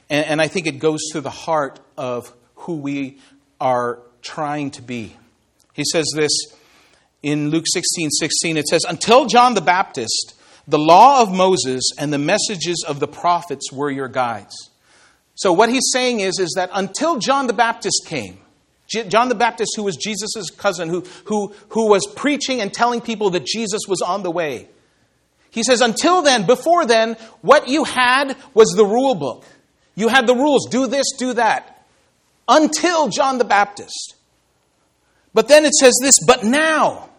and, 0.08 0.26
and 0.26 0.42
I 0.42 0.48
think 0.48 0.66
it 0.66 0.80
goes 0.80 1.00
to 1.12 1.20
the 1.20 1.30
heart 1.30 1.78
of 1.96 2.32
who 2.56 2.76
we 2.78 3.18
are 3.60 4.00
trying 4.20 4.72
to 4.72 4.82
be. 4.82 5.16
He 5.74 5.84
says 5.84 6.06
this 6.16 6.32
in 7.22 7.50
Luke 7.50 7.66
16 7.72 8.10
16. 8.10 8.56
It 8.56 8.66
says, 8.66 8.84
Until 8.88 9.26
John 9.26 9.54
the 9.54 9.60
Baptist, 9.60 10.34
the 10.70 10.78
law 10.78 11.22
of 11.22 11.32
Moses 11.32 11.90
and 11.98 12.12
the 12.12 12.18
messages 12.18 12.84
of 12.86 13.00
the 13.00 13.08
prophets 13.08 13.72
were 13.72 13.90
your 13.90 14.08
guides. 14.08 14.70
So, 15.34 15.52
what 15.52 15.68
he's 15.70 15.90
saying 15.92 16.20
is, 16.20 16.38
is 16.38 16.52
that 16.56 16.70
until 16.72 17.18
John 17.18 17.46
the 17.46 17.52
Baptist 17.52 18.02
came, 18.06 18.38
John 18.90 19.28
the 19.28 19.36
Baptist, 19.36 19.72
who 19.76 19.84
was 19.84 19.96
Jesus' 19.96 20.50
cousin, 20.50 20.88
who, 20.88 21.04
who, 21.24 21.54
who 21.68 21.88
was 21.88 22.06
preaching 22.16 22.60
and 22.60 22.72
telling 22.72 23.00
people 23.00 23.30
that 23.30 23.46
Jesus 23.46 23.82
was 23.86 24.02
on 24.02 24.24
the 24.24 24.30
way. 24.32 24.68
He 25.50 25.62
says, 25.62 25.80
until 25.80 26.22
then, 26.22 26.44
before 26.44 26.84
then, 26.84 27.14
what 27.40 27.68
you 27.68 27.84
had 27.84 28.36
was 28.52 28.70
the 28.76 28.84
rule 28.84 29.14
book. 29.14 29.44
You 29.94 30.08
had 30.08 30.26
the 30.26 30.34
rules 30.34 30.68
do 30.70 30.88
this, 30.88 31.06
do 31.18 31.34
that. 31.34 31.84
Until 32.48 33.08
John 33.08 33.38
the 33.38 33.44
Baptist. 33.44 34.16
But 35.32 35.46
then 35.46 35.64
it 35.64 35.72
says 35.74 35.94
this, 36.02 36.16
but 36.26 36.42
now. 36.42 37.10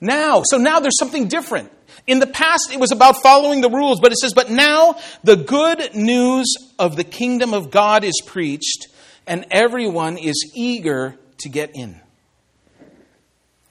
Now. 0.00 0.42
So 0.44 0.58
now 0.58 0.80
there's 0.80 0.98
something 0.98 1.28
different. 1.28 1.70
In 2.10 2.18
the 2.18 2.26
past, 2.26 2.72
it 2.72 2.80
was 2.80 2.90
about 2.90 3.22
following 3.22 3.60
the 3.60 3.70
rules, 3.70 4.00
but 4.00 4.10
it 4.10 4.18
says, 4.18 4.34
but 4.34 4.50
now 4.50 4.96
the 5.22 5.36
good 5.36 5.94
news 5.94 6.52
of 6.76 6.96
the 6.96 7.04
kingdom 7.04 7.54
of 7.54 7.70
God 7.70 8.02
is 8.02 8.20
preached 8.26 8.88
and 9.28 9.46
everyone 9.52 10.18
is 10.18 10.50
eager 10.56 11.14
to 11.38 11.48
get 11.48 11.70
in. 11.76 12.00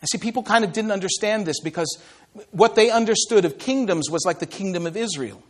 I 0.01 0.05
see 0.05 0.19
people 0.19 0.41
kind 0.41 0.63
of 0.63 0.71
didn't 0.71 0.91
understand 0.91 1.45
this 1.45 1.59
because 1.59 2.01
what 2.51 2.75
they 2.75 2.89
understood 2.89 3.43
of 3.43 3.57
kingdoms 3.57 4.09
was 4.09 4.23
like 4.25 4.39
the 4.39 4.45
kingdom 4.45 4.87
of 4.87 4.95
Israel. 4.95 5.43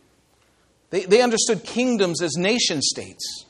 They, 0.90 1.04
they 1.04 1.22
understood 1.22 1.62
kingdoms 1.62 2.20
as 2.20 2.36
nation 2.36 2.82
states. 2.82 3.44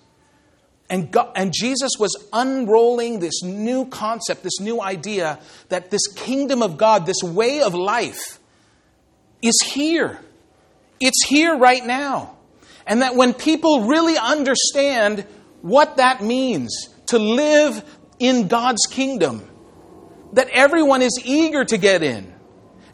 And, 0.90 1.10
God, 1.10 1.32
and 1.34 1.50
Jesus 1.58 1.92
was 1.98 2.14
unrolling 2.34 3.20
this 3.20 3.42
new 3.42 3.86
concept, 3.86 4.42
this 4.42 4.60
new 4.60 4.82
idea 4.82 5.38
that 5.70 5.90
this 5.90 6.06
kingdom 6.08 6.62
of 6.62 6.76
God, 6.76 7.06
this 7.06 7.22
way 7.22 7.62
of 7.62 7.72
life, 7.72 8.39
is 9.42 9.58
here. 9.64 10.18
It's 11.00 11.24
here 11.24 11.56
right 11.56 11.84
now. 11.84 12.36
And 12.86 13.02
that 13.02 13.14
when 13.14 13.34
people 13.34 13.86
really 13.86 14.16
understand 14.18 15.26
what 15.62 15.96
that 15.98 16.22
means 16.22 16.88
to 17.06 17.18
live 17.18 17.84
in 18.18 18.48
God's 18.48 18.86
kingdom. 18.88 19.48
That 20.34 20.48
everyone 20.50 21.02
is 21.02 21.18
eager 21.24 21.64
to 21.64 21.78
get 21.78 22.02
in. 22.02 22.32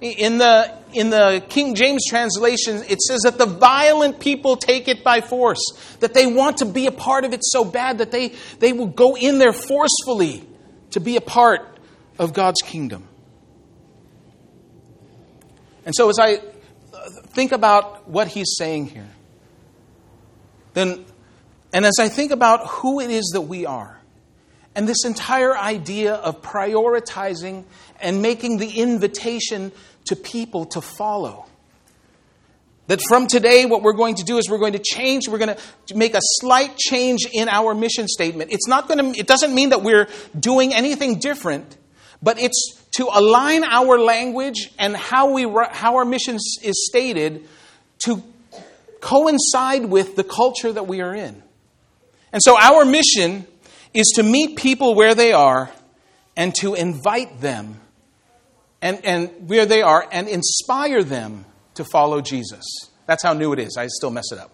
In 0.00 0.38
the, 0.38 0.74
in 0.92 1.10
the 1.10 1.42
King 1.48 1.74
James 1.74 2.04
translation, 2.06 2.82
it 2.88 3.00
says 3.00 3.22
that 3.22 3.38
the 3.38 3.46
violent 3.46 4.20
people 4.20 4.56
take 4.56 4.88
it 4.88 5.02
by 5.02 5.20
force, 5.20 5.60
that 6.00 6.14
they 6.14 6.26
want 6.26 6.58
to 6.58 6.66
be 6.66 6.86
a 6.86 6.92
part 6.92 7.24
of 7.24 7.32
it 7.32 7.40
so 7.42 7.64
bad 7.64 7.98
that 7.98 8.10
they, 8.10 8.34
they 8.58 8.72
will 8.72 8.86
go 8.86 9.16
in 9.16 9.38
there 9.38 9.54
forcefully 9.54 10.46
to 10.90 11.00
be 11.00 11.16
a 11.16 11.20
part 11.20 11.78
of 12.18 12.32
God's 12.32 12.60
kingdom. 12.62 13.08
And 15.86 15.94
so, 15.94 16.10
as 16.10 16.18
I 16.18 16.34
uh, 16.34 17.10
think 17.28 17.52
about 17.52 18.08
what 18.08 18.26
he's 18.28 18.56
saying 18.58 18.88
here, 18.88 19.08
then 20.74 21.06
and 21.72 21.86
as 21.86 21.94
I 22.00 22.08
think 22.08 22.32
about 22.32 22.66
who 22.66 23.00
it 23.00 23.10
is 23.10 23.30
that 23.34 23.42
we 23.42 23.66
are, 23.66 24.00
and 24.74 24.88
this 24.88 25.04
entire 25.04 25.56
idea 25.56 26.14
of 26.14 26.42
prioritizing 26.42 27.64
and 28.00 28.20
making 28.20 28.58
the 28.58 28.68
invitation 28.68 29.72
to 30.06 30.16
people 30.16 30.66
to 30.66 30.80
follow, 30.80 31.46
that 32.88 33.00
from 33.08 33.28
today, 33.28 33.64
what 33.64 33.82
we're 33.82 33.92
going 33.92 34.16
to 34.16 34.24
do 34.24 34.38
is 34.38 34.50
we're 34.50 34.58
going 34.58 34.72
to 34.72 34.82
change, 34.82 35.28
we're 35.28 35.38
going 35.38 35.56
to 35.86 35.96
make 35.96 36.14
a 36.14 36.20
slight 36.40 36.76
change 36.76 37.26
in 37.32 37.48
our 37.48 37.74
mission 37.74 38.08
statement. 38.08 38.52
It's 38.52 38.66
not 38.66 38.88
going 38.88 39.12
to, 39.12 39.18
it 39.18 39.26
doesn't 39.26 39.54
mean 39.54 39.70
that 39.70 39.82
we're 39.82 40.08
doing 40.38 40.74
anything 40.74 41.18
different, 41.20 41.76
but 42.22 42.40
it's 42.40 42.82
to 42.96 43.08
align 43.12 43.62
our 43.62 43.98
language 43.98 44.70
and 44.78 44.96
how, 44.96 45.32
we, 45.32 45.42
how 45.70 45.96
our 45.96 46.04
mission 46.04 46.36
is 46.62 46.86
stated 46.90 47.46
to 47.98 48.22
coincide 49.00 49.84
with 49.84 50.16
the 50.16 50.24
culture 50.24 50.72
that 50.72 50.86
we 50.86 51.02
are 51.02 51.14
in. 51.14 51.42
And 52.32 52.42
so 52.42 52.58
our 52.58 52.86
mission 52.86 53.46
is 53.92 54.12
to 54.16 54.22
meet 54.22 54.56
people 54.56 54.94
where 54.94 55.14
they 55.14 55.32
are 55.32 55.70
and 56.36 56.54
to 56.56 56.74
invite 56.74 57.40
them 57.40 57.80
and, 58.80 59.04
and 59.04 59.48
where 59.48 59.66
they 59.66 59.82
are 59.82 60.06
and 60.10 60.26
inspire 60.26 61.02
them 61.02 61.44
to 61.74 61.84
follow 61.84 62.22
Jesus. 62.22 62.64
That's 63.06 63.22
how 63.22 63.34
new 63.34 63.52
it 63.52 63.58
is. 63.58 63.76
I 63.78 63.88
still 63.88 64.10
mess 64.10 64.32
it 64.32 64.38
up. 64.38 64.52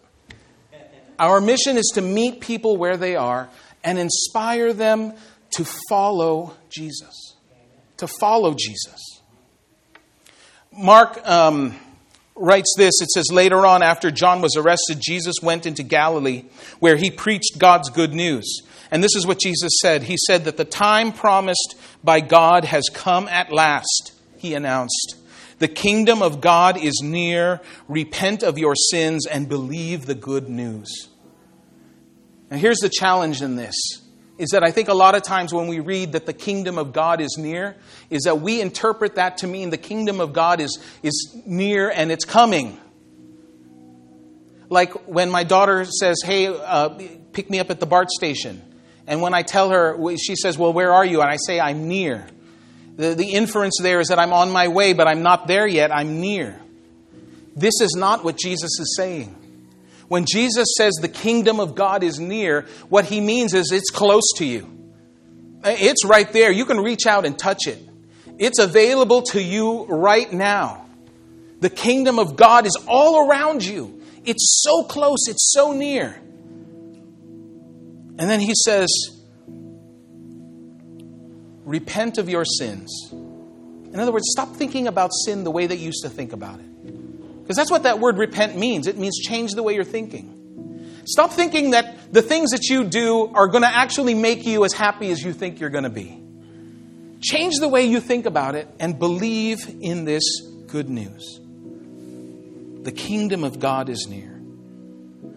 Our 1.19 1.41
mission 1.41 1.77
is 1.77 1.93
to 1.95 2.01
meet 2.01 2.41
people 2.41 2.77
where 2.77 2.97
they 2.97 3.15
are 3.15 3.49
and 3.85 3.99
inspire 3.99 4.73
them 4.73 5.13
to 5.53 5.65
follow 5.89 6.55
Jesus. 6.69 7.22
To 8.03 8.09
follow 8.09 8.53
Jesus. 8.59 9.21
Mark 10.73 11.25
um, 11.25 11.77
writes 12.35 12.75
this 12.77 13.01
it 13.01 13.09
says, 13.11 13.31
Later 13.31 13.65
on, 13.65 13.81
after 13.85 14.11
John 14.11 14.43
was 14.43 14.57
arrested, 14.57 14.99
Jesus 15.01 15.37
went 15.41 15.67
into 15.67 15.85
Galilee 15.85 16.47
where 16.81 16.97
he 16.97 17.13
preached 17.13 17.61
God's 17.61 17.91
good 17.91 18.13
news. 18.13 18.63
And 18.91 19.05
this 19.05 19.15
is 19.15 19.25
what 19.25 19.39
Jesus 19.39 19.71
said 19.81 20.03
He 20.03 20.17
said 20.27 20.47
that 20.47 20.57
the 20.57 20.65
time 20.65 21.13
promised 21.13 21.77
by 22.03 22.19
God 22.19 22.65
has 22.65 22.83
come 22.93 23.29
at 23.29 23.53
last, 23.53 24.15
he 24.37 24.55
announced. 24.55 25.15
The 25.61 25.69
kingdom 25.69 26.23
of 26.23 26.41
God 26.41 26.77
is 26.77 27.03
near. 27.05 27.61
Repent 27.87 28.43
of 28.43 28.59
your 28.59 28.75
sins 28.75 29.29
and 29.29 29.49
believe 29.49 30.07
the 30.07 30.17
good 30.17 30.49
news. 30.49 31.07
Now, 32.51 32.57
here's 32.57 32.81
the 32.81 32.91
challenge 32.91 33.43
in 33.43 33.55
this 33.55 34.02
is 34.43 34.49
that 34.51 34.65
I 34.65 34.73
think 34.73 34.89
a 34.89 34.95
lot 34.95 35.15
of 35.15 35.23
times 35.23 35.55
when 35.55 35.69
we 35.69 35.79
read 35.79 36.13
that 36.13 36.27
the 36.27 36.33
kingdom 36.33 36.77
of 36.77 36.93
God 36.93 37.21
is 37.21 37.37
near, 37.39 37.77
is 38.11 38.25
that 38.25 38.41
we 38.41 38.61
interpret 38.61 39.15
that 39.15 39.39
to 39.39 39.47
mean 39.47 39.71
the 39.71 39.79
kingdom 39.79 40.21
of 40.21 40.33
God 40.33 40.61
is, 40.61 40.83
is 41.01 41.37
near 41.47 41.89
and 41.89 42.11
it's 42.11 42.25
coming. 42.25 42.77
Like 44.69 45.07
when 45.07 45.31
my 45.31 45.45
daughter 45.45 45.85
says, 45.85 46.23
Hey, 46.25 46.49
uh, 46.49 46.89
pick 47.33 47.51
me 47.51 47.61
up 47.61 47.71
at 47.71 47.79
the 47.79 47.87
BART 47.87 48.11
station. 48.11 48.61
And 49.07 49.23
when 49.23 49.33
I 49.33 49.43
tell 49.43 49.71
her, 49.71 49.97
she 50.17 50.35
says, 50.35 50.59
Well, 50.59 50.73
where 50.73 50.93
are 50.93 51.05
you? 51.05 51.21
And 51.21 51.31
I 51.31 51.37
say, 51.37 51.61
I'm 51.61 51.87
near. 51.87 52.27
The, 52.97 53.15
the 53.15 53.35
inference 53.35 53.79
there 53.81 54.01
is 54.01 54.09
that 54.09 54.19
I'm 54.19 54.33
on 54.33 54.51
my 54.51 54.67
way, 54.67 54.93
but 54.93 55.07
I'm 55.07 55.23
not 55.23 55.47
there 55.47 55.69
yet. 55.69 55.95
I'm 55.95 56.21
near. 56.21 56.61
This 57.55 57.81
is 57.81 57.95
not 57.97 58.25
what 58.25 58.37
Jesus 58.37 58.81
is 58.81 58.97
saying. 58.97 59.37
When 60.13 60.27
Jesus 60.27 60.75
says 60.77 60.93
the 61.01 61.09
kingdom 61.09 61.59
of 61.59 61.75
God 61.75 62.03
is 62.03 62.21
near, 62.21 62.67
what 62.91 63.07
he 63.07 63.19
means 63.19 63.55
is 63.55 63.73
it's 63.73 63.89
close 63.89 64.31
to 64.37 64.45
you. 64.45 64.69
It's 65.65 66.05
right 66.05 66.31
there. 66.31 66.53
You 66.53 66.67
can 66.67 66.81
reach 66.81 67.07
out 67.07 67.25
and 67.25 67.39
touch 67.39 67.67
it. 67.67 67.79
It's 68.39 68.59
available 68.59 69.23
to 69.31 69.43
you 69.43 69.87
right 69.87 70.31
now. 70.31 70.85
The 71.61 71.71
kingdom 71.71 72.19
of 72.19 72.37
God 72.37 72.67
is 72.67 72.77
all 72.87 73.27
around 73.27 73.65
you. 73.65 74.03
It's 74.23 74.61
so 74.63 74.85
close, 74.85 75.29
it's 75.29 75.51
so 75.51 75.73
near. 75.73 76.15
And 78.19 78.19
then 78.19 78.41
he 78.41 78.53
says, 78.67 78.91
Repent 81.65 82.19
of 82.19 82.29
your 82.29 82.45
sins. 82.45 83.09
In 83.13 83.99
other 83.99 84.13
words, 84.13 84.27
stop 84.29 84.57
thinking 84.57 84.89
about 84.89 85.11
sin 85.25 85.43
the 85.43 85.51
way 85.51 85.67
that 85.67 85.79
you 85.79 85.87
used 85.87 86.03
to 86.03 86.11
think 86.11 86.35
about 86.35 86.61
it. 86.61 86.72
Because 87.43 87.57
that's 87.57 87.71
what 87.71 87.83
that 87.83 87.99
word 87.99 88.19
repent 88.19 88.57
means. 88.57 88.87
It 88.87 88.97
means 88.97 89.19
change 89.19 89.53
the 89.53 89.63
way 89.63 89.75
you're 89.75 89.85
thinking. 89.85 91.03
Stop 91.05 91.33
thinking 91.33 91.71
that 91.71 92.13
the 92.13 92.23
things 92.23 92.51
that 92.51 92.69
you 92.69 92.85
do 92.85 93.27
are 93.35 93.49
going 93.49 93.63
to 93.63 93.69
actually 93.69 94.15
make 94.15 94.47
you 94.47 94.65
as 94.65 94.73
happy 94.73 95.11
as 95.11 95.23
you 95.23 95.33
think 95.33 95.59
you're 95.59 95.71
going 95.71 95.85
to 95.85 95.91
be. 95.91 96.23
Change 97.21 97.55
the 97.59 97.69
way 97.69 97.85
you 97.85 98.01
think 98.01 98.27
about 98.27 98.55
it 98.55 98.69
and 98.79 98.99
believe 98.99 99.59
in 99.81 100.05
this 100.05 100.23
good 100.69 100.89
news. 100.89 101.41
The 102.83 102.93
kingdom 102.93 103.45
of 103.45 103.59
God 103.59 103.89
is 103.89 104.07
near. 104.09 104.41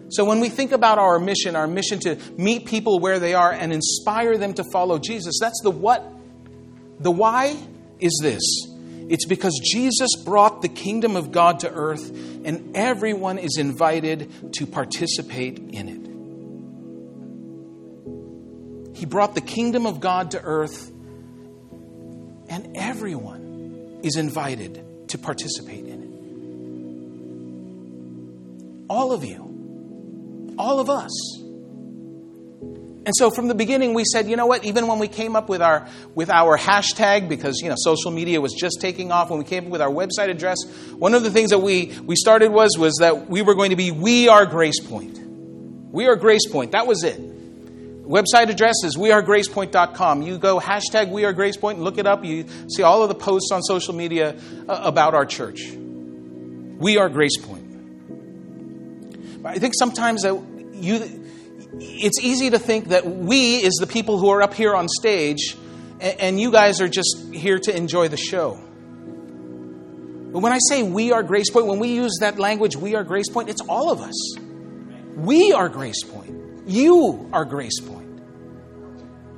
So, 0.08 0.24
when 0.24 0.38
we 0.38 0.48
think 0.48 0.70
about 0.70 0.98
our 0.98 1.18
mission, 1.18 1.56
our 1.56 1.66
mission 1.66 1.98
to 2.00 2.16
meet 2.36 2.66
people 2.66 3.00
where 3.00 3.18
they 3.18 3.34
are 3.34 3.50
and 3.50 3.72
inspire 3.72 4.38
them 4.38 4.54
to 4.54 4.64
follow 4.72 4.98
Jesus, 4.98 5.38
that's 5.40 5.60
the 5.62 5.70
what. 5.70 6.04
The 7.00 7.10
why 7.10 7.56
is 7.98 8.18
this 8.22 8.40
it's 9.08 9.24
because 9.24 9.60
Jesus 9.62 10.10
brought 10.24 10.62
the 10.62 10.68
kingdom 10.68 11.16
of 11.16 11.30
God 11.30 11.60
to 11.60 11.70
earth, 11.70 12.10
and 12.44 12.76
everyone 12.76 13.38
is 13.38 13.56
invited 13.58 14.52
to 14.54 14.66
participate 14.66 15.58
in 15.58 15.88
it. 15.88 16.06
He 18.96 19.06
brought 19.06 19.34
the 19.34 19.40
kingdom 19.40 19.86
of 19.86 20.00
God 20.00 20.32
to 20.32 20.42
earth, 20.42 20.90
and 22.48 22.76
everyone 22.76 24.00
is 24.02 24.16
invited 24.16 25.08
to 25.08 25.18
participate 25.18 25.86
in 25.86 26.02
it. 26.02 26.06
All 28.90 29.12
of 29.12 29.24
you. 29.24 30.54
All 30.58 30.80
of 30.80 30.88
us. 30.90 31.12
And 33.06 33.14
so 33.16 33.30
from 33.30 33.46
the 33.46 33.54
beginning 33.54 33.94
we 33.94 34.04
said, 34.04 34.28
you 34.28 34.34
know 34.34 34.46
what, 34.46 34.64
even 34.64 34.88
when 34.88 34.98
we 34.98 35.06
came 35.06 35.36
up 35.36 35.48
with 35.48 35.62
our 35.62 35.86
with 36.16 36.28
our 36.28 36.58
hashtag, 36.58 37.28
because 37.28 37.60
you 37.62 37.68
know 37.68 37.76
social 37.78 38.10
media 38.10 38.40
was 38.40 38.52
just 38.52 38.80
taking 38.80 39.12
off, 39.12 39.30
when 39.30 39.38
we 39.38 39.44
came 39.44 39.66
up 39.66 39.70
with 39.70 39.80
our 39.80 39.88
website 39.88 40.28
address, 40.28 40.56
one 40.98 41.14
of 41.14 41.22
the 41.22 41.30
things 41.30 41.50
that 41.50 41.60
we, 41.60 41.96
we 42.04 42.16
started 42.16 42.50
was 42.50 42.76
was 42.76 42.96
that 42.96 43.30
we 43.30 43.42
were 43.42 43.54
going 43.54 43.70
to 43.70 43.76
be 43.76 43.92
We 43.92 44.28
Are 44.28 44.44
Gracepoint. 44.44 45.20
We 45.92 46.08
are 46.08 46.16
Gracepoint. 46.16 46.72
That 46.72 46.88
was 46.88 47.04
it. 47.04 47.20
Website 48.08 48.50
address 48.50 48.74
is 48.82 48.96
wearegracepoint.com. 48.96 50.22
You 50.22 50.38
go 50.38 50.58
hashtag 50.58 51.08
We 51.08 51.24
Are 51.24 51.32
Gracepoint 51.32 51.74
and 51.74 51.84
look 51.84 51.98
it 51.98 52.08
up. 52.08 52.24
You 52.24 52.44
see 52.68 52.82
all 52.82 53.04
of 53.04 53.08
the 53.08 53.14
posts 53.14 53.52
on 53.52 53.62
social 53.62 53.94
media 53.94 54.36
uh, 54.68 54.80
about 54.82 55.14
our 55.14 55.26
church. 55.26 55.70
We 55.70 56.98
are 56.98 57.08
Gracepoint. 57.08 57.62
I 59.44 59.60
think 59.60 59.74
sometimes 59.78 60.22
that 60.22 60.34
you, 60.74 61.25
it's 61.80 62.20
easy 62.20 62.50
to 62.50 62.58
think 62.58 62.88
that 62.88 63.06
we 63.06 63.56
is 63.56 63.74
the 63.74 63.86
people 63.86 64.18
who 64.18 64.28
are 64.30 64.42
up 64.42 64.54
here 64.54 64.74
on 64.74 64.88
stage, 64.88 65.56
and 66.00 66.40
you 66.40 66.50
guys 66.50 66.80
are 66.80 66.88
just 66.88 67.32
here 67.32 67.58
to 67.58 67.76
enjoy 67.76 68.08
the 68.08 68.16
show. 68.16 68.58
But 70.32 70.40
when 70.40 70.52
I 70.52 70.58
say 70.68 70.82
we 70.82 71.12
are 71.12 71.22
Gracepoint, 71.22 71.66
when 71.66 71.78
we 71.78 71.94
use 71.94 72.18
that 72.20 72.38
language, 72.38 72.76
we 72.76 72.94
are 72.94 73.04
Gracepoint, 73.04 73.48
it's 73.48 73.62
all 73.62 73.90
of 73.90 74.00
us. 74.00 74.38
We 75.16 75.52
are 75.52 75.70
Gracepoint. 75.70 76.64
You 76.66 77.30
are 77.32 77.46
Gracepoint. 77.46 78.20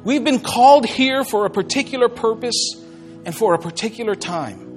We've 0.02 0.24
been 0.24 0.40
called 0.40 0.86
here 0.86 1.24
for 1.24 1.44
a 1.46 1.50
particular 1.50 2.08
purpose 2.08 2.74
and 3.24 3.34
for 3.34 3.54
a 3.54 3.58
particular 3.58 4.14
time. 4.14 4.67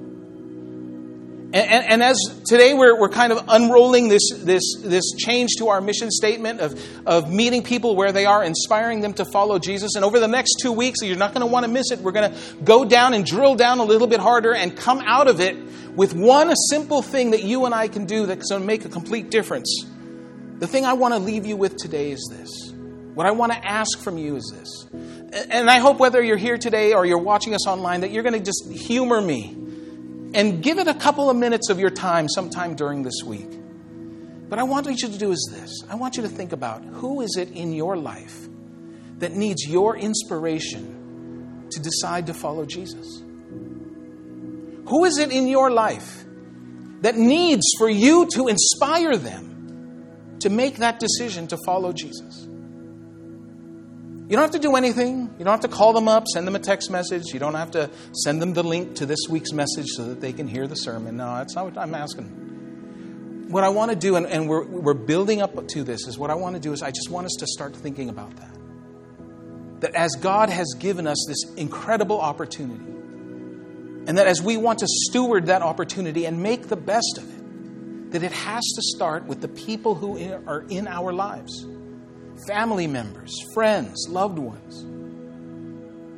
And, 1.54 1.70
and, 1.70 1.84
and, 1.86 2.02
as 2.02 2.16
today 2.46 2.72
we're, 2.72 2.98
we're 2.98 3.10
kind 3.10 3.30
of 3.30 3.44
unrolling 3.46 4.08
this, 4.08 4.22
this, 4.38 4.62
this 4.78 5.12
change 5.18 5.50
to 5.58 5.68
our 5.68 5.82
mission 5.82 6.10
statement 6.10 6.60
of, 6.60 7.06
of 7.06 7.30
meeting 7.30 7.62
people 7.62 7.94
where 7.94 8.10
they 8.10 8.24
are, 8.24 8.42
inspiring 8.42 9.02
them 9.02 9.12
to 9.14 9.26
follow 9.26 9.58
Jesus. 9.58 9.94
And 9.94 10.02
over 10.02 10.18
the 10.18 10.28
next 10.28 10.56
two 10.62 10.72
weeks, 10.72 11.00
you're 11.02 11.18
not 11.18 11.34
going 11.34 11.46
to 11.46 11.52
want 11.52 11.66
to 11.66 11.70
miss 11.70 11.90
it. 11.90 11.98
We're 11.98 12.12
going 12.12 12.32
to 12.32 12.54
go 12.64 12.86
down 12.86 13.12
and 13.12 13.26
drill 13.26 13.54
down 13.54 13.80
a 13.80 13.84
little 13.84 14.06
bit 14.06 14.18
harder 14.18 14.54
and 14.54 14.74
come 14.74 15.00
out 15.00 15.28
of 15.28 15.40
it 15.40 15.54
with 15.94 16.14
one 16.14 16.54
simple 16.56 17.02
thing 17.02 17.32
that 17.32 17.42
you 17.42 17.66
and 17.66 17.74
I 17.74 17.88
can 17.88 18.06
do 18.06 18.24
that's 18.24 18.48
going 18.48 18.62
to 18.62 18.66
make 18.66 18.86
a 18.86 18.88
complete 18.88 19.30
difference. 19.30 19.84
The 20.58 20.66
thing 20.66 20.86
I 20.86 20.94
want 20.94 21.12
to 21.12 21.20
leave 21.20 21.44
you 21.44 21.56
with 21.56 21.76
today 21.76 22.12
is 22.12 22.30
this. 22.32 22.72
What 23.12 23.26
I 23.26 23.32
want 23.32 23.52
to 23.52 23.62
ask 23.62 23.98
from 23.98 24.16
you 24.16 24.36
is 24.36 24.50
this. 24.54 25.46
And 25.50 25.68
I 25.68 25.80
hope 25.80 25.98
whether 25.98 26.22
you're 26.22 26.38
here 26.38 26.56
today 26.56 26.94
or 26.94 27.04
you're 27.04 27.18
watching 27.18 27.54
us 27.54 27.66
online 27.66 28.00
that 28.00 28.10
you're 28.10 28.22
going 28.22 28.32
to 28.32 28.40
just 28.40 28.70
humor 28.70 29.20
me 29.20 29.61
and 30.34 30.62
give 30.62 30.78
it 30.78 30.88
a 30.88 30.94
couple 30.94 31.30
of 31.30 31.36
minutes 31.36 31.68
of 31.70 31.78
your 31.78 31.90
time 31.90 32.28
sometime 32.28 32.74
during 32.74 33.02
this 33.02 33.22
week. 33.24 33.48
But 34.48 34.58
I 34.58 34.64
want 34.64 34.86
you 34.86 35.08
to 35.08 35.18
do 35.18 35.30
is 35.30 35.48
this 35.50 35.82
I 35.90 35.94
want 35.94 36.16
you 36.16 36.22
to 36.22 36.28
think 36.28 36.52
about 36.52 36.84
who 36.84 37.20
is 37.20 37.36
it 37.38 37.50
in 37.50 37.72
your 37.72 37.96
life 37.96 38.48
that 39.18 39.32
needs 39.32 39.66
your 39.66 39.96
inspiration 39.96 41.68
to 41.70 41.80
decide 41.80 42.26
to 42.26 42.34
follow 42.34 42.64
Jesus? 42.64 43.22
Who 44.88 45.04
is 45.04 45.18
it 45.18 45.30
in 45.30 45.46
your 45.46 45.70
life 45.70 46.24
that 47.00 47.16
needs 47.16 47.64
for 47.78 47.88
you 47.88 48.28
to 48.34 48.48
inspire 48.48 49.16
them 49.16 50.36
to 50.40 50.50
make 50.50 50.76
that 50.76 50.98
decision 51.00 51.46
to 51.48 51.56
follow 51.64 51.92
Jesus? 51.92 52.46
You 54.32 54.36
don't 54.36 54.44
have 54.44 54.62
to 54.62 54.66
do 54.66 54.76
anything. 54.76 55.34
You 55.38 55.44
don't 55.44 55.52
have 55.52 55.60
to 55.60 55.68
call 55.68 55.92
them 55.92 56.08
up, 56.08 56.26
send 56.26 56.46
them 56.46 56.56
a 56.56 56.58
text 56.58 56.90
message. 56.90 57.34
You 57.34 57.38
don't 57.38 57.52
have 57.52 57.72
to 57.72 57.90
send 58.14 58.40
them 58.40 58.54
the 58.54 58.62
link 58.62 58.94
to 58.94 59.04
this 59.04 59.26
week's 59.28 59.52
message 59.52 59.88
so 59.88 60.06
that 60.06 60.22
they 60.22 60.32
can 60.32 60.48
hear 60.48 60.66
the 60.66 60.74
sermon. 60.74 61.18
No, 61.18 61.36
that's 61.36 61.54
not 61.54 61.66
what 61.66 61.76
I'm 61.76 61.94
asking. 61.94 63.50
What 63.50 63.62
I 63.62 63.68
want 63.68 63.90
to 63.90 63.94
do, 63.94 64.16
and, 64.16 64.24
and 64.24 64.48
we're, 64.48 64.64
we're 64.64 64.94
building 64.94 65.42
up 65.42 65.68
to 65.68 65.84
this, 65.84 66.06
is 66.06 66.16
what 66.16 66.30
I 66.30 66.34
want 66.34 66.56
to 66.56 66.60
do 66.62 66.72
is 66.72 66.82
I 66.82 66.92
just 66.92 67.10
want 67.10 67.26
us 67.26 67.36
to 67.40 67.46
start 67.46 67.76
thinking 67.76 68.08
about 68.08 68.34
that. 68.36 69.80
That 69.80 69.94
as 69.94 70.14
God 70.14 70.48
has 70.48 70.76
given 70.78 71.06
us 71.06 71.22
this 71.28 71.44
incredible 71.58 72.18
opportunity, 72.18 72.90
and 74.06 74.16
that 74.16 74.28
as 74.28 74.40
we 74.40 74.56
want 74.56 74.78
to 74.78 74.86
steward 74.88 75.48
that 75.48 75.60
opportunity 75.60 76.24
and 76.24 76.42
make 76.42 76.68
the 76.68 76.76
best 76.76 77.18
of 77.18 77.24
it, 77.24 78.12
that 78.12 78.22
it 78.22 78.32
has 78.32 78.64
to 78.64 78.80
start 78.96 79.26
with 79.26 79.42
the 79.42 79.48
people 79.48 79.94
who 79.94 80.16
are 80.46 80.64
in 80.70 80.88
our 80.88 81.12
lives 81.12 81.66
family 82.46 82.86
members, 82.86 83.32
friends, 83.54 84.06
loved 84.08 84.38
ones 84.38 84.84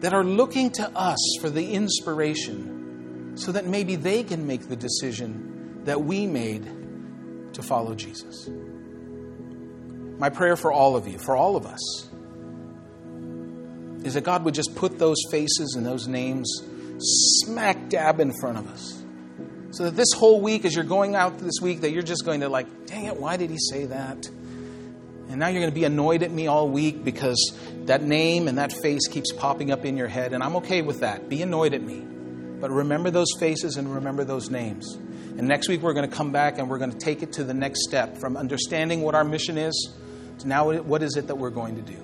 that 0.01 0.13
are 0.13 0.25
looking 0.25 0.71
to 0.71 0.91
us 0.97 1.19
for 1.41 1.49
the 1.51 1.73
inspiration 1.73 3.33
so 3.37 3.53
that 3.53 3.67
maybe 3.67 3.97
they 3.97 4.23
can 4.23 4.47
make 4.47 4.69
the 4.69 4.77
decision 4.77 5.83
that 5.85 6.03
we 6.03 6.27
made 6.27 6.65
to 7.55 7.63
follow 7.63 7.95
Jesus. 7.95 8.49
My 10.19 10.31
prayer 10.31 10.57
for 10.57 10.73
all 10.73 10.97
of 10.97 11.09
you, 11.09 11.19
for 11.19 11.37
all 11.37 11.57
of 11.57 11.67
us, 11.67 12.09
is 14.05 14.15
that 14.15 14.25
God 14.25 14.45
would 14.45 14.55
just 14.55 14.75
put 14.75 14.99
those 14.99 15.17
faces 15.31 15.75
and 15.77 15.85
those 15.85 16.07
names 16.07 16.63
smack 16.99 17.89
dab 17.89 18.21
in 18.21 18.33
front 18.41 18.59
of 18.59 18.69
us. 18.69 19.03
So 19.71 19.85
that 19.85 19.97
this 19.97 20.13
whole 20.13 20.41
week, 20.41 20.65
as 20.65 20.75
you're 20.75 20.85
going 20.85 21.17
out 21.17 21.39
this 21.39 21.61
week, 21.61 21.81
that 21.81 21.91
you're 21.91 22.03
just 22.03 22.25
going 22.25 22.41
to 22.41 22.49
like, 22.49 22.87
dang 22.87 23.07
it, 23.07 23.17
why 23.17 23.37
did 23.37 23.51
he 23.51 23.59
say 23.59 23.87
that? 23.87 24.25
And 25.35 25.41
now 25.41 25.49
you're 25.49 25.63
going 25.63 25.73
to 25.73 25.75
be 25.75 25.83
annoyed 25.83 26.23
at 26.23 26.31
me 26.31 26.47
all 26.47 26.69
week 26.69 27.03
because 27.03 27.59
that 27.87 28.05
name 28.05 28.47
and 28.47 28.59
that 28.59 28.73
face 28.73 29.09
keeps 29.09 29.33
popping 29.33 29.73
up 29.73 29.85
in 29.85 29.97
your 29.97 30.07
head. 30.07 30.33
And 30.33 30.45
I'm 30.45 30.55
okay 30.59 30.81
with 30.81 31.01
that. 31.01 31.29
Be 31.29 31.43
annoyed 31.43 31.75
at 31.75 31.83
me. 31.83 32.05
But 32.61 32.71
remember 32.71 33.11
those 33.11 33.33
faces 33.41 33.77
and 33.77 33.93
remember 33.93 34.23
those 34.23 34.49
names. 34.49 34.95
And 34.95 35.49
next 35.49 35.69
week 35.69 35.83
we're 35.83 35.93
going 35.93 36.09
to 36.09 36.17
come 36.17 36.31
back 36.31 36.59
and 36.59 36.71
we're 36.71 36.79
going 36.79 36.93
to 36.93 36.99
take 36.99 37.25
it 37.25 37.33
to 37.33 37.43
the 37.43 37.53
next 37.53 37.83
step 37.83 38.17
from 38.19 38.37
understanding 38.37 39.03
what 39.03 39.17
our 39.17 39.25
mission 39.25 39.59
is 39.59 39.93
to 40.39 40.47
now 40.47 40.73
what 40.73 41.03
is 41.03 41.17
it 41.17 41.27
that 41.27 41.35
we're 41.35 41.51
going 41.51 41.75
to 41.75 41.83
do. 41.83 41.97